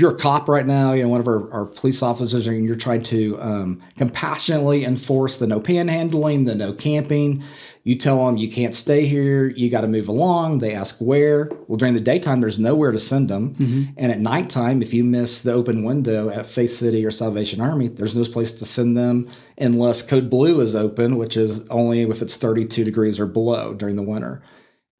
if 0.00 0.02
you're 0.02 0.12
a 0.12 0.18
cop 0.18 0.48
right 0.48 0.64
now, 0.64 0.94
you 0.94 1.02
know, 1.02 1.10
one 1.10 1.20
of 1.20 1.28
our, 1.28 1.52
our 1.52 1.66
police 1.66 2.02
officers, 2.02 2.46
and 2.46 2.64
you're 2.64 2.74
trying 2.74 3.02
to 3.02 3.38
um, 3.38 3.82
compassionately 3.98 4.82
enforce 4.86 5.36
the 5.36 5.46
no 5.46 5.60
panhandling, 5.60 6.46
the 6.46 6.54
no 6.54 6.72
camping, 6.72 7.44
you 7.84 7.96
tell 7.96 8.24
them 8.24 8.38
you 8.38 8.50
can't 8.50 8.74
stay 8.74 9.04
here, 9.04 9.48
you 9.48 9.68
got 9.68 9.82
to 9.82 9.86
move 9.86 10.08
along. 10.08 10.60
They 10.60 10.72
ask 10.72 10.96
where. 11.00 11.50
Well, 11.68 11.76
during 11.76 11.92
the 11.92 12.00
daytime, 12.00 12.40
there's 12.40 12.58
nowhere 12.58 12.92
to 12.92 12.98
send 12.98 13.28
them. 13.28 13.54
Mm-hmm. 13.56 13.82
And 13.98 14.10
at 14.10 14.20
nighttime, 14.20 14.80
if 14.80 14.94
you 14.94 15.04
miss 15.04 15.42
the 15.42 15.52
open 15.52 15.84
window 15.84 16.30
at 16.30 16.46
Faith 16.46 16.70
City 16.70 17.04
or 17.04 17.10
Salvation 17.10 17.60
Army, 17.60 17.88
there's 17.88 18.14
no 18.16 18.24
place 18.24 18.52
to 18.52 18.64
send 18.64 18.96
them 18.96 19.28
unless 19.58 20.00
Code 20.00 20.30
Blue 20.30 20.60
is 20.60 20.74
open, 20.74 21.18
which 21.18 21.36
is 21.36 21.68
only 21.68 22.00
if 22.00 22.22
it's 22.22 22.36
32 22.36 22.84
degrees 22.84 23.20
or 23.20 23.26
below 23.26 23.74
during 23.74 23.96
the 23.96 24.02
winter. 24.02 24.42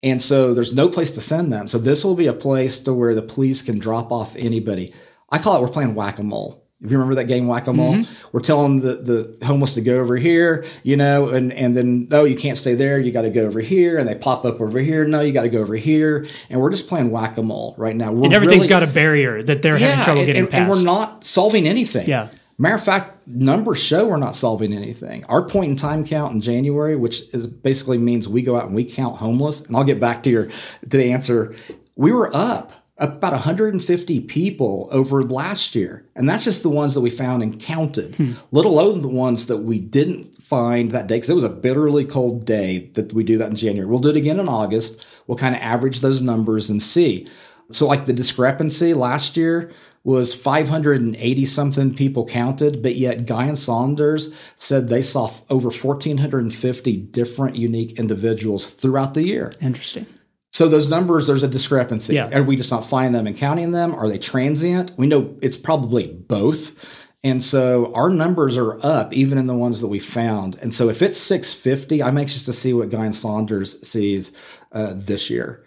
And 0.03 0.21
so 0.23 0.55
there's 0.55 0.73
no 0.73 0.89
place 0.89 1.11
to 1.13 1.21
send 1.21 1.53
them. 1.53 1.69
So 1.69 1.77
this 1.79 2.05
will 2.05 2.15
be 2.15 2.27
a 2.27 2.33
place 2.33 2.81
to 2.81 2.95
where 2.95 3.15
the 3.15 3.23
police 3.23 3.61
can 3.63 3.79
drop 3.79 4.11
off 4.11 4.35
anybody. 4.37 4.95
I 5.31 5.39
call 5.39 5.57
it 5.57 5.61
we're 5.61 5.69
playing 5.73 5.95
whack 5.95 6.19
a 6.19 6.23
mole. 6.23 6.65
If 6.83 6.91
you 6.91 6.97
remember 6.97 7.17
that 7.17 7.25
game 7.25 7.47
Whack 7.47 7.67
a 7.67 7.75
Mole, 7.75 7.93
Mm-hmm. 7.93 8.29
we're 8.33 8.41
telling 8.41 8.81
the, 8.81 8.95
the 8.95 9.45
homeless 9.47 9.75
to 9.75 9.83
go 9.83 10.01
over 10.01 10.17
here, 10.17 10.65
you 10.83 10.97
know, 10.97 11.29
and, 11.29 11.53
and 11.53 11.77
then 11.77 12.09
no, 12.09 12.25
you 12.25 12.35
can't 12.35 12.57
stay 12.57 12.75
there. 12.75 12.99
You 12.99 13.13
got 13.13 13.21
to 13.21 13.29
go 13.31 13.45
over 13.45 13.61
here, 13.61 13.99
and 13.99 14.09
they 14.09 14.15
pop 14.15 14.47
up 14.47 14.63
over 14.63 14.79
here. 14.79 15.05
No, 15.05 15.21
you 15.21 15.35
got 15.35 15.43
to 15.43 15.51
go 15.51 15.61
over 15.61 15.75
here, 15.77 16.27
and 16.49 16.59
we're 16.59 16.71
just 16.71 16.89
playing 16.89 17.11
Whack 17.11 17.37
a 17.37 17.43
Mole 17.43 17.75
right 17.77 17.95
now. 17.95 18.13
We're 18.13 18.25
And 18.25 18.33
everything's 18.35 18.63
really- 18.63 18.69
got 18.71 18.83
a 18.83 18.87
barrier 18.87 19.43
that 19.43 19.61
they're 19.61 19.77
having 19.77 20.05
trouble 20.07 20.25
getting 20.25 20.45
and, 20.47 20.55
and 20.55 20.71
we're 20.71 20.83
not 20.83 21.23
solving 21.23 21.69
anything. 21.69 22.09
Yeah. 22.09 22.29
Matter 22.61 22.75
of 22.75 22.85
fact, 22.85 23.27
numbers 23.27 23.83
show 23.83 24.07
we're 24.07 24.19
not 24.19 24.37
solving 24.37 24.75
anything. 24.75 25.25
Our 25.25 25.49
point 25.49 25.71
in 25.71 25.77
time 25.77 26.05
count 26.05 26.35
in 26.35 26.43
January, 26.43 26.95
which 26.95 27.23
is 27.33 27.47
basically 27.47 27.97
means 27.97 28.29
we 28.29 28.43
go 28.43 28.55
out 28.55 28.67
and 28.67 28.75
we 28.75 28.85
count 28.85 29.17
homeless, 29.17 29.63
and 29.63 29.75
I'll 29.75 29.83
get 29.83 29.99
back 29.99 30.23
to 30.25 30.31
your 30.31 30.45
to 30.45 30.97
the 30.99 31.11
answer. 31.11 31.57
We 31.97 32.13
were 32.13 32.31
up 32.37 32.73
about 32.99 33.33
150 33.33 34.21
people 34.21 34.91
over 34.93 35.23
last 35.23 35.75
year, 35.75 36.07
and 36.15 36.29
that's 36.29 36.45
just 36.45 36.63
the 36.63 36.69
ones 36.69 36.93
that 36.93 37.01
we 37.01 37.09
found 37.09 37.43
and 37.43 37.59
counted. 37.59 38.17
Hmm. 38.17 38.33
Let 38.51 38.67
alone 38.67 39.01
the 39.01 39.09
ones 39.09 39.47
that 39.47 39.59
we 39.59 39.81
didn't 39.81 40.43
find 40.43 40.91
that 40.91 41.07
day 41.07 41.17
because 41.17 41.31
it 41.31 41.35
was 41.35 41.45
a 41.45 41.49
bitterly 41.49 42.05
cold 42.05 42.45
day 42.45 42.91
that 42.93 43.15
we 43.15 43.25
do 43.25 43.39
that 43.39 43.49
in 43.49 43.57
January. 43.57 43.89
We'll 43.89 44.01
do 44.01 44.11
it 44.11 44.19
again 44.19 44.39
in 44.39 44.51
August. 44.51 45.07
We'll 45.27 45.39
kind 45.39 45.55
of 45.55 45.63
average 45.63 46.01
those 46.01 46.21
numbers 46.21 46.69
and 46.69 46.83
see. 46.83 47.27
So, 47.73 47.87
like 47.87 48.05
the 48.05 48.13
discrepancy 48.13 48.93
last 48.93 49.35
year 49.35 49.73
was 50.03 50.35
580 50.35 51.45
something 51.45 51.95
people 51.95 52.25
counted, 52.27 52.83
but 52.83 52.97
yet 52.97 53.27
Guyon 53.27 53.57
Saunders 53.57 54.33
said 54.57 54.89
they 54.89 55.03
saw 55.03 55.31
over 55.51 55.69
1,450 55.69 56.97
different 56.97 57.57
unique 57.57 57.99
individuals 57.99 58.65
throughout 58.67 59.15
the 59.15 59.25
year. 59.25 59.53
Interesting. 59.61 60.07
So 60.53 60.69
those 60.69 60.89
numbers, 60.89 61.27
there's 61.27 61.43
a 61.43 61.49
discrepancy. 61.49 62.15
Yeah. 62.15 62.37
Are 62.37 62.43
we 62.43 62.57
just 62.57 62.71
not 62.71 62.85
finding 62.85 63.13
them 63.13 63.27
and 63.27 63.37
counting 63.37 63.73
them? 63.73 63.95
Are 63.95 64.09
they 64.09 64.19
transient? 64.19 64.93
We 64.97 65.07
know 65.07 65.37
it's 65.43 65.57
probably 65.57 66.07
both. 66.07 67.07
And 67.23 67.43
so 67.43 67.93
our 67.95 68.09
numbers 68.09 68.57
are 68.57 68.85
up 68.85 69.13
even 69.13 69.37
in 69.37 69.47
the 69.47 69.55
ones 69.55 69.81
that 69.81 69.89
we 69.89 69.99
found. 69.99 70.57
And 70.63 70.73
so 70.73 70.89
if 70.89 71.03
it's 71.03 71.19
650, 71.19 72.03
I'm 72.03 72.17
anxious 72.17 72.45
to 72.45 72.53
see 72.53 72.73
what 72.73 72.89
Guyon 72.89 73.13
Saunders 73.13 73.87
sees 73.87 74.33
uh, 74.73 74.95
this 74.97 75.29
year. 75.29 75.65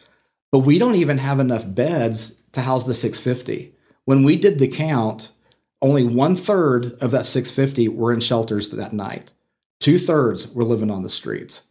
But 0.51 0.59
we 0.59 0.79
don't 0.79 0.95
even 0.95 1.19
have 1.19 1.39
enough 1.39 1.63
beds 1.67 2.43
to 2.53 2.61
house 2.61 2.83
the 2.83 2.93
650. 2.93 3.73
When 4.05 4.23
we 4.23 4.35
did 4.35 4.59
the 4.59 4.67
count, 4.67 5.31
only 5.83 6.03
one 6.03 6.35
third 6.35 6.93
of 7.01 7.11
that 7.11 7.25
650 7.25 7.89
were 7.89 8.13
in 8.13 8.21
shelters 8.21 8.69
that 8.69 8.93
night. 8.93 9.33
Two 9.79 9.97
thirds 9.97 10.47
were 10.47 10.63
living 10.63 10.89
on 10.89 11.03
the 11.03 11.09
streets. 11.09 11.63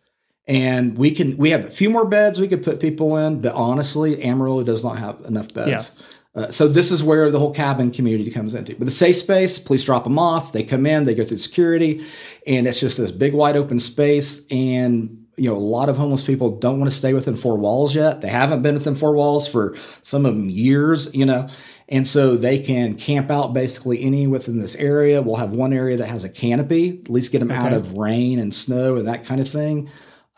And 0.47 0.99
we 0.99 1.12
can 1.12 1.37
we 1.37 1.51
have 1.51 1.64
a 1.64 1.71
few 1.71 1.88
more 1.88 2.05
beds 2.05 2.38
we 2.38 2.49
could 2.49 2.64
put 2.64 2.81
people 2.81 3.16
in 3.16 3.40
but 3.40 3.55
honestly 3.55 4.23
amarillo 4.25 4.64
does 4.64 4.83
not 4.83 4.99
have 4.99 5.21
enough 5.25 5.55
beds. 5.55 5.92
Uh, 6.35 6.51
so 6.51 6.66
this 6.66 6.90
is 6.90 7.03
where 7.03 7.31
the 7.31 7.38
whole 7.38 7.55
cabin 7.55 7.90
community 7.90 8.31
comes 8.31 8.55
into. 8.55 8.75
But 8.75 8.87
the 8.87 8.90
safe 8.90 9.16
space 9.16 9.59
police 9.59 9.85
drop 9.85 10.05
them 10.05 10.18
off 10.18 10.53
they 10.53 10.64
come 10.64 10.85
in 10.85 11.05
they 11.05 11.14
go 11.14 11.25
through 11.25 11.37
security 11.37 12.05
and 12.47 12.66
it's 12.66 12.81
just 12.81 12.97
this 12.97 13.12
big 13.12 13.35
wide 13.35 13.57
open 13.57 13.79
space 13.79 14.45
and 14.51 15.25
you 15.37 15.49
know 15.49 15.57
a 15.57 15.59
lot 15.59 15.88
of 15.88 15.97
homeless 15.97 16.23
people 16.23 16.59
don't 16.59 16.79
want 16.79 16.90
to 16.90 16.97
stay 16.97 17.14
within 17.14 17.37
four 17.37 17.57
walls 17.57 17.95
yet. 17.95 18.21
They 18.21 18.29
haven't 18.29 18.62
been 18.62 18.75
within 18.75 18.97
four 18.97 19.14
walls 19.14 19.47
for 19.47 19.77
some 20.03 20.27
of 20.27 20.35
them 20.35 20.51
years 20.51 21.14
you 21.14 21.25
know 21.25 21.49
and 21.92 22.09
so 22.09 22.37
they 22.37 22.59
can 22.59 22.96
camp 22.96 23.31
out 23.31 23.55
basically 23.55 24.02
any 24.02 24.26
within 24.26 24.59
this 24.59 24.74
area 24.76 25.22
we'll 25.22 25.37
have 25.37 25.52
one 25.52 25.72
area 25.72 25.96
that 25.96 26.09
has 26.09 26.24
a 26.24 26.28
canopy 26.28 27.00
at 27.05 27.11
least 27.11 27.31
get 27.31 27.38
them 27.38 27.52
out 27.52 27.72
of 27.72 27.92
rain 27.92 28.40
and 28.40 28.52
snow 28.52 28.96
and 28.96 29.07
that 29.07 29.24
kind 29.24 29.40
of 29.40 29.48
thing 29.48 29.88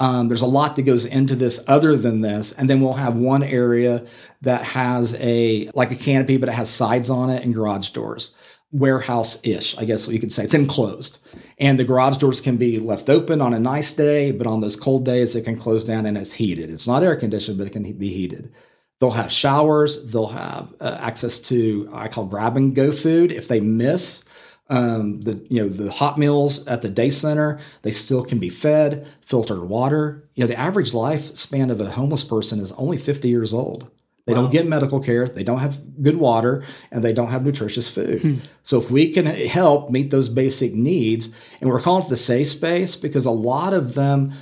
um, 0.00 0.28
there's 0.28 0.42
a 0.42 0.46
lot 0.46 0.76
that 0.76 0.82
goes 0.82 1.04
into 1.04 1.36
this 1.36 1.62
other 1.68 1.96
than 1.96 2.20
this, 2.20 2.52
and 2.52 2.68
then 2.68 2.80
we'll 2.80 2.94
have 2.94 3.16
one 3.16 3.42
area 3.42 4.04
that 4.42 4.62
has 4.62 5.14
a 5.20 5.70
like 5.74 5.92
a 5.92 5.96
canopy, 5.96 6.36
but 6.36 6.48
it 6.48 6.52
has 6.52 6.68
sides 6.68 7.10
on 7.10 7.30
it 7.30 7.44
and 7.44 7.54
garage 7.54 7.90
doors, 7.90 8.34
warehouse 8.72 9.38
ish, 9.44 9.78
I 9.78 9.84
guess 9.84 10.08
you 10.08 10.18
could 10.18 10.32
say. 10.32 10.44
It's 10.44 10.54
enclosed, 10.54 11.20
and 11.58 11.78
the 11.78 11.84
garage 11.84 12.16
doors 12.16 12.40
can 12.40 12.56
be 12.56 12.80
left 12.80 13.08
open 13.08 13.40
on 13.40 13.54
a 13.54 13.60
nice 13.60 13.92
day, 13.92 14.32
but 14.32 14.48
on 14.48 14.60
those 14.60 14.74
cold 14.74 15.04
days 15.04 15.36
it 15.36 15.42
can 15.42 15.56
close 15.56 15.84
down 15.84 16.06
and 16.06 16.18
it's 16.18 16.32
heated. 16.32 16.70
It's 16.70 16.88
not 16.88 17.04
air 17.04 17.14
conditioned, 17.14 17.58
but 17.58 17.68
it 17.68 17.72
can 17.72 17.90
be 17.92 18.08
heated. 18.08 18.52
They'll 19.00 19.10
have 19.10 19.32
showers. 19.32 20.06
They'll 20.06 20.28
have 20.28 20.72
uh, 20.80 20.96
access 21.00 21.38
to 21.40 21.88
I 21.92 22.08
call 22.08 22.26
grab 22.26 22.56
and 22.56 22.74
go 22.74 22.92
food. 22.92 23.32
If 23.32 23.48
they 23.48 23.60
miss 23.60 24.24
um, 24.70 25.20
the 25.22 25.44
you 25.50 25.62
know 25.62 25.68
the 25.68 25.92
hot 25.92 26.18
meals 26.18 26.66
at 26.66 26.80
the 26.80 26.88
day 26.88 27.10
center 27.10 27.60
they 27.82 27.90
still 27.90 28.24
can 28.24 28.38
be 28.38 28.48
fed 28.48 29.06
filtered 29.20 29.64
water. 29.68 30.28
You 30.34 30.44
know 30.44 30.48
the 30.48 30.58
average 30.58 30.92
lifespan 30.92 31.70
of 31.70 31.80
a 31.80 31.90
homeless 31.90 32.24
person 32.24 32.60
is 32.60 32.72
only 32.72 32.96
50 32.96 33.28
years 33.28 33.52
old. 33.52 33.90
They 34.26 34.32
don't 34.32 34.50
get 34.50 34.66
medical 34.66 35.00
care. 35.00 35.28
They 35.28 35.44
don't 35.44 35.58
have 35.58 36.02
good 36.02 36.16
water 36.16 36.64
and 36.90 37.04
they 37.04 37.12
don't 37.12 37.28
have 37.28 37.44
nutritious 37.44 37.90
food. 37.90 38.22
So 38.62 38.80
if 38.80 38.90
we 38.90 39.12
can 39.12 39.26
help 39.26 39.90
meet 39.90 40.10
those 40.10 40.30
basic 40.30 40.72
needs 40.72 41.28
and 41.60 41.68
we're 41.68 41.82
calling 41.82 42.06
it 42.06 42.08
the 42.08 42.16
safe 42.16 42.48
space 42.48 42.96
because 42.96 43.26
a 43.26 43.30
lot 43.30 43.74
of 43.74 43.92
them 43.92 44.32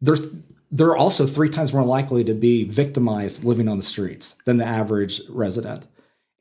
they're 0.00 0.18
they're 0.74 0.96
also 0.96 1.26
three 1.26 1.48
times 1.48 1.72
more 1.72 1.84
likely 1.84 2.24
to 2.24 2.34
be 2.34 2.64
victimized 2.64 3.44
living 3.44 3.68
on 3.68 3.76
the 3.76 3.82
streets 3.82 4.36
than 4.44 4.58
the 4.58 4.66
average 4.66 5.20
resident 5.28 5.86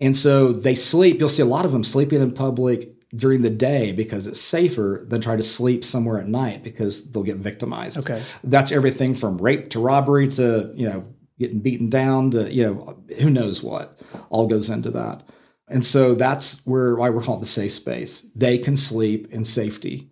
and 0.03 0.17
so 0.17 0.51
they 0.51 0.75
sleep. 0.75 1.19
You'll 1.19 1.29
see 1.29 1.43
a 1.43 1.45
lot 1.45 1.63
of 1.63 1.71
them 1.71 1.85
sleeping 1.85 2.21
in 2.21 2.33
public 2.33 2.89
during 3.15 3.41
the 3.41 3.49
day 3.49 3.93
because 3.93 4.27
it's 4.27 4.41
safer 4.41 5.05
than 5.07 5.21
try 5.21 5.37
to 5.37 5.43
sleep 5.43 5.85
somewhere 5.85 6.19
at 6.19 6.27
night 6.27 6.61
because 6.61 7.09
they'll 7.11 7.23
get 7.23 7.37
victimized. 7.37 7.99
Okay. 7.99 8.21
That's 8.43 8.73
everything 8.73 9.15
from 9.15 9.37
rape 9.37 9.69
to 9.71 9.79
robbery 9.79 10.27
to, 10.29 10.73
you 10.75 10.89
know, 10.89 11.05
getting 11.39 11.59
beaten 11.59 11.89
down 11.89 12.31
to, 12.31 12.51
you 12.51 12.65
know, 12.65 13.01
who 13.19 13.29
knows 13.29 13.63
what 13.63 13.99
all 14.29 14.47
goes 14.47 14.69
into 14.69 14.91
that. 14.91 15.23
And 15.69 15.85
so 15.85 16.15
that's 16.15 16.65
where 16.65 16.97
why 16.97 17.09
we're 17.09 17.23
calling 17.23 17.39
it 17.39 17.45
the 17.45 17.47
safe 17.47 17.71
space. 17.71 18.21
They 18.35 18.57
can 18.57 18.75
sleep 18.75 19.31
in 19.31 19.45
safety. 19.45 20.09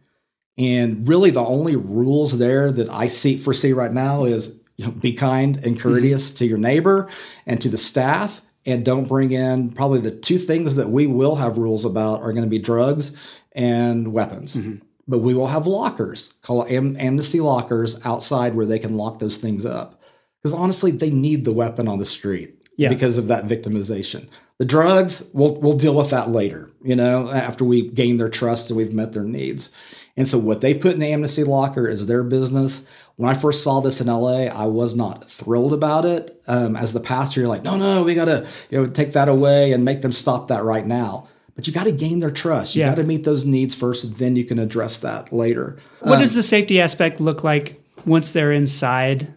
And 0.58 1.08
really 1.08 1.32
the 1.32 1.44
only 1.44 1.76
rules 1.76 2.38
there 2.38 2.72
that 2.72 2.90
I 2.90 3.08
see 3.08 3.38
foresee 3.38 3.74
right 3.74 3.92
now 3.92 4.26
is 4.26 4.60
you 4.78 4.86
know, 4.86 4.92
be 4.92 5.14
kind 5.14 5.56
and 5.58 5.76
mm-hmm. 5.76 5.82
courteous 5.82 6.32
to 6.32 6.46
your 6.46 6.58
neighbor 6.58 7.10
and 7.46 7.62
to 7.62 7.70
the 7.70 7.78
staff 7.78 8.42
and 8.66 8.86
don't 8.86 9.08
bring 9.08 9.32
in 9.32 9.72
probably 9.72 10.00
the 10.00 10.12
two 10.12 10.38
things 10.38 10.76
that 10.76 10.90
we 10.90 11.08
will 11.08 11.36
have 11.36 11.58
rules 11.58 11.86
about 11.86 12.22
are 12.22 12.32
going 12.32 12.44
to 12.44 12.50
be 12.50 12.60
drugs 12.60 13.14
and 13.54 14.14
weapons. 14.14 14.56
Mm-hmm. 14.56 14.86
But 15.08 15.20
we 15.20 15.34
will 15.34 15.48
have 15.48 15.68
lockers, 15.68 16.34
call 16.42 16.66
am- 16.66 16.96
amnesty 16.98 17.40
lockers 17.40 18.04
outside 18.06 18.56
where 18.56 18.66
they 18.66 18.80
can 18.80 18.98
lock 18.98 19.20
those 19.20 19.38
things 19.38 19.66
up. 19.66 20.00
Because 20.42 20.54
honestly, 20.54 20.92
they 20.92 21.10
need 21.10 21.44
the 21.46 21.54
weapon 21.54 21.88
on 21.88 22.00
the 22.00 22.06
street 22.06 22.56
Yeah. 22.78 22.90
because 22.90 23.18
of 23.18 23.28
that 23.28 23.46
victimization. 23.46 24.28
The 24.58 24.66
drugs, 24.66 25.24
we'll 25.34 25.56
we'll 25.56 25.78
deal 25.78 25.96
with 25.96 26.12
that 26.12 26.30
later, 26.30 26.70
you 26.84 26.96
know, 26.96 27.30
after 27.30 27.66
we 27.66 27.90
gain 27.90 28.18
their 28.18 28.30
trust 28.30 28.70
and 28.70 28.78
we've 28.78 28.94
met 28.94 29.12
their 29.12 29.24
needs. 29.24 29.72
And 30.18 30.28
so 30.28 30.38
what 30.38 30.62
they 30.62 30.74
put 30.74 30.94
in 30.94 31.00
the 31.00 31.12
amnesty 31.12 31.44
locker 31.44 31.88
is 31.88 32.06
their 32.06 32.24
business. 32.24 32.84
When 33.16 33.30
I 33.30 33.34
first 33.38 33.64
saw 33.64 33.80
this 33.80 34.02
in 34.02 34.08
LA, 34.08 34.44
I 34.48 34.66
was 34.66 34.94
not 34.96 35.30
thrilled 35.30 35.74
about 35.74 36.06
it. 36.06 36.42
Um, 36.48 36.76
as 36.76 36.92
the 36.94 37.00
pastor, 37.00 37.40
you're 37.42 37.50
like, 37.50 37.64
no, 37.64 37.78
no, 37.78 38.04
we 38.04 38.14
got 38.14 38.26
to 38.26 38.46
you 38.70 38.78
know 38.82 38.88
take 38.90 39.14
that 39.14 39.30
away 39.30 39.72
and 39.72 39.86
make 39.86 40.02
them 40.02 40.12
stop 40.12 40.48
that 40.50 40.64
right 40.64 40.86
now. 40.86 41.28
But 41.56 41.68
you 41.68 41.74
got 41.74 41.84
to 41.84 41.92
gain 41.92 42.20
their 42.20 42.32
trust. 42.32 42.76
You 42.76 42.82
Yeah. 42.82 42.90
got 42.90 42.96
to 42.96 43.04
meet 43.04 43.24
those 43.24 43.46
needs 43.46 43.74
first, 43.76 44.18
then 44.18 44.36
you 44.36 44.44
can 44.46 44.58
address 44.60 44.98
that 45.00 45.32
later. 45.34 45.78
What 46.00 46.20
does 46.20 46.34
the 46.36 46.44
safety 46.44 46.80
aspect 46.82 47.20
look 47.22 47.44
like 47.44 47.82
once 48.06 48.34
they're 48.34 48.52
inside? 48.54 49.34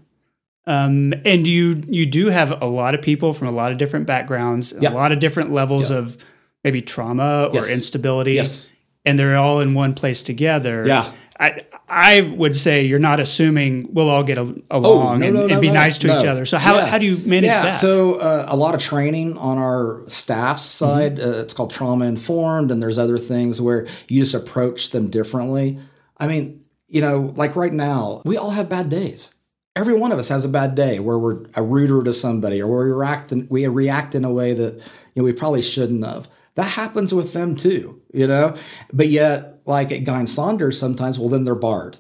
Um, 0.67 1.13
and 1.27 1.47
you 1.47 1.83
you 1.89 2.07
do 2.07 2.29
have 2.31 2.63
a 2.63 2.67
lot 2.67 2.95
of 2.95 3.03
people 3.03 3.33
from 3.35 3.49
a 3.49 3.53
lot 3.53 3.71
of 3.71 3.79
different 3.79 4.07
backgrounds, 4.07 4.73
Yeah. 4.81 4.93
a 4.93 4.95
lot 4.95 5.13
of 5.13 5.21
different 5.21 5.53
levels 5.53 5.91
of 5.91 6.17
maybe 6.65 6.81
trauma 6.81 7.49
or 7.53 7.55
Yes. 7.57 7.71
instability, 7.71 8.33
Yes. 8.35 8.71
And 9.05 9.19
they're 9.19 9.37
all 9.37 9.61
in 9.61 9.75
one 9.75 9.95
place 9.95 10.23
together. 10.23 10.87
Yeah. 10.87 11.13
I 11.39 11.65
I 11.89 12.21
would 12.23 12.57
say 12.57 12.85
you're 12.85 12.99
not 12.99 13.21
assuming 13.21 13.93
we'll 13.93 14.09
all 14.09 14.25
get 14.25 14.39
a, 14.39 14.43
along 14.43 14.65
Oh, 14.73 15.15
no, 15.17 15.27
and, 15.27 15.35
no, 15.35 15.41
and 15.43 15.51
no, 15.51 15.61
be 15.61 15.71
nice 15.71 15.99
to 15.99 16.19
each 16.19 16.25
other. 16.25 16.45
So 16.47 16.59
how, 16.59 16.77
Yeah. 16.77 16.87
how 16.87 16.99
do 16.99 17.07
you 17.07 17.19
manage 17.19 17.51
yeah, 17.51 17.63
that? 17.63 17.71
So 17.73 18.15
uh, 18.21 18.47
a 18.49 18.57
lot 18.57 18.75
of 18.75 18.81
training 18.81 19.37
on 19.37 19.59
our 19.59 20.03
staff 20.07 20.59
side. 20.59 21.17
Mm-hmm. 21.19 21.31
Uh, 21.31 21.43
it's 21.43 21.53
called 21.53 21.73
trauma 21.73 22.07
informed, 22.07 22.71
and 22.71 22.83
there's 22.83 22.99
other 22.99 23.19
things 23.19 23.61
where 23.61 23.87
you 24.09 24.21
just 24.21 24.35
approach 24.35 24.91
them 24.91 25.11
differently. 25.11 25.79
I 26.19 26.27
mean, 26.27 26.65
you 26.89 27.01
know, 27.01 27.33
like 27.37 27.57
right 27.57 27.73
now, 27.73 28.23
we 28.25 28.37
all 28.37 28.51
have 28.51 28.69
bad 28.69 28.89
days. 28.89 29.35
Every 29.77 29.95
one 29.95 30.13
of 30.13 30.19
us 30.21 30.29
has 30.29 30.45
a 30.45 30.49
bad 30.49 30.77
day 30.77 31.01
where 31.01 31.19
we're 31.19 31.45
a 31.55 31.63
ruder 31.63 32.05
to 32.05 32.15
somebody 32.15 32.63
or 32.63 32.69
we 32.69 32.93
react 32.93 33.33
in, 33.33 33.49
we 33.51 33.67
react 33.67 34.15
in 34.15 34.25
a 34.25 34.31
way 34.31 34.55
that 34.55 34.75
you 34.75 34.83
know 35.17 35.25
we 35.25 35.33
probably 35.33 35.63
shouldn't 35.63 36.05
have. 36.05 36.29
That 36.57 36.65
happens 36.65 37.13
with 37.13 37.33
them 37.33 37.57
too, 37.57 38.01
you 38.13 38.27
know. 38.27 38.55
But 38.93 39.09
yet, 39.09 39.61
like 39.67 39.91
at 39.93 40.05
Guyon 40.05 40.27
Saunders, 40.27 40.79
sometimes, 40.79 41.19
well, 41.19 41.29
then 41.29 41.45
they're 41.45 41.55
barred 41.55 41.99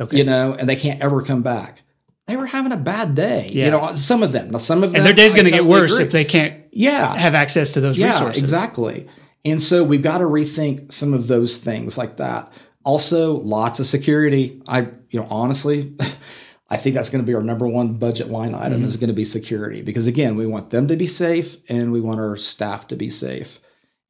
okay. 0.00 0.16
you 0.18 0.24
know, 0.24 0.54
and 0.58 0.68
they 0.68 0.76
can't 0.76 1.00
ever 1.00 1.22
come 1.22 1.42
back. 1.42 1.82
They 2.26 2.36
were 2.36 2.46
having 2.46 2.72
a 2.72 2.76
bad 2.76 3.14
day. 3.14 3.50
Yeah. 3.52 3.64
You 3.66 3.70
know, 3.72 3.94
some 3.94 4.22
of 4.22 4.32
them. 4.32 4.50
Now, 4.50 4.58
some 4.58 4.82
of 4.82 4.92
them. 4.92 4.96
and 5.00 5.06
their 5.06 5.12
day's 5.12 5.34
going 5.34 5.44
to 5.46 5.50
get 5.50 5.64
worse 5.64 5.92
agree. 5.94 6.04
if 6.06 6.12
they 6.12 6.24
can't 6.24 6.62
Yeah. 6.70 7.14
have 7.14 7.34
access 7.34 7.72
to 7.72 7.80
those 7.80 7.98
yeah, 7.98 8.10
resources. 8.12 8.40
exactly. 8.40 9.08
And 9.44 9.60
so 9.60 9.82
we've 9.82 10.02
got 10.02 10.18
to 10.18 10.24
rethink 10.24 10.92
some 10.92 11.14
of 11.14 11.26
those 11.26 11.56
things 11.56 11.98
like 11.98 12.18
that. 12.18 12.52
Also, 12.84 13.34
lots 13.40 13.80
of 13.80 13.86
security. 13.86 14.62
I, 14.68 14.82
you 15.10 15.20
know, 15.20 15.26
honestly, 15.30 15.94
I 16.70 16.76
think 16.76 16.94
that's 16.94 17.10
going 17.10 17.22
to 17.22 17.26
be 17.26 17.34
our 17.34 17.42
number 17.42 17.66
one 17.66 17.94
budget 17.94 18.28
line 18.28 18.54
item 18.54 18.78
Mm-hmm. 18.78 18.84
is 18.88 18.96
going 18.96 19.08
to 19.08 19.14
be 19.14 19.24
security 19.24 19.82
because 19.82 20.06
again, 20.06 20.36
we 20.36 20.46
want 20.46 20.70
them 20.70 20.88
to 20.88 20.96
be 20.96 21.06
safe 21.06 21.56
and 21.68 21.92
we 21.92 22.00
want 22.00 22.20
our 22.20 22.36
staff 22.36 22.86
to 22.88 22.96
be 22.96 23.10
safe. 23.10 23.58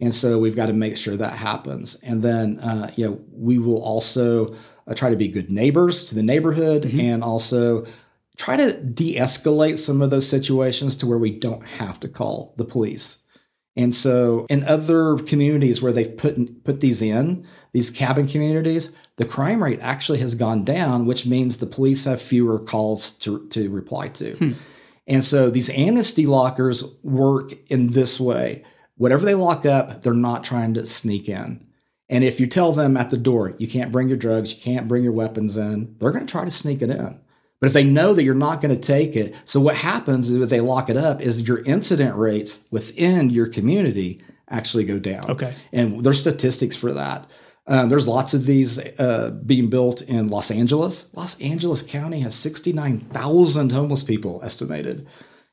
And 0.02 0.12
so 0.12 0.36
we've 0.36 0.56
got 0.56 0.66
to 0.66 0.72
make 0.72 0.96
sure 0.96 1.16
that 1.16 1.34
happens. 1.34 1.94
And 2.02 2.22
then, 2.22 2.58
uh, 2.58 2.90
you 2.96 3.06
know, 3.06 3.20
we 3.30 3.58
will 3.58 3.80
also 3.80 4.52
uh, 4.88 4.94
try 4.96 5.08
to 5.10 5.16
be 5.16 5.28
good 5.28 5.48
neighbors 5.48 6.04
to 6.06 6.16
the 6.16 6.24
neighborhood 6.24 6.84
and 6.84 7.22
also 7.22 7.86
try 8.36 8.56
to 8.56 8.82
de 8.82 9.14
escalate 9.14 9.78
some 9.78 10.02
of 10.02 10.10
those 10.10 10.28
situations 10.28 10.96
to 10.96 11.06
where 11.06 11.18
we 11.18 11.30
don't 11.30 11.64
have 11.64 12.00
to 12.00 12.08
call 12.08 12.52
the 12.56 12.64
police. 12.64 13.18
And 13.76 13.94
so, 13.94 14.44
in 14.50 14.64
other 14.64 15.18
communities 15.18 15.80
where 15.80 15.92
they've 15.92 16.14
put 16.14 16.64
put 16.64 16.80
these 16.80 17.00
in, 17.00 17.46
these 17.72 17.88
cabin 17.88 18.26
communities, 18.26 18.90
the 19.16 19.24
crime 19.24 19.62
rate 19.62 19.78
actually 19.80 20.18
has 20.18 20.34
gone 20.34 20.64
down, 20.64 21.06
which 21.06 21.26
means 21.26 21.56
the 21.56 21.66
police 21.66 22.04
have 22.04 22.20
fewer 22.20 22.58
calls 22.58 23.12
to, 23.12 23.46
to 23.48 23.70
reply 23.70 24.08
to. 24.08 24.36
And 25.06 25.24
so, 25.24 25.48
these 25.48 25.70
amnesty 25.70 26.26
lockers 26.26 26.84
work 27.02 27.52
in 27.70 27.92
this 27.92 28.20
way 28.20 28.64
whatever 28.96 29.24
they 29.24 29.34
lock 29.34 29.66
up, 29.66 30.02
they're 30.02 30.14
not 30.14 30.44
trying 30.44 30.74
to 30.74 30.86
sneak 30.86 31.28
in. 31.28 31.66
And 32.08 32.24
if 32.24 32.38
you 32.38 32.46
tell 32.46 32.72
them 32.72 32.96
at 32.96 33.10
the 33.10 33.16
door, 33.16 33.54
you 33.58 33.66
can't 33.66 33.92
bring 33.92 34.08
your 34.08 34.18
drugs, 34.18 34.54
you 34.54 34.60
can't 34.60 34.88
bring 34.88 35.02
your 35.02 35.12
weapons 35.12 35.56
in, 35.56 35.96
they're 35.98 36.12
going 36.12 36.26
to 36.26 36.30
try 36.30 36.44
to 36.44 36.50
sneak 36.50 36.82
it 36.82 36.90
in. 36.90 37.20
But 37.60 37.68
if 37.68 37.72
they 37.72 37.84
know 37.84 38.12
that 38.12 38.24
you're 38.24 38.34
not 38.34 38.60
going 38.60 38.74
to 38.74 38.80
take 38.80 39.14
it, 39.14 39.34
so 39.44 39.60
what 39.60 39.76
happens 39.76 40.28
is 40.28 40.42
if 40.42 40.50
they 40.50 40.60
lock 40.60 40.90
it 40.90 40.96
up 40.96 41.20
is 41.20 41.46
your 41.46 41.62
incident 41.62 42.16
rates 42.16 42.64
within 42.70 43.30
your 43.30 43.46
community 43.46 44.20
actually 44.48 44.84
go 44.84 44.98
down. 44.98 45.30
Okay. 45.30 45.54
And 45.72 46.00
there's 46.00 46.20
statistics 46.20 46.76
for 46.76 46.92
that. 46.92 47.30
Um, 47.68 47.88
there's 47.88 48.08
lots 48.08 48.34
of 48.34 48.46
these 48.46 48.78
uh, 48.98 49.30
being 49.46 49.70
built 49.70 50.02
in 50.02 50.28
Los 50.28 50.50
Angeles. 50.50 51.06
Los 51.14 51.40
Angeles 51.40 51.82
County 51.82 52.20
has 52.20 52.34
69,000 52.34 53.70
homeless 53.70 54.02
people 54.02 54.40
estimated, 54.42 55.06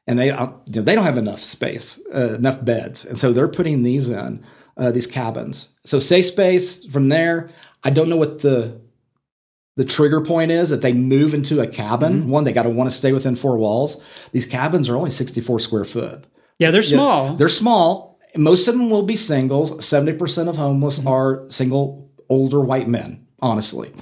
and 0.10 0.18
they 0.18 0.32
uh, 0.32 0.48
you 0.66 0.78
know, 0.78 0.82
they 0.82 0.96
don't 0.96 1.06
have 1.06 1.20
enough 1.20 1.42
space, 1.42 2.02
uh, 2.14 2.34
enough 2.34 2.66
beds, 2.66 3.06
and 3.06 3.18
so 3.18 3.32
they're 3.32 3.48
putting 3.48 3.84
these 3.84 4.10
in 4.10 4.44
uh, 4.76 4.92
these 4.92 5.06
cabins. 5.06 5.70
So 5.86 6.00
safe 6.00 6.26
space 6.26 6.84
from 6.92 7.10
there. 7.10 7.52
I 7.84 7.92
don't 7.92 8.10
know 8.10 8.18
what 8.18 8.42
the 8.42 8.82
the 9.78 9.86
trigger 9.86 10.20
point 10.20 10.50
is 10.50 10.72
that 10.72 10.82
they 10.82 10.94
move 10.94 11.36
into 11.36 11.62
a 11.62 11.68
cabin. 11.68 12.28
One, 12.28 12.44
they 12.44 12.52
got 12.52 12.64
to 12.64 12.70
want 12.70 12.90
to 12.90 12.96
stay 12.96 13.14
within 13.14 13.36
four 13.36 13.58
walls. 13.58 14.02
These 14.32 14.48
cabins 14.48 14.90
are 14.90 14.98
only 14.98 15.12
64 15.12 15.60
square 15.60 15.86
foot. 15.86 16.26
Yeah, 16.58 16.72
they're 16.72 16.82
small. 16.82 17.36
They're 17.36 17.48
small. 17.48 18.20
Most 18.36 18.68
of 18.68 18.74
them 18.76 18.90
will 18.90 19.04
be 19.04 19.16
singles. 19.16 19.72
70% 19.78 20.50
of 20.50 20.58
homeless 20.58 21.06
are 21.06 21.46
single 21.50 22.12
older 22.28 22.60
white 22.60 22.90
men, 22.90 23.26
honestly. 23.42 23.94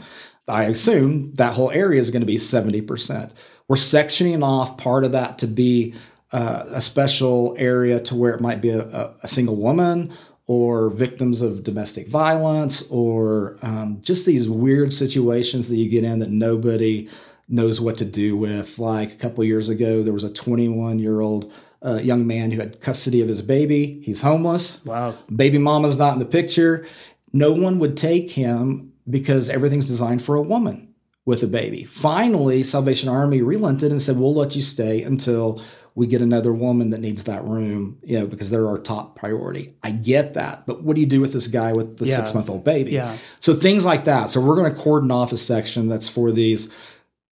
I 0.48 0.64
assume 0.64 1.34
that 1.34 1.54
whole 1.54 1.70
area 1.70 2.00
is 2.00 2.10
going 2.10 2.22
to 2.22 2.26
be 2.26 2.38
70%. 2.38 3.34
We're 3.68 3.76
sectioning 3.76 4.44
off 4.44 4.78
part 4.78 5.04
of 5.04 5.12
that 5.12 5.40
to 5.40 5.48
be 5.48 5.94
uh, 6.32 6.64
a 6.70 6.82
special 6.82 7.56
area 7.58 8.00
to 8.02 8.16
where 8.16 8.34
it 8.34 8.42
might 8.42 8.62
be 8.62 8.70
a, 8.70 9.14
a, 9.24 9.28
single 9.28 9.56
woman 9.56 10.12
or 10.46 10.90
victims 10.90 11.42
of 11.42 11.64
domestic 11.64 12.08
violence 12.08 12.84
or 12.90 13.58
um, 13.62 14.00
just 14.02 14.26
these 14.26 14.50
weird 14.50 14.92
situations 14.92 15.70
that 15.70 15.76
you 15.78 15.90
get 15.90 16.04
in 16.04 16.20
that 16.20 16.30
nobody 16.30 17.10
knows 17.50 17.80
what 17.80 17.98
to 17.98 18.06
do 18.06 18.36
with. 18.36 18.78
Like 18.78 19.14
a 19.14 19.16
couple 19.16 19.44
years 19.44 19.70
ago, 19.70 20.04
there 20.04 20.14
was 20.14 20.24
a 20.24 20.34
21 20.34 21.00
year 21.00 21.22
old 21.22 21.52
uh, 21.86 22.00
young 22.02 22.28
man 22.28 22.52
who 22.52 22.60
had 22.60 22.82
custody 22.82 23.22
of 23.22 23.28
his 23.28 23.42
baby. 23.42 24.02
He's 24.04 24.22
homeless. 24.22 24.84
Wow. 24.86 25.18
Baby 25.34 25.58
mama's 25.58 25.98
not 25.98 26.14
in 26.14 26.20
the 26.20 26.26
picture. 26.26 26.86
No 27.34 27.52
one 27.52 27.80
would 27.80 27.96
take 27.98 28.32
him 28.32 28.94
because 29.10 29.50
everything's 29.50 29.86
designed 29.86 30.22
for 30.22 30.36
a 30.36 30.42
woman 30.42 30.94
with 31.28 31.44
a 31.44 31.48
baby. 31.48 31.84
Finally, 31.84 32.64
Salvation 32.64 33.10
Army 33.10 33.42
relented 33.44 33.92
and 33.92 34.02
said, 34.02 34.18
"We'll 34.18 34.34
let 34.34 34.56
you 34.56 34.62
stay 34.64 35.04
until 35.04 35.62
we 35.94 36.08
get 36.08 36.22
another 36.22 36.54
woman 36.54 36.92
that 36.92 37.02
needs 37.02 37.26
that 37.26 37.44
room, 37.44 37.98
you 38.04 38.18
know, 38.18 38.26
because 38.26 38.50
they're 38.50 38.68
our 38.68 38.80
top 38.80 39.16
priority." 39.18 39.74
I 39.84 39.92
get 39.92 40.36
that, 40.36 40.66
but 40.66 40.84
what 40.84 40.96
do 40.96 41.02
you 41.02 41.08
do 41.08 41.20
with 41.20 41.34
this 41.34 41.48
guy 41.48 41.74
with 41.74 41.98
the 41.98 42.06
Yeah. 42.06 42.16
six-month-old 42.16 42.64
baby? 42.64 42.92
Yeah. 42.92 43.18
So 43.42 43.54
things 43.54 43.84
like 43.84 44.06
that. 44.06 44.30
So 44.32 44.40
we're 44.40 44.56
going 44.56 44.74
to 44.74 44.80
cordon 44.80 45.12
off 45.12 45.34
a 45.34 45.38
section 45.38 45.90
that's 45.90 46.08
for 46.08 46.32
these 46.32 46.70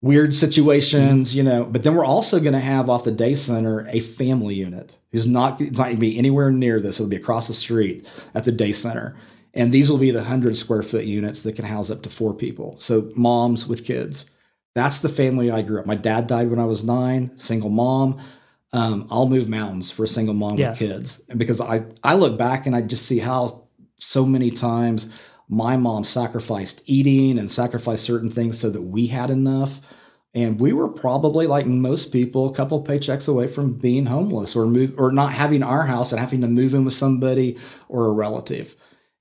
weird 0.01 0.35
situations, 0.35 1.33
you 1.33 1.41
know. 1.41 1.63
But 1.63 1.83
then 1.83 1.95
we're 1.95 2.05
also 2.05 2.41
going 2.41 2.53
to 2.53 2.59
have 2.59 2.89
off 2.89 3.05
the 3.05 3.11
day 3.11 3.33
center 3.33 3.87
a 3.91 4.01
family 4.01 4.55
unit 4.55 4.97
who's 5.13 5.25
not 5.25 5.61
it's 5.61 5.77
not 5.77 5.85
going 5.85 5.95
to 5.95 6.01
be 6.01 6.17
anywhere 6.17 6.51
near 6.51 6.81
this. 6.81 6.99
It'll 6.99 7.09
be 7.09 7.15
across 7.15 7.47
the 7.47 7.53
street 7.53 8.05
at 8.35 8.43
the 8.43 8.51
day 8.51 8.73
center, 8.73 9.15
and 9.55 9.71
these 9.71 9.89
will 9.89 9.97
be 9.97 10.11
the 10.11 10.23
hundred 10.23 10.57
square 10.57 10.83
foot 10.83 11.05
units 11.05 11.41
that 11.41 11.55
can 11.55 11.65
house 11.65 11.89
up 11.89 12.01
to 12.03 12.09
four 12.09 12.33
people. 12.33 12.75
So 12.77 13.09
moms 13.15 13.67
with 13.67 13.85
kids. 13.85 14.25
That's 14.75 14.99
the 14.99 15.09
family 15.09 15.49
I 15.49 15.61
grew 15.61 15.79
up. 15.79 15.85
My 15.85 15.95
dad 15.95 16.27
died 16.27 16.49
when 16.49 16.59
I 16.59 16.65
was 16.65 16.83
nine, 16.83 17.31
single 17.37 17.69
mom. 17.69 18.19
Um, 18.73 19.07
I'll 19.09 19.29
move 19.29 19.47
mountains 19.47 19.89
for 19.89 20.03
a 20.03 20.07
single 20.07 20.33
mom 20.33 20.57
Yeah. 20.57 20.71
with 20.71 20.79
kids, 20.79 21.21
and 21.29 21.39
because 21.39 21.61
I 21.61 21.85
I 22.03 22.15
look 22.15 22.37
back 22.37 22.65
and 22.65 22.75
I 22.75 22.81
just 22.81 23.05
see 23.05 23.19
how 23.19 23.63
so 23.99 24.25
many 24.25 24.51
times 24.51 25.07
my 25.47 25.77
mom 25.77 26.03
sacrificed 26.03 26.81
eating 26.85 27.39
and 27.39 27.49
sacrificed 27.49 28.03
certain 28.03 28.29
things 28.29 28.59
so 28.59 28.69
that 28.69 28.81
we 28.81 29.07
had 29.07 29.29
enough. 29.29 29.79
And 30.33 30.59
we 30.59 30.73
were 30.73 30.89
probably 30.89 31.47
like 31.47 31.65
most 31.65 32.11
people, 32.11 32.49
a 32.49 32.53
couple 32.53 32.83
paychecks 32.83 33.29
away 33.29 33.47
from 33.47 33.71
being 33.73 34.05
homeless 34.07 34.53
or 34.53 34.65
move 34.65 34.93
or 34.97 35.13
not 35.13 35.31
having 35.31 35.63
our 35.63 35.85
house 35.85 36.11
and 36.11 36.19
having 36.19 36.41
to 36.41 36.47
move 36.49 36.73
in 36.73 36.83
with 36.83 36.93
somebody 36.95 37.57
or 37.87 38.07
a 38.07 38.11
relative. 38.11 38.75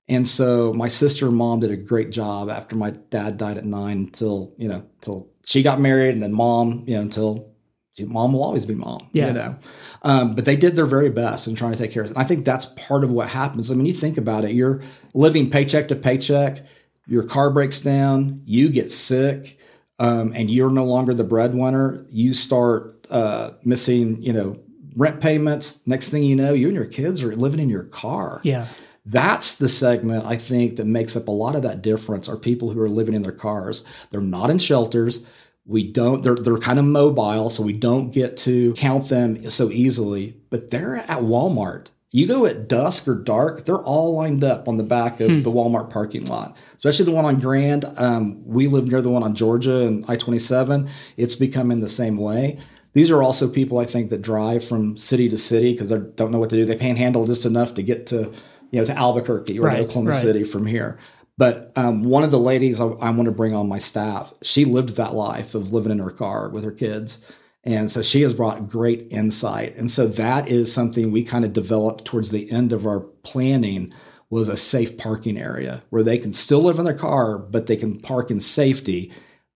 And 0.07 0.27
so 0.27 0.71
my 0.73 0.87
sister 0.87 1.27
and 1.27 1.35
mom 1.35 1.61
did 1.61 1.71
a 1.71 1.77
great 1.77 2.11
job 2.11 2.49
after 2.49 2.75
my 2.75 2.91
dad 2.91 3.37
died 3.37 3.57
at 3.57 3.65
nine 3.65 3.97
until, 3.97 4.53
you 4.57 4.67
know, 4.67 4.83
until 4.99 5.29
she 5.45 5.63
got 5.63 5.79
married 5.79 6.13
and 6.13 6.21
then 6.21 6.31
mom, 6.33 6.83
you 6.85 6.95
know, 6.95 7.01
until 7.01 7.51
she, 7.93 8.05
mom 8.05 8.33
will 8.33 8.43
always 8.43 8.65
be 8.65 8.75
mom, 8.75 9.09
Yeah. 9.13 9.27
you 9.27 9.33
know. 9.33 9.55
Um, 10.03 10.33
but 10.33 10.45
they 10.45 10.55
did 10.55 10.75
their 10.75 10.85
very 10.85 11.09
best 11.09 11.47
in 11.47 11.55
trying 11.55 11.71
to 11.71 11.77
take 11.77 11.91
care 11.91 12.03
of 12.03 12.07
it. 12.09 12.15
And 12.15 12.19
I 12.23 12.23
think 12.27 12.45
that's 12.45 12.65
part 12.75 13.03
of 13.03 13.09
what 13.09 13.29
happens. 13.29 13.71
I 13.71 13.75
mean, 13.75 13.87
you 13.87 13.93
think 13.93 14.17
about 14.19 14.45
it, 14.45 14.51
you're 14.51 14.83
living 15.15 15.49
paycheck 15.49 15.87
to 15.87 15.95
paycheck, 15.95 16.63
your 17.07 17.23
car 17.23 17.49
breaks 17.49 17.79
down, 17.79 18.41
you 18.45 18.69
get 18.69 18.91
sick, 18.91 19.57
um, 19.97 20.33
and 20.35 20.51
you're 20.51 20.71
no 20.71 20.83
longer 20.83 21.13
the 21.13 21.23
breadwinner. 21.23 22.05
You 22.09 22.33
start 22.33 23.07
uh, 23.09 23.51
missing, 23.63 24.21
you 24.21 24.33
know, 24.33 24.59
rent 24.95 25.21
payments. 25.21 25.79
Next 25.85 26.09
thing 26.09 26.23
you 26.23 26.35
know, 26.35 26.53
you 26.53 26.67
and 26.67 26.75
your 26.75 26.85
kids 26.85 27.23
are 27.23 27.35
living 27.35 27.59
in 27.59 27.69
your 27.69 27.83
car. 27.83 28.41
Yeah. 28.43 28.67
That's 29.05 29.55
the 29.55 29.67
segment 29.67 30.25
I 30.25 30.35
think 30.35 30.77
that 30.77 30.85
makes 30.85 31.15
up 31.15 31.27
a 31.27 31.31
lot 31.31 31.55
of 31.55 31.61
that 31.61 31.81
difference 31.81 32.27
are 32.27 32.37
people 32.37 32.71
who 32.71 32.81
are 32.81 32.89
living 32.89 33.13
in 33.13 33.21
their 33.21 33.31
cars. 33.31 33.83
They're 34.09 34.21
not 34.21 34.49
in 34.49 34.57
shelters. 34.57 35.25
We 35.67 35.91
don't, 35.91 36.23
they're, 36.23 36.35
they're 36.35 36.57
kind 36.57 36.79
of 36.79 36.85
mobile, 36.85 37.49
so 37.49 37.63
we 37.63 37.73
don't 37.73 38.11
get 38.11 38.37
to 38.37 38.73
count 38.73 39.09
them 39.09 39.49
so 39.49 39.71
easily, 39.71 40.37
but 40.49 40.69
they're 40.69 40.97
at 40.97 41.21
Walmart. 41.21 41.87
You 42.11 42.27
go 42.27 42.45
at 42.45 42.69
dusk 42.69 43.07
or 43.07 43.15
dark, 43.15 43.65
they're 43.65 43.75
all 43.83 44.15
lined 44.15 44.43
up 44.43 44.67
on 44.69 44.77
the 44.77 44.83
back 44.83 45.19
of 45.19 45.43
the 45.43 45.51
Walmart 45.51 45.89
parking 45.89 46.27
lot, 46.27 46.55
especially 46.77 47.05
the 47.05 47.11
one 47.11 47.25
on 47.25 47.39
Grand. 47.39 47.83
Um, 47.97 48.41
we 48.45 48.67
live 48.67 48.87
near 48.87 49.01
the 49.01 49.09
one 49.09 49.23
on 49.23 49.35
Georgia 49.35 49.85
and 49.85 50.05
I 50.07 50.15
27. 50.15 50.87
It's 51.17 51.35
becoming 51.35 51.81
the 51.81 51.89
same 51.89 52.15
way. 52.15 52.57
These 52.93 53.11
are 53.11 53.21
also 53.21 53.49
people 53.49 53.79
I 53.79 53.85
think 53.85 54.11
that 54.11 54.21
drive 54.21 54.63
from 54.63 54.97
city 54.97 55.27
to 55.27 55.37
city 55.37 55.73
because 55.73 55.89
they 55.89 55.97
don't 55.97 56.31
know 56.31 56.39
what 56.39 56.49
to 56.51 56.55
do. 56.55 56.63
They 56.63 56.77
panhandle 56.77 57.25
just 57.25 57.45
enough 57.45 57.73
to 57.73 57.83
get 57.83 58.07
to, 58.07 58.31
you 58.75 58.81
know, 58.81 58.85
to 58.85 58.97
Albuquerque 58.97 59.57
or 59.57 59.63
Right, 59.63 59.77
to 59.77 59.83
Oklahoma 59.83 60.09
right. 60.09 60.21
City 60.21 60.43
from 60.43 60.65
here. 60.65 60.99
But 61.37 61.71
um, 61.77 62.03
one 62.03 62.23
of 62.23 62.31
the 62.31 62.39
ladies 62.39 62.81
I, 62.81 62.87
I 62.87 63.09
want 63.11 63.25
to 63.25 63.31
bring 63.31 63.55
on 63.55 63.69
my 63.69 63.77
staff, 63.77 64.33
she 64.43 64.65
lived 64.65 64.97
that 64.97 65.13
life 65.13 65.55
of 65.55 65.71
living 65.71 65.93
in 65.93 65.99
her 65.99 66.11
car 66.11 66.49
with 66.49 66.65
her 66.65 66.73
kids. 66.73 67.19
And 67.63 67.89
so 67.89 68.01
she 68.01 68.21
has 68.23 68.33
brought 68.33 68.67
great 68.67 69.07
insight. 69.11 69.77
And 69.77 69.89
so 69.89 70.07
that 70.07 70.49
is 70.49 70.73
something 70.73 71.09
we 71.09 71.23
kind 71.23 71.45
of 71.45 71.53
developed 71.53 72.03
towards 72.03 72.31
the 72.31 72.51
end 72.51 72.73
of 72.73 72.85
our 72.85 72.99
planning 72.99 73.93
was 74.29 74.49
a 74.49 74.57
safe 74.57 74.97
parking 74.97 75.37
area 75.37 75.81
where 75.89 76.03
they 76.03 76.17
can 76.17 76.33
still 76.33 76.61
live 76.61 76.77
in 76.77 76.83
their 76.83 76.93
car, 76.93 77.37
but 77.37 77.67
they 77.67 77.77
can 77.77 77.97
park 78.01 78.29
in 78.29 78.41
safety. 78.41 79.09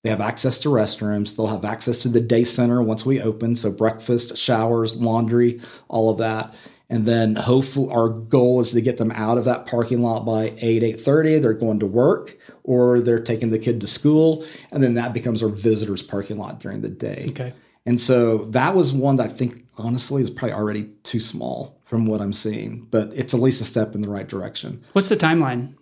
They 0.04 0.12
have 0.12 0.22
access 0.22 0.58
to 0.60 0.70
restrooms. 0.70 1.36
They'll 1.36 1.48
have 1.48 1.66
access 1.66 2.02
to 2.04 2.08
the 2.08 2.22
day 2.22 2.46
center 2.46 2.82
once 2.82 3.06
we 3.06 3.22
open. 3.22 3.58
So 3.58 3.70
breakfast, 3.70 4.38
showers, 4.38 4.96
laundry, 4.96 5.60
all 5.90 6.10
of 6.10 6.20
that. 6.20 6.54
And 6.92 7.06
then 7.06 7.36
hopefully 7.36 7.92
our 7.94 8.10
goal 8.10 8.62
is 8.62 8.72
to 8.72 8.82
get 8.82 8.98
them 8.98 9.12
out 9.12 9.38
of 9.38 9.46
that 9.46 9.68
parking 9.68 10.02
lot 10.02 10.26
by 10.26 10.54
8, 10.58 10.82
8.30. 10.82 11.40
They're 11.42 11.54
going 11.54 11.80
to 11.80 11.86
work 11.86 12.36
or 12.64 13.00
they're 13.00 13.20
taking 13.20 13.52
the 13.52 13.60
kid 13.60 13.80
to 13.82 13.88
school. 13.88 14.44
And 14.72 14.82
then 14.82 14.96
that 14.96 15.14
becomes 15.14 15.44
our 15.44 15.50
visitors 15.50 16.02
parking 16.02 16.38
lot 16.40 16.60
during 16.60 16.82
the 16.82 16.90
day. 16.90 17.28
Okay. 17.30 17.54
And 17.86 18.02
so 18.02 18.40
that 18.46 18.74
was 18.76 18.92
one 18.92 19.18
that 19.18 19.30
I 19.30 19.34
think 19.34 19.66
honestly 19.78 20.22
is 20.24 20.30
probably 20.32 20.54
already 20.54 20.90
too 21.04 21.20
small 21.20 21.80
from 21.86 22.06
what 22.08 22.22
I'm 22.22 22.34
seeing, 22.34 22.88
but 22.90 23.14
it's 23.14 23.34
at 23.36 23.40
least 23.40 23.62
a 23.62 23.66
step 23.66 23.94
in 23.96 24.02
the 24.02 24.10
right 24.10 24.28
direction. 24.28 24.84
What's 24.94 25.10
the 25.10 25.16
timeline 25.18 25.76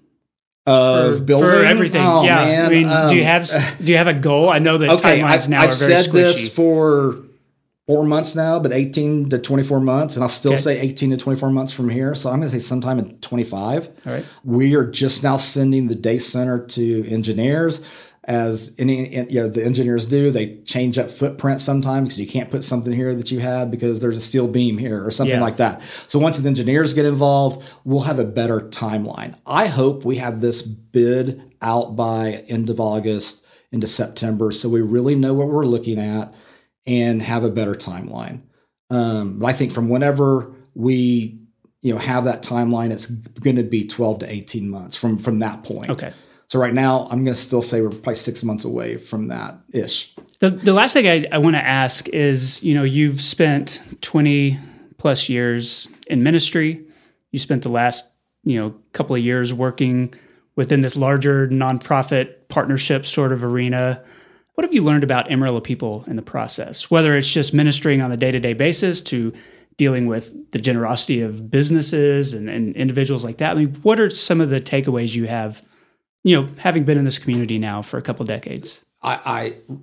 Of 0.66 1.18
for, 1.20 1.24
building 1.24 1.50
for 1.50 1.64
everything? 1.64 2.02
Oh, 2.06 2.24
yeah. 2.24 2.36
man. 2.36 2.66
I 2.66 2.70
mean, 2.70 3.10
do 3.10 3.16
you 3.16 3.22
Um, 3.22 3.28
have 3.28 3.50
do 3.82 3.92
you 3.92 3.98
have 3.98 4.08
a 4.08 4.14
goal? 4.14 4.50
I 4.50 4.60
know 4.60 4.78
that 4.78 4.90
okay, 5.00 5.20
timelines 5.22 5.48
I, 5.48 5.52
now 5.52 5.62
I've 5.62 5.72
are 5.72 5.74
very 5.76 5.94
said 6.04 6.10
squishy. 6.12 6.12
this 6.14 6.50
for 6.54 7.24
four 7.88 8.04
months 8.04 8.36
now, 8.36 8.60
but 8.60 8.74
18 8.74 9.30
to 9.30 9.40
24 9.40 9.80
months, 9.80 10.16
and 10.16 10.24
I'll 10.24 10.30
still 10.30 10.52
Okay. 10.54 10.62
say 10.62 10.80
18 10.82 11.12
to 11.12 11.18
24 11.18 11.50
months 11.50 11.72
from 11.72 11.90
here. 11.90 12.14
So 12.16 12.30
I'm 12.30 12.40
going 12.40 12.52
to 12.52 12.60
say 12.60 12.64
sometime 12.64 13.00
in 13.00 13.18
25. 13.20 13.88
All 14.06 14.14
right. 14.14 14.26
We 14.44 14.76
are 14.76 14.86
just 14.86 15.24
now 15.24 15.38
sending 15.38 15.88
the 15.88 15.96
day 15.96 16.20
center 16.20 16.60
to 16.60 17.08
engineers. 17.10 17.82
as 18.30 18.72
any 18.78 19.16
you 19.32 19.40
know 19.40 19.48
the 19.48 19.64
engineers 19.64 20.06
do 20.06 20.30
they 20.32 20.58
change 20.66 20.98
up 20.98 21.10
footprint 21.10 21.62
sometimes 21.62 22.04
because 22.08 22.20
you 22.20 22.28
can't 22.28 22.52
put 22.52 22.62
something 22.62 22.92
here 22.92 23.16
that 23.16 23.32
you 23.32 23.40
had 23.40 23.72
because 23.72 24.02
there's 24.02 24.18
a 24.18 24.22
steel 24.30 24.50
beam 24.50 24.78
here 24.78 25.02
or 25.02 25.12
something 25.12 25.36
Yeah. 25.38 25.42
like 25.42 25.56
that 25.58 25.82
so 26.08 26.20
once 26.20 26.38
the 26.38 26.46
engineers 26.50 26.94
get 26.94 27.06
involved 27.06 27.64
we'll 27.86 28.02
have 28.02 28.20
a 28.20 28.26
better 28.26 28.60
timeline 28.60 29.34
i 29.46 29.68
hope 29.68 30.04
we 30.04 30.18
have 30.18 30.42
this 30.42 30.62
bid 30.62 31.42
out 31.62 31.96
by 31.96 32.44
end 32.50 32.70
of 32.70 32.82
august 32.82 33.46
into 33.72 33.88
september 33.88 34.52
so 34.52 34.68
we 34.68 34.82
really 34.82 35.16
know 35.16 35.34
what 35.34 35.48
we're 35.48 35.64
looking 35.66 35.98
at 35.98 36.34
and 36.88 37.22
have 37.22 37.44
a 37.44 37.50
better 37.50 37.76
timeline 37.76 38.42
um, 38.90 39.38
but 39.40 39.48
i 39.48 39.54
think 39.54 39.72
from 39.72 39.90
whenever 39.90 40.54
we 40.74 41.40
you 41.82 41.94
know 41.94 42.00
have 42.00 42.26
that 42.26 42.42
timeline 42.42 42.92
it's 42.92 43.06
going 43.06 43.56
to 43.56 43.64
be 43.64 43.86
12 43.86 44.20
to 44.20 44.32
18 44.32 44.70
months 44.70 44.96
from 44.96 45.18
from 45.18 45.40
that 45.40 45.64
point 45.64 45.90
Okay. 45.92 46.14
so 46.48 46.60
right 46.60 46.74
now, 46.74 47.04
I'm 47.12 47.24
going 47.24 47.36
to 47.36 47.36
still 47.36 47.62
say 47.62 47.82
we're 47.82 47.90
probably 47.90 48.16
six 48.16 48.44
months 48.44 48.64
away 48.66 48.98
from 48.98 49.28
that 49.28 49.60
ish. 49.74 50.16
The, 50.40 50.50
the 50.50 50.74
last 50.74 50.94
thing 50.94 51.08
I, 51.08 51.26
I 51.32 51.38
want 51.40 51.56
to 51.56 51.64
ask 51.66 52.08
is 52.10 52.64
you 52.64 52.74
know, 52.74 52.84
you've 52.84 53.22
spent 53.22 53.82
20 54.02 54.58
plus 54.98 55.30
years 55.30 55.88
in 56.08 56.24
ministry. 56.24 56.84
You 57.32 57.40
spent 57.40 57.64
the 57.64 57.70
last, 57.70 58.06
you 58.44 58.58
know, 58.60 58.74
couple 58.94 59.16
of 59.16 59.22
years 59.22 59.54
working 59.54 60.14
within 60.56 60.82
this 60.82 60.96
larger 60.96 61.48
nonprofit 61.50 62.48
partnership 62.50 63.06
sort 63.06 63.32
of 63.32 63.44
arena. 63.44 64.04
What 64.58 64.66
have 64.66 64.74
you 64.74 64.82
learned 64.82 65.04
about 65.04 65.30
Amarillo 65.30 65.62
people 65.62 66.04
in 66.08 66.16
the 66.16 66.24
process? 66.24 66.90
Whether 66.90 67.16
it's 67.16 67.32
just 67.32 67.54
ministering 67.54 68.02
on 68.02 68.12
a 68.12 68.18
day 68.18 68.32
to 68.32 68.40
day 68.40 68.54
basis 68.54 69.02
to 69.02 69.32
dealing 69.78 70.08
with 70.08 70.34
the 70.52 70.58
generosity 70.58 71.22
of 71.22 71.52
businesses 71.52 72.34
and, 72.34 72.50
and 72.50 72.76
individuals 72.76 73.24
like 73.24 73.38
that. 73.38 73.52
I 73.52 73.54
mean, 73.54 73.76
what 73.84 74.00
are 74.00 74.10
some 74.10 74.42
of 74.42 74.50
the 74.50 74.60
takeaways 74.60 75.14
you 75.14 75.28
have, 75.28 75.62
you 76.24 76.36
know, 76.36 76.50
having 76.58 76.86
been 76.86 76.98
in 76.98 77.06
this 77.06 77.20
community 77.20 77.60
now 77.60 77.84
for 77.84 78.00
a 78.00 78.02
couple 78.02 78.26
decades? 78.26 78.84
I, 79.04 79.20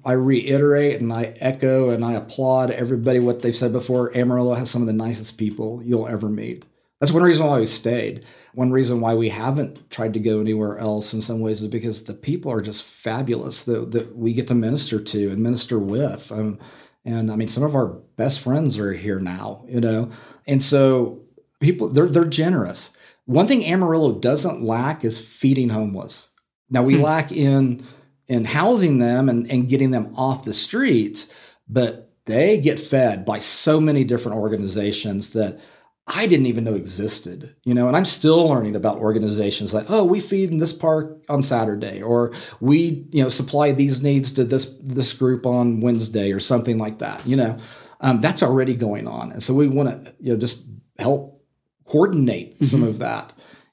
I 0.04 0.10
I 0.10 0.12
reiterate 0.14 1.00
and 1.00 1.12
I 1.12 1.34
echo 1.36 1.90
and 1.90 2.04
I 2.04 2.14
applaud 2.14 2.72
everybody 2.72 3.20
what 3.20 3.42
they've 3.42 3.54
said 3.54 3.70
before. 3.70 4.10
Amarillo 4.16 4.54
has 4.54 4.72
some 4.72 4.82
of 4.82 4.88
the 4.88 4.92
nicest 4.92 5.38
people 5.38 5.82
you'll 5.84 6.08
ever 6.08 6.28
meet. 6.28 6.64
That's 6.98 7.12
one 7.12 7.22
reason 7.22 7.46
why 7.46 7.60
we 7.60 7.66
stayed. 7.66 8.24
One 8.54 8.70
reason 8.70 9.00
why 9.00 9.14
we 9.14 9.28
haven't 9.28 9.90
tried 9.90 10.12
to 10.14 10.20
go 10.20 10.40
anywhere 10.40 10.78
else 10.78 11.12
in 11.12 11.20
some 11.20 11.40
ways 11.40 11.60
is 11.60 11.68
because 11.68 12.04
the 12.04 12.14
people 12.14 12.52
are 12.52 12.60
just 12.60 12.84
fabulous 12.84 13.64
that, 13.64 13.90
that 13.90 14.16
we 14.16 14.32
get 14.32 14.48
to 14.48 14.54
minister 14.54 15.00
to 15.00 15.30
and 15.30 15.42
minister 15.42 15.78
with. 15.78 16.30
Um, 16.30 16.58
and 17.04 17.30
I 17.30 17.36
mean, 17.36 17.48
some 17.48 17.64
of 17.64 17.74
our 17.74 17.88
best 18.16 18.40
friends 18.40 18.78
are 18.78 18.92
here 18.92 19.20
now, 19.20 19.64
you 19.68 19.80
know, 19.80 20.10
and 20.46 20.62
so 20.62 21.22
people 21.60 21.88
they're 21.88 22.08
they're 22.08 22.24
generous. 22.24 22.90
One 23.26 23.46
thing 23.46 23.64
Amarillo 23.64 24.12
doesn't 24.12 24.62
lack 24.62 25.04
is 25.04 25.18
feeding 25.18 25.70
homeless. 25.70 26.28
Now 26.70 26.82
we 26.82 26.96
lack 26.96 27.32
in 27.32 27.84
in 28.28 28.44
housing 28.44 28.98
them 28.98 29.28
and, 29.28 29.50
and 29.50 29.68
getting 29.68 29.90
them 29.90 30.14
off 30.16 30.44
the 30.44 30.54
streets, 30.54 31.28
but 31.68 32.12
they 32.26 32.58
get 32.58 32.80
fed 32.80 33.24
by 33.24 33.38
so 33.38 33.80
many 33.80 34.04
different 34.04 34.38
organizations 34.38 35.30
that 35.30 35.60
I 36.06 36.26
didn't 36.26 36.46
even 36.46 36.64
know 36.64 36.74
existed, 36.74 37.56
you 37.64 37.72
know, 37.72 37.88
and 37.88 37.96
I'm 37.96 38.04
still 38.04 38.46
learning 38.46 38.76
about 38.76 38.98
organizations 38.98 39.72
like, 39.72 39.90
oh, 39.90 40.04
we 40.04 40.20
feed 40.20 40.50
in 40.50 40.58
this 40.58 40.72
park 40.72 41.24
on 41.30 41.42
Saturday, 41.42 42.02
or 42.02 42.32
we, 42.60 43.06
you 43.10 43.22
know, 43.22 43.30
supply 43.30 43.72
these 43.72 44.02
needs 44.02 44.30
to 44.32 44.44
this 44.44 44.74
this 44.82 45.14
group 45.14 45.46
on 45.46 45.80
Wednesday, 45.80 46.30
or 46.32 46.40
something 46.40 46.76
like 46.76 46.98
that. 46.98 47.26
You 47.26 47.36
know, 47.36 47.58
um, 48.00 48.20
that's 48.20 48.42
already 48.42 48.74
going 48.74 49.08
on, 49.08 49.32
and 49.32 49.42
so 49.42 49.54
we 49.54 49.66
want 49.66 49.88
to, 49.88 50.14
you 50.20 50.32
know, 50.32 50.38
just 50.38 50.66
help 50.98 51.42
coordinate 51.86 52.62
some 52.62 52.82
of 52.82 52.98
that. 52.98 53.32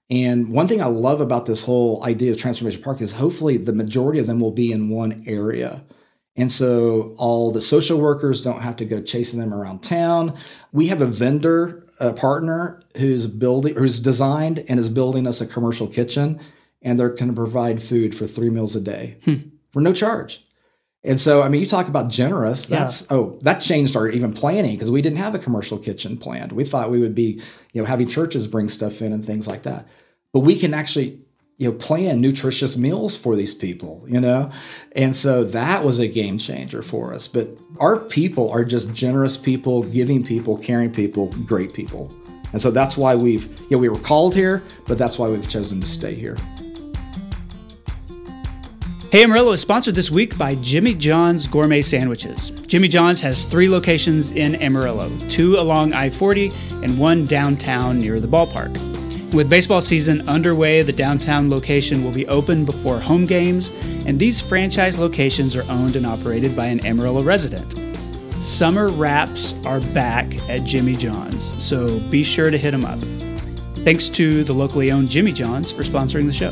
And 0.10 0.50
one 0.50 0.68
thing 0.68 0.82
I 0.82 0.88
love 0.88 1.22
about 1.22 1.46
this 1.46 1.64
whole 1.64 2.04
idea 2.04 2.32
of 2.32 2.38
Transformation 2.38 2.82
Park 2.82 3.02
is 3.02 3.14
hopefully 3.14 3.58
the 3.58 3.74
majority 3.74 4.20
of 4.20 4.28
them 4.28 4.40
will 4.40 4.52
be 4.52 4.72
in 4.72 4.90
one 4.90 5.24
area. 5.26 5.84
And 6.36 6.52
so 6.52 7.16
all 7.18 7.52
the 7.52 7.62
social 7.62 8.00
workers 8.00 8.42
don't 8.42 8.62
have 8.62 8.76
to 8.78 8.86
go 8.86 9.02
chasing 9.02 9.40
them 9.40 9.54
around 9.54 9.84
town. 9.84 10.38
We 10.72 10.88
have 10.88 11.02
a 11.02 11.06
vendor, 11.06 11.86
a 12.02 12.14
partner 12.14 12.82
who's 12.98 13.28
building, 13.28 13.76
who's 13.76 14.00
designed 14.00 14.64
and 14.68 14.80
is 14.80 14.90
building 14.90 15.28
us 15.28 15.40
a 15.40 15.48
commercial 15.48 15.88
kitchen, 15.88 16.40
and 16.82 17.00
they're 17.00 17.10
going 17.10 17.30
to 17.30 17.34
provide 17.34 17.82
food 17.82 18.16
for 18.16 18.26
three 18.26 18.50
meals 18.50 18.76
a 18.76 18.82
day 18.82 19.18
hmm. 19.24 19.36
for 19.72 19.82
no 19.82 19.94
charge. 19.94 20.46
And 21.04 21.20
so, 21.20 21.42
I 21.42 21.50
mean, 21.50 21.62
you 21.62 21.68
talk 21.68 21.88
about 21.88 22.10
generous. 22.10 22.68
That's 22.68 23.12
oh, 23.12 23.40
that 23.42 23.60
changed 23.60 23.96
our 23.96 24.08
even 24.08 24.34
planning 24.34 24.76
because 24.76 24.92
we 24.92 25.02
didn't 25.02 25.18
have 25.18 25.34
a 25.34 25.40
commercial 25.40 25.80
kitchen 25.80 26.16
planned. 26.18 26.52
We 26.52 26.64
thought 26.64 26.92
we 26.92 27.00
would 27.00 27.16
be, 27.16 27.42
you 27.74 27.82
know, 27.82 27.88
having 27.88 28.08
churches 28.08 28.48
bring 28.48 28.70
stuff 28.70 29.02
in 29.02 29.12
and 29.12 29.26
things 29.26 29.48
like 29.48 29.64
that. 29.64 29.88
But 30.32 30.42
we 30.42 30.56
can 30.56 30.74
actually, 30.76 31.22
you 31.62 31.70
know, 31.70 31.78
plan 31.78 32.20
nutritious 32.20 32.76
meals 32.76 33.16
for 33.16 33.36
these 33.36 33.54
people, 33.54 34.04
you 34.08 34.20
know, 34.20 34.50
and 34.94 35.16
so 35.16 35.44
that 35.44 35.84
was 35.84 36.00
a 36.00 36.08
game 36.08 36.40
changer 36.40 36.82
for 36.82 37.14
us. 37.14 37.28
But 37.28 37.50
our 37.80 38.00
people 38.00 38.50
are 38.50 38.66
just 38.66 38.92
generous 38.96 39.38
people, 39.38 39.84
giving 39.84 40.26
people, 40.26 40.58
caring 40.58 40.92
people, 40.92 41.28
great 41.46 41.72
people, 41.72 42.12
and 42.52 42.60
so 42.60 42.72
that's 42.72 42.98
why 42.98 43.14
we've, 43.14 43.46
you 43.70 43.78
know, 43.78 43.78
we 43.78 43.90
were 43.90 44.00
called 44.00 44.34
here, 44.34 44.64
but 44.88 44.98
that's 44.98 45.20
why 45.20 45.30
we've 45.30 45.48
chosen 45.48 45.80
to 45.80 45.86
stay 45.86 46.16
here. 46.16 46.36
Hey 49.12 49.24
Amarillo 49.24 49.52
is 49.52 49.62
sponsored 49.62 49.94
this 49.94 50.10
week 50.10 50.40
by 50.40 50.56
Jimmy 50.56 50.96
John's 50.96 51.46
Gourmet 51.46 51.84
Sandwiches. 51.84 52.50
Jimmy 52.50 52.88
John's 52.88 53.22
has 53.22 53.44
three 53.44 53.70
locations 53.70 54.32
in 54.32 54.56
Amarillo 54.56 55.16
two 55.30 55.58
along 55.58 55.94
I 55.94 56.10
40 56.10 56.50
and 56.82 56.98
one 56.98 57.26
downtown 57.26 58.00
near 58.00 58.20
the 58.20 58.28
ballpark. 58.28 58.91
With 59.34 59.50
baseball 59.50 59.80
season 59.80 60.28
underway, 60.28 60.82
the 60.82 60.92
downtown 60.92 61.50
location 61.50 62.04
will 62.04 62.12
be 62.12 62.28
open 62.28 62.66
before 62.66 63.00
home 63.00 63.26
games, 63.26 63.72
and 64.06 64.20
these 64.20 64.42
franchise 64.42 65.00
locations 65.00 65.56
are 65.56 65.64
owned 65.72 65.96
and 65.96 66.06
operated 66.06 66.54
by 66.54 66.66
an 66.66 66.86
Amarillo 66.86 67.22
resident. 67.22 67.80
Summer 68.44 68.90
wraps 68.90 69.54
are 69.66 69.80
back 69.94 70.38
at 70.50 70.66
Jimmy 70.66 70.96
John's, 70.96 71.64
so 71.64 72.02
be 72.10 72.24
sure 72.24 72.52
to 72.52 72.58
hit 72.58 72.72
them 72.72 72.84
up. 72.84 73.00
Thanks 73.86 74.10
to 74.10 74.44
the 74.44 74.52
locally 74.52 74.92
owned 74.92 75.10
Jimmy 75.10 75.32
John's 75.32 75.72
for 75.72 75.84
sponsoring 75.84 76.26
the 76.26 76.34
show. 76.34 76.52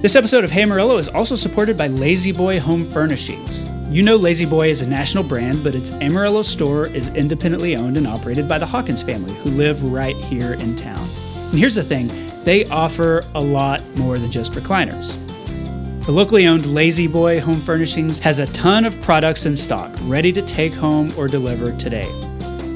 This 0.00 0.16
episode 0.16 0.44
of 0.44 0.50
Hey 0.50 0.62
Amarillo 0.62 0.96
is 0.96 1.08
also 1.08 1.34
supported 1.34 1.76
by 1.76 1.88
La-Z-Boy 1.88 2.58
Home 2.60 2.86
Furnishings. 2.86 3.70
You 3.88 4.02
know 4.02 4.16
La-Z-Boy 4.16 4.68
is 4.68 4.80
a 4.80 4.86
national 4.86 5.22
brand, 5.22 5.62
but 5.62 5.76
its 5.76 5.92
Amarillo 5.92 6.42
store 6.42 6.88
is 6.88 7.08
independently 7.10 7.76
owned 7.76 7.96
and 7.96 8.04
operated 8.06 8.48
by 8.48 8.58
the 8.58 8.66
Hawkins 8.66 9.00
family, 9.00 9.32
who 9.34 9.50
live 9.50 9.92
right 9.92 10.16
here 10.16 10.54
in 10.54 10.74
town. 10.74 10.98
And 10.98 11.58
here's 11.58 11.76
the 11.76 11.84
thing 11.84 12.10
they 12.44 12.64
offer 12.66 13.22
a 13.36 13.40
lot 13.40 13.84
more 13.96 14.18
than 14.18 14.30
just 14.30 14.52
recliners. 14.52 15.14
The 16.04 16.10
locally 16.10 16.48
owned 16.48 16.66
La-Z-Boy 16.66 17.38
Home 17.40 17.60
Furnishings 17.60 18.18
has 18.18 18.40
a 18.40 18.46
ton 18.46 18.84
of 18.84 19.00
products 19.02 19.46
in 19.46 19.56
stock, 19.56 19.92
ready 20.02 20.32
to 20.32 20.42
take 20.42 20.74
home 20.74 21.08
or 21.16 21.28
deliver 21.28 21.70
today. 21.78 22.08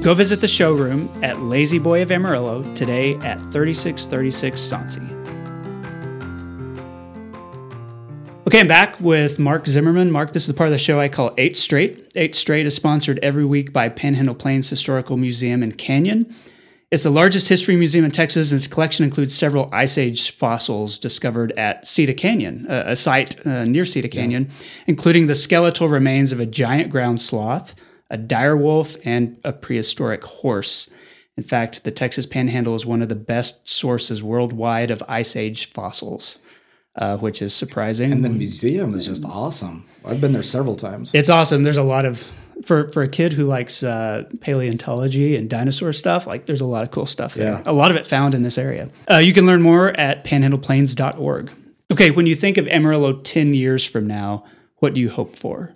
Go 0.03 0.15
visit 0.15 0.41
the 0.41 0.49
showroom 0.49 1.11
at 1.25 1.41
La-Z-Boy 1.41 2.03
of 2.03 2.13
Amarillo 2.13 2.63
today 2.75 3.17
at 3.17 3.41
3636 3.53 4.61
Soncy. 4.61 5.20
Okay, 8.51 8.59
I'm 8.59 8.67
back 8.67 8.99
with 9.01 9.39
Mark 9.39 9.69
Zimmerman. 9.69 10.11
Mark, 10.11 10.33
this 10.33 10.43
is 10.43 10.49
the 10.49 10.55
part 10.55 10.67
of 10.67 10.73
the 10.73 10.79
show 10.79 10.99
I 10.99 11.09
call 11.09 11.33
Eight 11.39 11.57
Straight. 11.57 12.11
Eight 12.17 12.35
Straight 12.35 12.67
is 12.67 12.75
sponsored 12.75 13.21
every 13.23 13.45
week 13.45 13.73
by 13.73 13.89
Panhandle 13.89 14.35
Plains 14.35 14.69
Historical 14.69 15.17
Museum 15.17 15.63
in 15.63 15.71
Canyon. 15.71 16.35
It's 16.91 17.05
the 17.05 17.11
largest 17.11 17.47
history 17.47 17.77
museum 17.77 18.05
in 18.05 18.11
Texas, 18.11 18.51
and 18.51 18.59
its 18.59 18.67
collection 18.67 19.05
includes 19.05 19.37
several 19.37 19.69
Ice 19.73 19.97
Age 19.97 20.33
fossils 20.33 20.99
discovered 20.99 21.53
at 21.53 21.87
Cita 21.87 22.13
Canyon, 22.13 22.67
a, 22.69 22.91
a 22.91 22.97
site 22.97 23.47
uh, 23.47 23.65
near 23.67 23.85
Cita 23.85 24.09
Canyon, 24.09 24.51
including 24.89 25.29
the 25.29 25.37
skeletal 25.37 25.87
remains 25.87 26.33
of 26.33 26.41
a 26.41 26.45
giant 26.45 26.91
ground 26.91 27.21
sloth, 27.21 27.77
a 28.11 28.19
dire 28.19 28.57
wolf, 28.57 28.97
and 29.05 29.39
a 29.45 29.53
prehistoric 29.53 30.25
horse. 30.25 30.91
In 31.37 31.45
fact, 31.45 31.85
the 31.85 31.93
Texas 31.93 32.27
Panhandle 32.27 32.75
is 32.75 32.85
one 32.85 33.01
of 33.01 33.09
the 33.09 33.15
best 33.15 33.69
sources 33.69 34.25
worldwide 34.25 34.91
of 34.91 35.05
Ice 35.07 35.37
Age 35.37 35.71
fossils, 35.71 36.39
uh, 37.01 37.17
which 37.17 37.43
is 37.43 37.53
surprising. 37.53 38.13
And 38.13 38.25
the 38.25 38.29
museum 38.29 38.95
is 38.95 39.07
just 39.07 39.25
awesome. 39.25 39.87
I've 40.05 40.21
been 40.21 40.33
there 40.33 40.43
several 40.43 40.77
times. 40.77 41.13
It's 41.15 41.31
awesome. 41.31 41.63
There's 41.63 41.77
a 41.77 41.83
lot 41.83 42.05
of 42.05 42.27
for 42.65 42.93
for 42.93 43.03
a 43.03 43.09
kid 43.09 43.33
who 43.33 43.45
likes 43.45 43.83
uh, 43.83 44.25
paleontology 44.41 45.35
and 45.35 45.49
dinosaur 45.49 45.93
stuff. 45.93 46.27
Like, 46.27 46.47
there's 46.47 46.61
a 46.61 46.67
lot 46.67 46.85
of 46.85 46.91
cool 46.91 47.07
stuff 47.07 47.35
there. 47.35 47.53
Yeah. 47.53 47.63
A 47.67 47.73
lot 47.73 47.91
of 47.91 47.97
it 47.97 48.07
found 48.07 48.35
in 48.35 48.43
this 48.43 48.59
area. 48.59 48.91
Uh, 49.11 49.17
you 49.17 49.33
can 49.33 49.47
learn 49.47 49.63
more 49.63 49.89
at 49.99 50.25
panhandleplains.org. 50.25 51.51
Okay, 51.93 52.11
when 52.11 52.27
you 52.27 52.37
think 52.37 52.59
of 52.59 52.69
Amarillo 52.69 53.15
ten 53.15 53.55
years 53.55 53.85
from 53.85 54.07
now, 54.07 54.45
what 54.77 54.95
do 54.95 55.01
you 55.01 55.11
hope 55.11 55.35
for? 55.35 55.75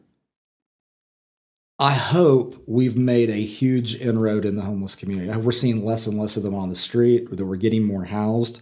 I 1.79 1.93
hope 1.93 2.63
we've 2.69 2.97
made 2.97 3.31
a 3.31 3.43
huge 3.43 3.97
inroad 3.97 4.45
in 4.45 4.55
the 4.55 4.63
homeless 4.63 4.95
community. 4.95 5.37
We're 5.37 5.51
seeing 5.51 5.85
less 5.85 6.07
and 6.07 6.17
less 6.17 6.37
of 6.37 6.45
them 6.45 6.55
on 6.55 6.69
the 6.69 6.77
street, 6.77 7.37
that 7.37 7.45
we're 7.45 7.57
getting 7.57 7.83
more 7.83 8.05
housed. 8.05 8.61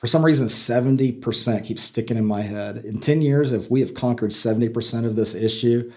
For 0.00 0.06
some 0.06 0.24
reason, 0.24 0.46
70% 0.46 1.64
keeps 1.64 1.82
sticking 1.82 2.16
in 2.16 2.24
my 2.24 2.40
head. 2.42 2.78
In 2.78 3.00
10 3.00 3.20
years, 3.22 3.52
if 3.52 3.70
we 3.70 3.80
have 3.80 3.92
conquered 3.94 4.30
70% 4.30 5.04
of 5.04 5.14
this 5.14 5.34
issue, 5.34 5.92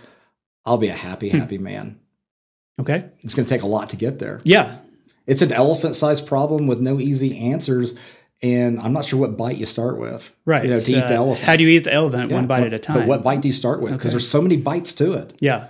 I'll 0.66 0.78
be 0.78 0.90
a 0.90 0.94
happy, 0.94 1.30
happy 1.30 1.58
man. 1.58 2.00
Okay. 2.82 3.06
It's 3.24 3.34
going 3.34 3.46
to 3.46 3.50
take 3.50 3.62
a 3.64 3.68
lot 3.68 3.90
to 3.92 3.96
get 3.96 4.20
there. 4.20 4.42
Yeah. 4.44 4.78
It's 5.26 5.42
an 5.42 5.54
elephant 5.54 5.96
sized 5.96 6.28
problem 6.28 6.68
with 6.68 6.80
no 6.82 7.00
easy 7.00 7.38
answers. 7.40 7.96
and 8.42 8.78
I'm 8.82 8.92
not 8.92 9.06
sure 9.06 9.18
what 9.18 9.38
bite 9.38 9.56
you 9.56 9.66
start 9.66 9.98
with. 9.98 10.36
Right. 10.44 10.66
You 10.66 10.72
know, 10.72 10.78
to 10.78 10.92
eat 10.92 10.96
the 10.96 11.14
Uh, 11.14 11.24
elephant. 11.24 11.46
How 11.46 11.56
do 11.56 11.64
you 11.64 11.70
eat 11.70 11.86
the 11.86 11.94
elephant 11.94 12.30
one 12.30 12.46
bite 12.46 12.64
at 12.64 12.74
a 12.74 12.80
time? 12.80 12.98
But 12.98 13.08
what 13.08 13.24
bite 13.24 13.40
do 13.40 13.48
you 13.48 13.54
start 13.54 13.80
with? 13.82 13.94
Because 13.94 14.08
Okay. 14.08 14.12
there's 14.12 14.28
so 14.28 14.42
many 14.42 14.58
bites 14.58 14.92
to 14.96 15.14
it. 15.14 15.34
Yeah. 15.40 15.68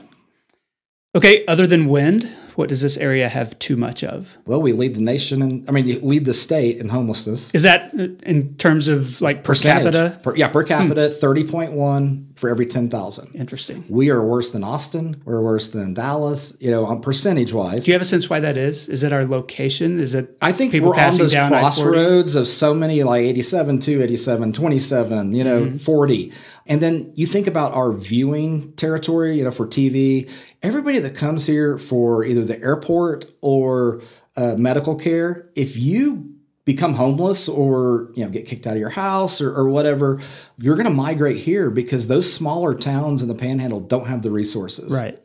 Okay. 1.15 1.45
Other 1.45 1.67
than 1.67 1.85
wind, 1.87 2.27
what 2.57 2.69
does 2.69 2.81
this 2.81 2.97
area 2.97 3.29
have 3.29 3.57
too 3.59 3.75
much 3.75 4.03
of? 4.03 4.37
Well, 4.45 4.61
we 4.61 4.71
lead 4.73 4.95
the 4.95 5.01
nation, 5.01 5.41
and 5.41 5.67
I 5.69 5.71
mean, 5.71 5.87
you 5.87 5.99
lead 5.99 6.25
the 6.25 6.33
state 6.33 6.77
in 6.77 6.89
homelessness. 6.89 7.53
Is 7.53 7.63
that 7.63 7.91
uh, 7.97 8.07
in 8.25 8.55
terms 8.55 8.87
of 8.87 9.21
like 9.21 9.43
per 9.43 9.51
Percentage. 9.53 9.93
capita? 9.93 10.15
Hmm. 10.17 10.21
Per- 10.23 10.35
yeah, 10.35 10.47
per 10.49 10.63
capita, 10.63 11.09
thirty 11.09 11.43
point 11.43 11.73
one 11.73 12.32
for 12.35 12.49
every 12.49 12.65
ten 12.65 12.89
thousand. 12.89 13.35
Interesting. 13.35 13.83
We 13.89 14.09
are 14.09 14.23
worse 14.25 14.51
than 14.51 14.63
Austin. 14.63 15.21
We're 15.25 15.41
worse 15.41 15.69
than 15.69 15.93
Dallas. 15.93 16.55
You 16.59 16.71
know, 16.71 16.85
on 16.85 17.01
percentage 17.01 17.53
wise. 17.53 17.85
Do 17.85 17.91
you 17.91 17.93
have 17.93 18.01
a 18.01 18.05
sense 18.05 18.29
why 18.29 18.39
that 18.39 18.57
is? 18.57 18.87
Is 18.89 19.03
it 19.03 19.13
our 19.13 19.25
location? 19.25 19.99
Is 19.99 20.15
it 20.15 20.37
I 20.41 20.51
think 20.51 20.71
people 20.71 20.89
we're 20.89 20.95
on 20.99 21.17
those 21.17 21.33
down 21.33 21.53
I-40? 21.53 21.59
crossroads 21.61 22.35
of 22.35 22.47
so 22.47 22.73
many 22.73 23.03
like 23.03 23.23
87, 23.23 23.79
2, 23.79 24.01
87, 24.03 24.53
27, 24.53 25.33
you 25.33 25.43
know, 25.43 25.61
Mm-hmm. 25.63 25.77
40. 25.77 26.31
And 26.65 26.81
then 26.81 27.11
you 27.15 27.25
think 27.27 27.45
about 27.47 27.73
our 27.73 27.91
viewing 27.93 28.73
territory, 28.73 29.37
you 29.37 29.43
know, 29.43 29.51
for 29.51 29.67
TV. 29.67 30.29
Everybody 30.61 30.99
that 30.99 31.15
comes 31.15 31.45
here 31.45 31.77
for 31.77 32.23
either 32.23 32.43
the 32.45 32.59
airport 32.61 33.25
or 33.41 34.01
uh, 34.35 34.55
medical 34.55 34.95
care, 34.95 35.49
if 35.55 35.77
you 35.77 36.32
become 36.65 36.93
homeless 36.93 37.49
or 37.49 38.11
you 38.15 38.23
know 38.23 38.29
get 38.29 38.47
kicked 38.47 38.65
out 38.67 38.73
of 38.73 38.79
your 38.79 38.89
house 38.89 39.41
or, 39.41 39.53
or 39.53 39.69
whatever, 39.69 40.21
you're 40.57 40.75
going 40.75 40.87
to 40.87 40.93
migrate 40.93 41.37
here 41.37 41.69
because 41.69 42.07
those 42.07 42.31
smaller 42.31 42.73
towns 42.73 43.21
in 43.21 43.27
the 43.27 43.35
Panhandle 43.35 43.81
don't 43.81 44.07
have 44.07 44.21
the 44.21 44.31
resources. 44.31 44.93
Right. 44.93 45.19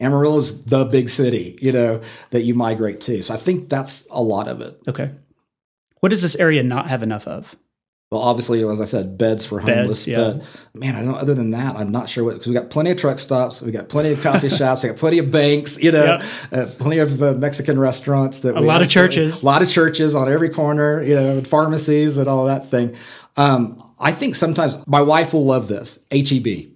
Amarillo's 0.00 0.64
the 0.64 0.84
big 0.84 1.08
city, 1.08 1.56
you 1.62 1.72
know, 1.72 2.00
that 2.30 2.42
you 2.42 2.54
migrate 2.54 3.00
to. 3.02 3.22
So 3.22 3.32
I 3.32 3.36
think 3.36 3.68
that's 3.68 4.06
a 4.10 4.22
lot 4.22 4.48
of 4.48 4.60
it. 4.60 4.80
Okay. 4.88 5.12
What 6.00 6.08
does 6.08 6.20
this 6.20 6.34
area 6.36 6.62
not 6.62 6.88
have 6.88 7.02
enough 7.02 7.26
of? 7.26 7.56
Well, 8.14 8.22
obviously, 8.22 8.62
as 8.64 8.80
I 8.80 8.84
said, 8.84 9.18
beds 9.18 9.44
for 9.44 9.60
Beds, 9.60 9.70
homeless. 9.80 10.06
yeah. 10.06 10.16
But 10.34 10.42
man, 10.80 10.94
I 10.94 11.02
don't. 11.02 11.16
Other 11.16 11.34
than 11.34 11.50
that, 11.50 11.74
I'm 11.76 11.90
not 11.90 12.08
sure 12.08 12.22
what 12.24 12.34
because 12.34 12.46
we 12.46 12.54
got 12.54 12.70
plenty 12.70 12.90
of 12.92 12.96
truck 12.96 13.18
stops, 13.18 13.60
we 13.60 13.72
got 13.72 13.88
plenty 13.88 14.12
of 14.12 14.22
coffee 14.22 14.48
shops, 14.60 14.82
we 14.84 14.88
got 14.90 14.98
plenty 14.98 15.18
of 15.18 15.30
banks, 15.32 15.76
you 15.82 15.90
know, 15.90 16.04
Yep. 16.04 16.22
uh, 16.52 16.66
plenty 16.78 16.98
of 16.98 17.20
uh, 17.22 17.32
Mexican 17.34 17.78
restaurants. 17.78 18.40
That 18.40 18.56
A 18.56 18.60
lot 18.60 18.82
of 18.82 18.88
churches. 18.88 19.42
a 19.42 19.46
lot 19.46 19.62
of 19.62 19.68
churches 19.68 20.14
on 20.14 20.30
every 20.30 20.48
corner, 20.50 21.02
you 21.02 21.14
know, 21.16 21.38
and 21.38 21.46
pharmacies 21.48 22.16
and 22.16 22.28
all 22.28 22.44
that 22.46 22.70
thing. 22.70 22.94
Um, 23.36 23.82
I 23.98 24.12
think 24.12 24.34
sometimes 24.36 24.76
my 24.86 25.02
wife 25.02 25.32
will 25.34 25.44
love 25.44 25.66
this 25.68 25.98
HEB. 26.12 26.68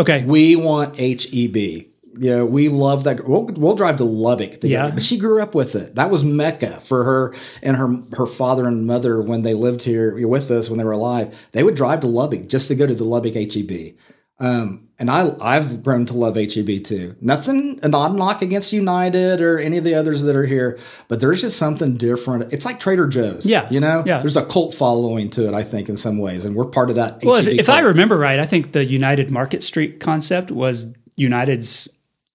Okay. 0.00 0.24
We 0.24 0.56
want 0.56 0.96
HEB. 0.98 1.86
Yeah, 2.22 2.42
we 2.42 2.68
love 2.68 3.04
that. 3.04 3.26
We'll, 3.26 3.46
we'll 3.46 3.76
drive 3.76 3.96
to 3.96 4.04
Lubbock 4.04 4.60
together. 4.60 4.88
Yeah. 4.88 4.90
But 4.90 5.02
she 5.02 5.16
grew 5.16 5.40
up 5.40 5.54
with 5.54 5.74
it. 5.74 5.94
That 5.94 6.10
was 6.10 6.22
Mecca 6.22 6.72
for 6.80 7.02
her 7.02 7.34
and 7.62 7.78
her 7.78 7.88
her 8.12 8.26
father 8.26 8.66
and 8.68 8.86
mother 8.86 9.22
when 9.22 9.40
they 9.40 9.54
lived 9.54 9.82
here 9.82 10.28
with 10.28 10.50
us 10.50 10.68
when 10.68 10.76
they 10.78 10.84
were 10.84 10.92
alive. 10.92 11.34
They 11.52 11.62
would 11.62 11.76
drive 11.76 12.00
to 12.00 12.06
Lubbock 12.06 12.46
just 12.46 12.68
to 12.68 12.74
go 12.74 12.86
to 12.86 12.94
the 12.94 13.04
Lubbock 13.04 13.34
HEB. 13.34 13.96
Um, 14.38 14.88
and 14.98 15.10
I 15.10 15.34
I've 15.40 15.82
grown 15.82 16.04
to 16.06 16.12
love 16.12 16.36
HEB 16.36 16.84
too. 16.84 17.16
Nothing 17.22 17.80
a 17.82 17.88
non 17.88 18.16
knock 18.16 18.42
against 18.42 18.70
United 18.70 19.40
or 19.40 19.58
any 19.58 19.78
of 19.78 19.84
the 19.84 19.94
others 19.94 20.20
that 20.22 20.36
are 20.36 20.44
here, 20.44 20.78
but 21.08 21.20
there's 21.20 21.40
just 21.40 21.56
something 21.56 21.96
different. 21.96 22.52
It's 22.52 22.66
like 22.66 22.80
Trader 22.80 23.06
Joe's. 23.06 23.46
Yeah, 23.46 23.66
you 23.70 23.80
know, 23.80 24.02
yeah. 24.06 24.20
There's 24.20 24.36
a 24.36 24.44
cult 24.44 24.74
following 24.74 25.30
to 25.30 25.48
it, 25.48 25.54
I 25.54 25.62
think, 25.62 25.88
in 25.88 25.96
some 25.96 26.18
ways, 26.18 26.44
and 26.44 26.54
we're 26.54 26.66
part 26.66 26.90
of 26.90 26.96
that. 26.96 27.24
Well, 27.24 27.36
if, 27.36 27.46
HEB 27.46 27.60
if 27.60 27.70
I 27.70 27.80
remember 27.80 28.18
right, 28.18 28.38
I 28.38 28.44
think 28.44 28.72
the 28.72 28.84
United 28.84 29.30
Market 29.30 29.62
Street 29.62 30.00
concept 30.00 30.50
was 30.50 30.86
United's 31.16 31.88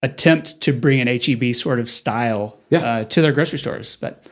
attempt 0.05 0.61
to 0.61 0.71
bring 0.73 0.99
an 1.01 1.07
HEB 1.07 1.53
sort 1.55 1.79
of 1.79 1.89
style 1.89 2.57
Yeah. 2.69 2.79
uh, 2.79 3.03
to 3.05 3.21
their 3.21 3.31
grocery 3.33 3.59
stores. 3.59 3.97
But 3.99 4.25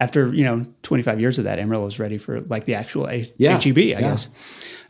after 0.00 0.32
you 0.34 0.44
know 0.44 0.64
25 0.82 1.20
years 1.20 1.38
of 1.38 1.44
that, 1.44 1.58
Amarillo 1.58 1.86
is 1.86 1.98
ready 1.98 2.18
for 2.18 2.40
like 2.40 2.64
the 2.64 2.74
actual 2.74 3.08
a- 3.08 3.30
Yeah. 3.36 3.58
HEB, 3.58 3.78
I 3.96 4.00
guess. 4.00 4.28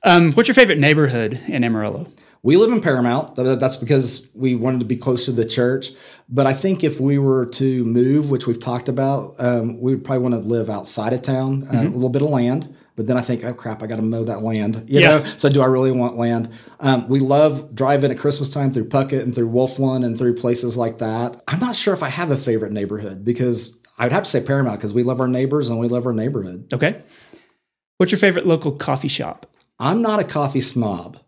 Um, 0.05 0.33
what's 0.33 0.49
your 0.49 0.55
favorite 0.55 0.79
neighborhood 0.79 1.39
in 1.49 1.65
Amarillo? 1.65 2.07
We 2.45 2.57
live 2.57 2.71
in 2.71 2.81
Paramount. 2.81 3.35
That's 3.35 3.77
because 3.77 4.29
we 4.33 4.55
wanted 4.55 4.79
to 4.79 4.87
be 4.87 4.97
close 4.97 5.25
to 5.25 5.33
the 5.33 5.45
church. 5.45 5.91
But 6.29 6.47
I 6.47 6.55
think 6.55 6.85
if 6.85 7.01
we 7.01 7.19
were 7.19 7.47
to 7.47 7.85
move, 7.85 8.31
which 8.31 8.47
we've 8.47 8.61
talked 8.61 8.89
about, 8.89 9.35
um, 9.41 9.81
we 9.81 9.93
would 9.95 10.05
probably 10.05 10.23
want 10.23 10.35
to 10.35 10.49
live 10.49 10.71
outside 10.71 11.13
of 11.13 11.23
town, 11.23 11.65
uh, 11.69 11.73
Mm-hmm. 11.73 11.87
a 11.89 11.95
little 11.97 12.11
bit 12.11 12.23
of 12.23 12.31
land. 12.31 12.73
But 12.99 13.07
then 13.07 13.17
I 13.17 13.21
think, 13.23 13.45
oh 13.45 13.55
crap, 13.55 13.81
I 13.83 13.87
got 13.87 13.97
to 13.97 14.03
mow 14.03 14.25
that 14.25 14.43
land. 14.43 14.85
You 14.89 14.99
Yeah. 15.01 15.09
know, 15.19 15.25
so 15.37 15.49
do 15.49 15.63
I 15.63 15.67
really 15.67 15.93
want 15.93 16.17
land? 16.19 16.51
Um, 16.81 17.09
we 17.09 17.21
love 17.21 17.73
driving 17.75 18.11
at 18.11 18.19
Christmas 18.19 18.49
time 18.51 18.73
through 18.73 18.89
Puckett 18.89 19.23
and 19.23 19.33
through 19.33 19.49
Wolflin 19.51 20.05
and 20.05 20.19
through 20.19 20.35
places 20.35 20.77
like 20.77 20.99
that. 20.99 21.41
I'm 21.47 21.61
not 21.61 21.77
sure 21.77 21.95
if 21.95 22.03
I 22.03 22.09
have 22.09 22.33
a 22.33 22.37
favorite 22.37 22.73
neighborhood 22.73 23.25
because 23.25 23.79
I 23.99 24.05
would 24.05 24.13
have 24.13 24.25
to 24.25 24.31
say 24.31 24.41
Paramount 24.43 24.81
because 24.81 24.93
we 24.93 25.05
love 25.05 25.21
our 25.21 25.29
neighbors 25.29 25.69
and 25.69 25.79
we 25.79 25.87
love 25.87 26.07
our 26.07 26.13
neighborhood. 26.13 26.73
Okay. 26.73 27.01
What's 27.99 28.11
your 28.13 28.19
favorite 28.19 28.47
local 28.47 28.73
coffee 28.73 29.09
shop? 29.09 29.47
I'm 29.79 30.03
not 30.03 30.19
a 30.19 30.25
coffee 30.25 30.61
snob. 30.61 31.19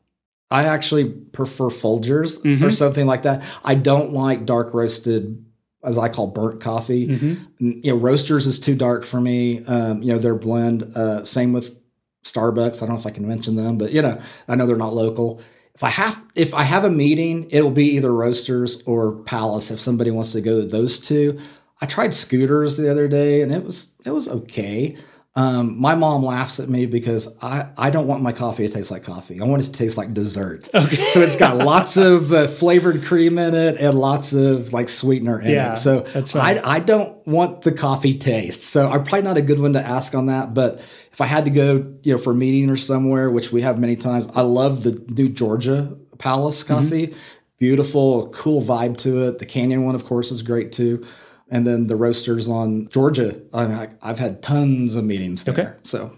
I 0.50 0.64
actually 0.64 1.04
prefer 1.04 1.66
Folgers 1.66 2.42
Mm-hmm. 2.42 2.64
or 2.64 2.72
something 2.72 3.06
like 3.06 3.22
that. 3.22 3.44
I 3.64 3.76
don't 3.76 4.12
like 4.12 4.44
dark 4.44 4.74
roasted, 4.74 5.44
as 5.82 5.98
I 5.98 6.08
call 6.08 6.28
burnt 6.28 6.60
coffee. 6.60 7.08
Mm-hmm. 7.08 7.70
You 7.82 7.92
know, 7.92 7.96
roasters 7.96 8.46
is 8.46 8.58
too 8.58 8.74
dark 8.74 9.04
for 9.04 9.20
me. 9.20 9.64
Um, 9.64 10.02
you 10.02 10.12
know, 10.12 10.18
their 10.18 10.34
blend. 10.34 10.82
Uh, 10.94 11.24
same 11.24 11.52
with 11.52 11.76
Starbucks. 12.24 12.82
I 12.82 12.86
don't 12.86 12.94
know 12.94 13.00
if 13.00 13.06
I 13.06 13.10
can 13.10 13.26
mention 13.26 13.56
them, 13.56 13.78
but 13.78 13.92
you 13.92 14.02
know, 14.02 14.20
I 14.48 14.56
know 14.56 14.66
they're 14.66 14.76
not 14.76 14.94
local. 14.94 15.40
If 15.74 15.84
I 15.84 15.88
have 15.88 16.22
if 16.34 16.52
I 16.52 16.62
have 16.64 16.84
a 16.84 16.90
meeting, 16.90 17.46
it'll 17.50 17.70
be 17.70 17.96
either 17.96 18.12
Roasters 18.12 18.82
or 18.82 19.12
Palace. 19.22 19.70
If 19.70 19.80
somebody 19.80 20.10
wants 20.10 20.32
to 20.32 20.42
go 20.42 20.60
to 20.60 20.66
those 20.66 20.98
two, 20.98 21.40
I 21.80 21.86
tried 21.86 22.12
Scooters 22.12 22.76
the 22.76 22.90
other 22.90 23.08
day, 23.08 23.40
and 23.40 23.50
it 23.50 23.64
was 23.64 23.92
it 24.04 24.10
was 24.10 24.28
okay. 24.28 24.98
Um, 25.36 25.80
my 25.80 25.94
mom 25.94 26.24
laughs 26.24 26.58
at 26.58 26.68
me 26.68 26.86
because 26.86 27.36
I, 27.40 27.68
I 27.78 27.90
don't 27.90 28.08
want 28.08 28.20
my 28.20 28.32
coffee 28.32 28.66
to 28.66 28.74
taste 28.74 28.90
like 28.90 29.04
coffee. 29.04 29.40
I 29.40 29.44
want 29.44 29.62
it 29.62 29.66
to 29.66 29.72
taste 29.72 29.96
like 29.96 30.12
dessert. 30.12 30.68
Okay. 30.74 31.08
So 31.10 31.20
it's 31.20 31.36
got 31.36 31.56
lots 31.56 31.96
of 31.96 32.32
uh, 32.32 32.48
flavored 32.48 33.04
cream 33.04 33.38
in 33.38 33.54
it 33.54 33.76
and 33.78 33.96
lots 33.96 34.32
of 34.32 34.72
like 34.72 34.88
sweetener 34.88 35.40
in 35.40 35.52
Yeah, 35.52 35.74
it. 35.74 35.76
So 35.76 36.00
that's. 36.00 36.34
I, 36.34 36.60
I 36.64 36.80
don't 36.80 37.24
want 37.28 37.62
the 37.62 37.70
coffee 37.70 38.18
taste. 38.18 38.62
So 38.62 38.90
I'm 38.90 39.04
probably 39.04 39.22
not 39.22 39.36
a 39.38 39.42
good 39.42 39.60
one 39.60 39.74
to 39.74 39.80
ask 39.80 40.16
on 40.16 40.26
that. 40.26 40.52
But 40.52 40.80
if 41.12 41.20
I 41.20 41.26
had 41.26 41.44
to 41.44 41.50
go, 41.52 41.94
you 42.02 42.12
know, 42.12 42.18
for 42.18 42.32
a 42.32 42.34
meeting 42.36 42.68
or 42.68 42.76
somewhere, 42.76 43.30
which 43.30 43.52
we 43.52 43.62
have 43.62 43.78
many 43.78 43.94
times, 43.94 44.26
I 44.34 44.40
love 44.42 44.82
the 44.82 44.92
new 45.10 45.28
Georgia 45.28 45.96
Palace 46.18 46.64
Mm-hmm. 46.64 46.74
coffee. 46.84 47.14
Beautiful, 47.58 48.30
cool 48.30 48.62
vibe 48.62 48.96
to 48.98 49.28
it. 49.28 49.38
The 49.38 49.46
Canyon 49.46 49.84
one, 49.84 49.94
of 49.94 50.04
course, 50.06 50.32
is 50.32 50.42
great 50.42 50.72
too. 50.72 51.06
And 51.50 51.66
then 51.66 51.88
the 51.88 51.96
roasters 51.96 52.46
on 52.48 52.88
Georgia. 52.90 53.40
I 53.52 53.66
mean, 53.66 53.76
I, 53.76 53.88
I've 54.02 54.18
had 54.20 54.42
tons 54.42 54.94
of 54.96 55.04
meetings 55.04 55.44
there. 55.44 55.52
Okay. 55.54 55.72
So 55.82 56.16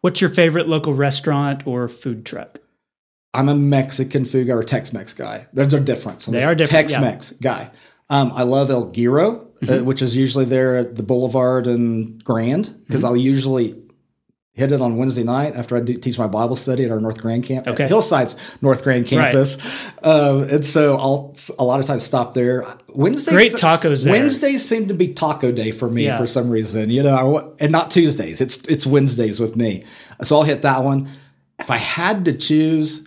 What's 0.00 0.20
your 0.20 0.30
favorite 0.30 0.68
local 0.68 0.92
restaurant 0.94 1.64
or 1.66 1.86
food 1.88 2.26
truck? 2.26 2.58
I'm 3.34 3.48
a 3.48 3.54
Mexican 3.54 4.24
food 4.24 4.48
guy 4.48 4.54
or 4.54 4.64
Tex-Mex 4.64 5.14
guy. 5.14 5.46
There's 5.52 5.72
a 5.72 5.80
different. 5.80 6.20
So 6.22 6.32
They 6.32 6.42
are 6.42 6.54
different. 6.56 6.88
Tex-Mex 6.88 7.32
guy. 7.40 7.70
Um, 8.10 8.32
I 8.34 8.42
love 8.42 8.70
El 8.70 8.86
Giro, 8.90 9.48
Mm-hmm. 9.62 9.72
uh, 9.74 9.84
which 9.84 10.02
is 10.02 10.16
usually 10.16 10.44
there 10.44 10.74
at 10.76 10.96
the 10.96 11.04
Boulevard 11.04 11.68
and 11.68 12.22
Grand, 12.24 12.74
because 12.88 13.02
Mm-hmm. 13.02 13.06
I'll 13.06 13.16
usually 13.16 13.80
hit 14.54 14.70
it 14.70 14.82
on 14.82 14.96
Wednesday 14.98 15.24
night 15.24 15.56
after 15.56 15.76
I 15.76 15.80
do 15.80 15.96
teach 15.96 16.18
my 16.18 16.26
Bible 16.26 16.56
study 16.56 16.84
at 16.84 16.90
our 16.90 17.00
North 17.00 17.20
Grand 17.22 17.42
camp, 17.44 17.66
Okay. 17.66 17.86
Hillside's 17.88 18.36
North 18.60 18.82
Grand 18.84 19.06
campus. 19.06 19.56
Um, 20.02 20.42
and 20.42 20.64
so 20.64 20.96
I'll 20.98 21.34
a 21.58 21.64
lot 21.64 21.80
of 21.80 21.86
times 21.86 22.02
stop 22.02 22.34
there. 22.34 22.66
Wednesdays, 22.88 23.34
Great 23.34 23.52
tacos 23.54 24.04
there. 24.04 24.12
Wednesdays 24.12 24.62
seem 24.64 24.88
to 24.88 24.94
be 24.94 25.08
taco 25.08 25.52
day 25.52 25.70
for 25.70 25.88
me 25.88 26.04
Yeah. 26.04 26.18
for 26.18 26.26
some 26.26 26.50
reason, 26.50 26.90
you 26.90 27.02
know, 27.02 27.54
and 27.60 27.72
not 27.72 27.90
Tuesdays. 27.90 28.40
It's 28.42 28.58
it's 28.68 28.84
Wednesdays 28.84 29.40
with 29.40 29.56
me. 29.56 29.84
So 30.22 30.36
I'll 30.36 30.42
hit 30.42 30.62
that 30.62 30.84
one. 30.84 31.08
If 31.58 31.70
I 31.70 31.78
had 31.78 32.24
to 32.26 32.32
choose, 32.34 33.06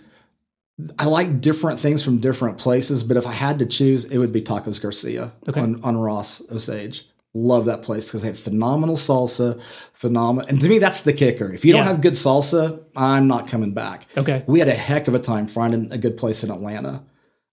I 0.98 1.06
like 1.06 1.40
different 1.40 1.78
things 1.78 2.02
from 2.02 2.18
different 2.18 2.58
places, 2.58 3.02
but 3.04 3.16
if 3.16 3.26
I 3.26 3.32
had 3.32 3.58
to 3.60 3.66
choose, 3.66 4.04
it 4.04 4.18
would 4.18 4.32
be 4.32 4.42
Tacos 4.42 4.80
Garcia 4.82 5.32
Okay. 5.48 5.60
on, 5.60 5.80
on 5.84 5.96
Ross 5.96 6.42
Osage. 6.50 7.06
Love 7.38 7.66
that 7.66 7.82
place 7.82 8.06
because 8.06 8.22
they 8.22 8.28
have 8.28 8.38
phenomenal 8.38 8.96
salsa, 8.96 9.60
phenomenal. 9.92 10.48
And 10.48 10.58
to 10.58 10.68
me, 10.70 10.78
that's 10.78 11.02
the 11.02 11.12
kicker. 11.12 11.52
If 11.52 11.66
you 11.66 11.72
don't 11.74 11.84
have 11.86 12.00
good 12.00 12.14
salsa, 12.14 12.82
I'm 12.96 13.28
not 13.28 13.46
coming 13.46 13.72
back. 13.74 14.06
Okay. 14.16 14.42
We 14.46 14.58
had 14.58 14.68
a 14.68 14.74
heck 14.74 15.06
of 15.06 15.14
a 15.14 15.18
time 15.18 15.46
finding 15.46 15.92
a 15.92 15.98
good 15.98 16.16
place 16.16 16.42
in 16.42 16.50
Atlanta. 16.50 17.02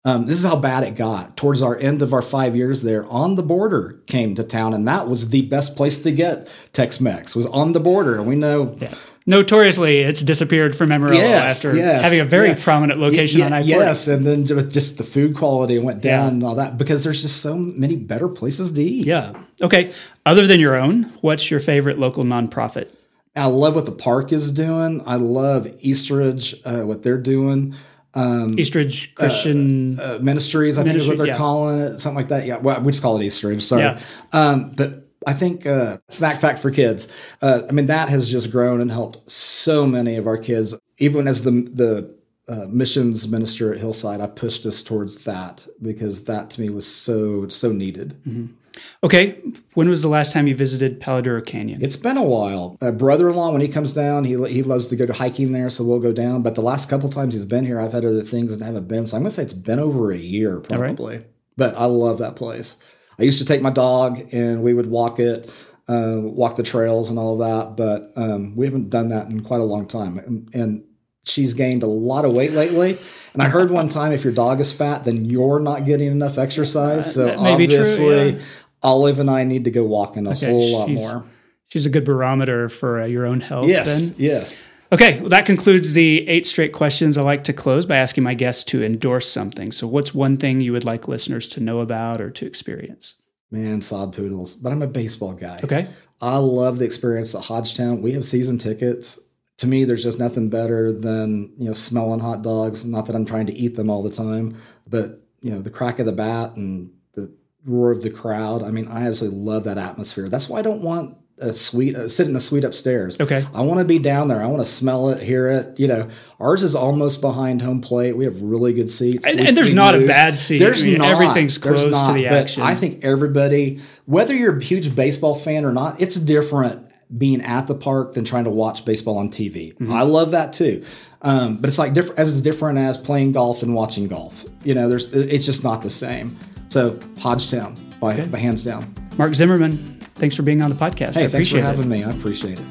Um, 0.04 0.26
this 0.26 0.38
is 0.38 0.44
how 0.44 0.56
bad 0.56 0.84
it 0.84 0.96
got. 0.96 1.36
Towards 1.38 1.62
our 1.62 1.78
end 1.78 2.02
of 2.02 2.12
our 2.12 2.20
five 2.20 2.54
years 2.54 2.82
there, 2.82 3.06
on 3.06 3.36
the 3.36 3.42
border 3.42 4.02
came 4.06 4.34
to 4.34 4.42
town, 4.44 4.74
and 4.74 4.86
that 4.86 5.08
was 5.08 5.30
the 5.30 5.42
best 5.42 5.76
place 5.76 5.96
to 5.98 6.12
get 6.12 6.46
Tex-Mex. 6.74 7.34
Was 7.34 7.46
on 7.46 7.72
the 7.72 7.80
border, 7.80 8.16
and 8.16 8.26
we 8.26 8.36
know 8.36 8.76
Yeah. 8.80 8.94
Notoriously, 9.30 10.00
it's 10.00 10.22
disappeared 10.22 10.74
from 10.76 10.90
Amarillo 10.90 11.20
Yes, 11.20 11.64
after 11.64 11.76
yes, 11.76 12.02
having 12.02 12.18
a 12.18 12.24
very 12.24 12.48
yeah. 12.48 12.58
prominent 12.58 12.98
location 12.98 13.38
Ye- 13.38 13.46
on 13.46 13.52
I 13.52 13.58
40. 13.60 13.68
Yes, 13.70 14.08
and 14.08 14.26
then 14.26 14.44
just 14.44 14.98
the 14.98 15.04
food 15.04 15.36
quality 15.36 15.78
went 15.78 16.00
down 16.00 16.24
Yeah. 16.24 16.28
and 16.32 16.42
all 16.44 16.56
that 16.56 16.76
because 16.76 17.04
there's 17.04 17.22
just 17.22 17.40
so 17.40 17.54
many 17.54 17.94
better 17.94 18.28
places 18.28 18.72
to 18.72 18.82
eat. 18.82 19.06
Yeah. 19.06 19.34
Okay. 19.62 19.92
Other 20.26 20.48
than 20.48 20.58
your 20.58 20.76
own, 20.76 21.12
what's 21.20 21.48
your 21.48 21.60
favorite 21.60 21.96
local 21.98 22.24
nonprofit? 22.24 22.88
I 23.36 23.46
love 23.46 23.76
what 23.76 23.86
the 23.86 23.92
park 23.92 24.32
is 24.32 24.50
doing. 24.50 25.00
I 25.06 25.14
love 25.14 25.68
Eastridge, 25.80 26.56
uh, 26.64 26.80
what 26.80 27.04
they're 27.04 27.16
doing. 27.16 27.76
Um, 28.14 28.58
Eastridge 28.58 29.14
Christian. 29.14 30.00
uh, 30.00 30.18
ministries, 30.20 30.76
I 30.76 30.82
think 30.82 30.96
is 30.96 31.06
what 31.06 31.16
they're 31.16 31.28
yeah. 31.28 31.36
calling 31.36 31.78
it, 31.78 32.00
something 32.00 32.16
like 32.16 32.28
that. 32.28 32.44
Yeah, 32.44 32.56
well, 32.58 32.80
we 32.80 32.90
just 32.90 33.00
call 33.02 33.16
it 33.20 33.24
Eastridge. 33.24 33.62
Sorry, 33.62 33.82
Yeah. 33.82 34.00
um, 34.32 34.72
but 34.74 34.99
I 35.26 35.32
think 35.32 35.66
uh, 35.66 35.98
Snack 36.08 36.40
Pack 36.40 36.58
for 36.58 36.70
Kids. 36.70 37.08
Uh, 37.42 37.62
I 37.68 37.72
mean, 37.72 37.86
that 37.86 38.08
has 38.08 38.28
just 38.28 38.50
grown 38.50 38.80
and 38.80 38.90
helped 38.90 39.30
so 39.30 39.86
many 39.86 40.16
of 40.16 40.26
our 40.26 40.38
kids. 40.38 40.74
Even 40.98 41.28
as 41.28 41.42
the 41.42 41.50
the 41.50 42.16
uh, 42.48 42.66
missions 42.68 43.28
minister 43.28 43.72
at 43.72 43.78
Hillside, 43.78 44.20
I 44.20 44.26
pushed 44.26 44.66
us 44.66 44.82
towards 44.82 45.24
that 45.24 45.66
because 45.82 46.24
that 46.24 46.50
to 46.50 46.60
me 46.60 46.70
was 46.70 46.86
so 46.86 47.48
so 47.48 47.70
needed. 47.70 48.16
Mm-hmm. 48.26 48.54
Okay, 49.02 49.38
when 49.74 49.88
was 49.88 50.02
the 50.02 50.08
last 50.08 50.32
time 50.32 50.46
you 50.46 50.56
visited 50.56 51.00
Palo 51.00 51.20
Duro 51.20 51.42
Canyon? 51.42 51.82
It's 51.82 51.96
been 51.96 52.16
a 52.16 52.22
while. 52.22 52.76
A 52.80 52.92
brother-in-law, 52.92 53.52
when 53.52 53.60
he 53.60 53.68
comes 53.68 53.92
down, 53.92 54.24
he 54.24 54.42
he 54.48 54.62
loves 54.62 54.86
to 54.88 54.96
go 54.96 55.06
to 55.06 55.12
hiking 55.12 55.52
there, 55.52 55.70
so 55.70 55.84
we'll 55.84 56.00
go 56.00 56.12
down. 56.12 56.42
But 56.42 56.54
the 56.54 56.62
last 56.62 56.88
couple 56.88 57.08
times 57.10 57.34
he's 57.34 57.44
been 57.44 57.66
here, 57.66 57.80
I've 57.80 57.92
had 57.92 58.04
other 58.04 58.22
things 58.22 58.52
and 58.52 58.62
haven't 58.62 58.88
been. 58.88 59.06
So 59.06 59.16
I'm 59.16 59.22
gonna 59.22 59.30
say 59.30 59.42
it's 59.42 59.52
been 59.52 59.78
over 59.78 60.12
a 60.12 60.18
year, 60.18 60.60
probably. 60.60 61.16
Right. 61.18 61.26
But 61.56 61.76
I 61.76 61.84
love 61.84 62.18
that 62.18 62.36
place. 62.36 62.76
I 63.20 63.24
used 63.24 63.38
to 63.38 63.44
take 63.44 63.60
my 63.60 63.70
dog 63.70 64.32
and 64.32 64.62
we 64.62 64.72
would 64.72 64.86
walk 64.86 65.18
it, 65.18 65.50
uh, 65.88 66.16
walk 66.18 66.56
the 66.56 66.62
trails 66.62 67.10
and 67.10 67.18
all 67.18 67.34
of 67.34 67.48
that. 67.48 67.76
But 67.76 68.12
um, 68.16 68.56
we 68.56 68.64
haven't 68.64 68.90
done 68.90 69.08
that 69.08 69.28
in 69.28 69.42
quite 69.42 69.60
a 69.60 69.64
long 69.64 69.86
time. 69.86 70.18
And, 70.18 70.54
and 70.54 70.84
she's 71.24 71.54
gained 71.54 71.82
a 71.82 71.86
lot 71.86 72.24
of 72.24 72.32
weight 72.32 72.52
lately. 72.52 72.98
And 73.34 73.42
I 73.42 73.48
heard 73.48 73.70
one 73.70 73.88
time 73.98 74.12
if 74.12 74.24
your 74.24 74.32
dog 74.32 74.60
is 74.60 74.72
fat, 74.72 75.04
then 75.04 75.24
you're 75.24 75.60
not 75.60 75.84
getting 75.84 76.10
enough 76.10 76.38
exercise. 76.38 77.14
So 77.14 77.36
obviously, 77.38 78.32
true, 78.32 78.38
yeah. 78.38 78.44
Olive 78.82 79.18
and 79.18 79.30
I 79.30 79.44
need 79.44 79.64
to 79.64 79.70
go 79.70 79.84
walking 79.84 80.26
a 80.26 80.30
okay, 80.30 80.46
whole 80.46 80.78
lot 80.78 80.88
more. 80.88 81.24
She's 81.66 81.84
a 81.84 81.90
good 81.90 82.04
barometer 82.04 82.68
for 82.68 83.02
uh, 83.02 83.04
your 83.04 83.26
own 83.26 83.40
health. 83.40 83.68
Yes. 83.68 84.08
Then. 84.08 84.14
Yes. 84.18 84.69
Okay, 84.92 85.20
well, 85.20 85.28
that 85.28 85.46
concludes 85.46 85.92
the 85.92 86.28
eight 86.28 86.44
straight 86.44 86.72
questions. 86.72 87.16
I 87.16 87.22
like 87.22 87.44
to 87.44 87.52
close 87.52 87.86
by 87.86 87.96
asking 87.96 88.24
my 88.24 88.34
guests 88.34 88.64
to 88.64 88.82
endorse 88.82 89.30
something. 89.30 89.70
So, 89.70 89.86
what's 89.86 90.12
one 90.12 90.36
thing 90.36 90.60
you 90.60 90.72
would 90.72 90.84
like 90.84 91.06
listeners 91.06 91.48
to 91.50 91.60
know 91.60 91.78
about 91.78 92.20
or 92.20 92.30
to 92.30 92.46
experience? 92.46 93.14
Man, 93.50 93.82
sod 93.82 94.12
poodles. 94.12 94.54
But 94.54 94.72
I'm 94.72 94.82
a 94.82 94.88
baseball 94.88 95.32
guy. 95.32 95.60
Okay. 95.62 95.88
I 96.20 96.36
love 96.36 96.78
the 96.78 96.84
experience 96.84 97.34
at 97.34 97.44
Hodgetown. 97.44 98.02
We 98.02 98.12
have 98.12 98.24
season 98.24 98.58
tickets. 98.58 99.18
To 99.58 99.66
me, 99.66 99.84
there's 99.84 100.02
just 100.02 100.18
nothing 100.18 100.48
better 100.48 100.92
than 100.92 101.52
you 101.56 101.66
know 101.66 101.72
smelling 101.72 102.20
hot 102.20 102.42
dogs. 102.42 102.84
Not 102.84 103.06
that 103.06 103.14
I'm 103.14 103.26
trying 103.26 103.46
to 103.46 103.54
eat 103.54 103.76
them 103.76 103.90
all 103.90 104.02
the 104.02 104.10
time, 104.10 104.60
but 104.88 105.20
you 105.40 105.52
know 105.52 105.62
the 105.62 105.70
crack 105.70 106.00
of 106.00 106.06
the 106.06 106.12
bat 106.12 106.56
and 106.56 106.90
the 107.14 107.32
roar 107.64 107.92
of 107.92 108.02
the 108.02 108.10
crowd. 108.10 108.62
I 108.62 108.70
mean, 108.70 108.88
I 108.88 109.06
absolutely 109.06 109.38
love 109.38 109.64
that 109.64 109.78
atmosphere. 109.78 110.28
That's 110.28 110.48
why 110.48 110.58
I 110.58 110.62
don't 110.62 110.82
want 110.82 111.16
a 111.40 111.52
suite, 111.52 111.96
uh, 111.96 112.08
sit 112.08 112.26
in 112.26 112.32
the 112.32 112.40
suite 112.40 112.64
upstairs. 112.64 113.18
Okay. 113.18 113.46
I 113.54 113.62
want 113.62 113.78
to 113.78 113.84
be 113.84 113.98
down 113.98 114.28
there. 114.28 114.42
I 114.42 114.46
want 114.46 114.60
to 114.60 114.70
smell 114.70 115.08
it, 115.10 115.22
hear 115.22 115.48
it. 115.48 115.78
You 115.78 115.88
know, 115.88 116.08
ours 116.38 116.62
is 116.62 116.74
almost 116.74 117.20
behind 117.20 117.62
home 117.62 117.80
plate. 117.80 118.16
We 118.16 118.24
have 118.24 118.40
really 118.40 118.72
good 118.72 118.90
seats. 118.90 119.26
And, 119.26 119.40
we, 119.40 119.46
and 119.46 119.56
there's 119.56 119.72
not 119.72 119.94
a 119.94 120.06
bad 120.06 120.38
seat. 120.38 120.58
There's 120.58 120.82
I 120.82 120.86
mean, 120.86 120.98
not. 120.98 121.10
Everything's 121.10 121.58
close 121.58 121.84
not, 121.90 122.06
to 122.08 122.12
the 122.12 122.26
action. 122.26 122.62
I 122.62 122.74
think 122.74 123.04
everybody, 123.04 123.80
whether 124.06 124.34
you're 124.34 124.56
a 124.56 124.62
huge 124.62 124.94
baseball 124.94 125.34
fan 125.34 125.64
or 125.64 125.72
not, 125.72 126.00
it's 126.00 126.16
different 126.16 126.86
being 127.16 127.42
at 127.42 127.66
the 127.66 127.74
park 127.74 128.14
than 128.14 128.24
trying 128.24 128.44
to 128.44 128.50
watch 128.50 128.84
baseball 128.84 129.18
on 129.18 129.30
TV. 129.30 129.74
Mm-hmm. 129.74 129.92
I 129.92 130.02
love 130.02 130.30
that 130.30 130.52
too. 130.52 130.84
Um, 131.22 131.56
but 131.56 131.68
it's 131.68 131.78
like 131.78 131.92
different 131.92 132.18
as 132.18 132.40
different 132.40 132.78
as 132.78 132.96
playing 132.96 133.32
golf 133.32 133.62
and 133.62 133.74
watching 133.74 134.06
golf. 134.06 134.44
You 134.64 134.74
know, 134.74 134.88
there's 134.88 135.12
it's 135.12 135.44
just 135.44 135.64
not 135.64 135.82
the 135.82 135.90
same. 135.90 136.38
So 136.68 136.98
Hodgetown 137.18 137.76
by, 138.00 138.14
okay. 138.14 138.26
by 138.26 138.38
hands 138.38 138.64
down. 138.64 138.94
Mark 139.18 139.34
Zimmerman, 139.34 139.99
Thanks 140.20 140.36
for 140.36 140.42
being 140.42 140.60
on 140.60 140.68
the 140.68 140.76
podcast. 140.76 141.14
Hey, 141.14 141.24
I 141.24 141.28
thanks 141.28 141.48
for 141.48 141.62
having 141.62 141.86
it. 141.86 141.88
me. 141.88 142.04
I 142.04 142.10
appreciate 142.10 142.60
it. 142.60 142.66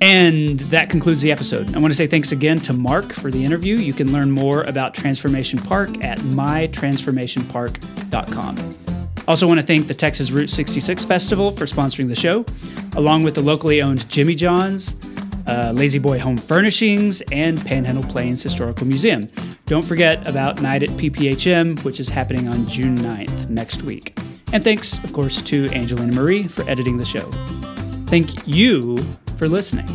And 0.00 0.58
that 0.60 0.88
concludes 0.88 1.20
the 1.20 1.30
episode. 1.30 1.74
I 1.74 1.78
want 1.78 1.90
to 1.90 1.94
say 1.94 2.06
thanks 2.06 2.32
again 2.32 2.56
to 2.58 2.72
Mark 2.72 3.12
for 3.12 3.30
the 3.30 3.44
interview. 3.44 3.76
You 3.76 3.92
can 3.92 4.10
learn 4.12 4.30
more 4.30 4.62
about 4.64 4.94
Transformation 4.94 5.58
Park 5.58 6.02
at 6.02 6.18
mytransformationpark.com. 6.20 8.74
Also, 9.28 9.46
want 9.46 9.60
to 9.60 9.66
thank 9.66 9.86
the 9.86 9.94
Texas 9.94 10.30
Route 10.30 10.48
66 10.48 11.04
Festival 11.04 11.50
for 11.50 11.66
sponsoring 11.66 12.08
the 12.08 12.14
show, 12.14 12.46
along 12.96 13.22
with 13.22 13.34
the 13.34 13.42
locally 13.42 13.82
owned 13.82 14.08
Jimmy 14.08 14.34
John's, 14.34 14.96
uh, 15.46 15.74
La-Z-Boy 15.74 16.18
Home 16.20 16.38
Furnishings, 16.38 17.20
and 17.32 17.62
Panhandle 17.66 18.04
Plains 18.04 18.42
Historical 18.42 18.86
Museum. 18.86 19.28
Don't 19.66 19.84
forget 19.84 20.26
about 20.28 20.62
Night 20.62 20.82
at 20.84 20.90
PPHM, 20.90 21.84
which 21.84 21.98
is 22.00 22.08
happening 22.08 22.48
on 22.48 22.66
June 22.68 22.96
9th, 22.96 23.50
next 23.50 23.82
week. 23.82 24.16
And 24.52 24.62
thanks, 24.62 25.02
of 25.04 25.12
course, 25.12 25.42
to 25.42 25.68
Angelina 25.70 26.12
Marie 26.12 26.44
for 26.44 26.68
editing 26.68 26.96
the 26.96 27.04
show. 27.04 27.30
Thank 28.08 28.46
you 28.46 28.98
for 29.36 29.48
listening. 29.48 29.86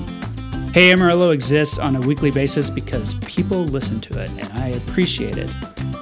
Hey 0.74 0.92
Amarillo 0.94 1.32
exists 1.32 1.80
on 1.80 1.98
a 1.98 2.00
weekly 2.02 2.32
basis 2.32 2.70
because 2.70 3.16
people 3.26 3.66
listen 3.66 4.00
to 4.02 4.22
it, 4.22 4.30
and 4.32 4.52
I 4.60 4.68
appreciate 4.68 5.38
it. 5.38 5.54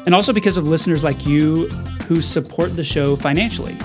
And 0.06 0.14
also 0.14 0.32
because 0.32 0.58
of 0.58 0.68
listeners 0.68 1.04
like 1.04 1.26
you 1.26 1.68
who 2.08 2.22
support 2.22 2.76
the 2.76 2.84
show 2.84 3.16
financially. 3.16 3.76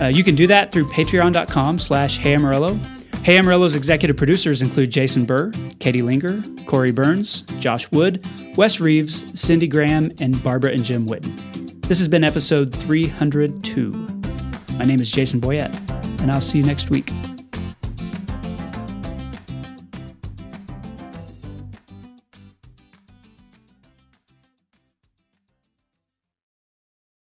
Uh, 0.00 0.06
you 0.06 0.24
can 0.24 0.34
do 0.34 0.46
that 0.48 0.72
through 0.72 0.86
patreon.com 0.86 1.78
slash 1.78 2.18
Hey 2.18 2.34
Amarillo. 2.34 2.74
Hey 3.22 3.38
Amarillo's 3.38 3.76
executive 3.76 4.16
producers 4.16 4.62
include 4.62 4.90
Jason 4.90 5.24
Burr, 5.24 5.52
Katie 5.78 6.02
Linger, 6.02 6.42
Corey 6.66 6.90
Burns, 6.90 7.42
Josh 7.60 7.88
Wood, 7.92 8.24
Wes 8.56 8.80
Reeves, 8.80 9.40
Cindy 9.40 9.68
Graham, 9.68 10.10
and 10.18 10.42
Barbara 10.42 10.72
and 10.72 10.82
Jim 10.82 11.06
Witten. 11.06 11.32
This 11.82 11.98
has 11.98 12.08
been 12.08 12.24
episode 12.24 12.74
302. 12.74 14.11
My 14.78 14.84
name 14.84 15.00
is 15.00 15.10
Jason 15.10 15.40
Boyett, 15.40 15.74
and 16.20 16.30
I'll 16.30 16.40
see 16.40 16.58
you 16.58 16.64
next 16.64 16.90
week. 16.90 17.10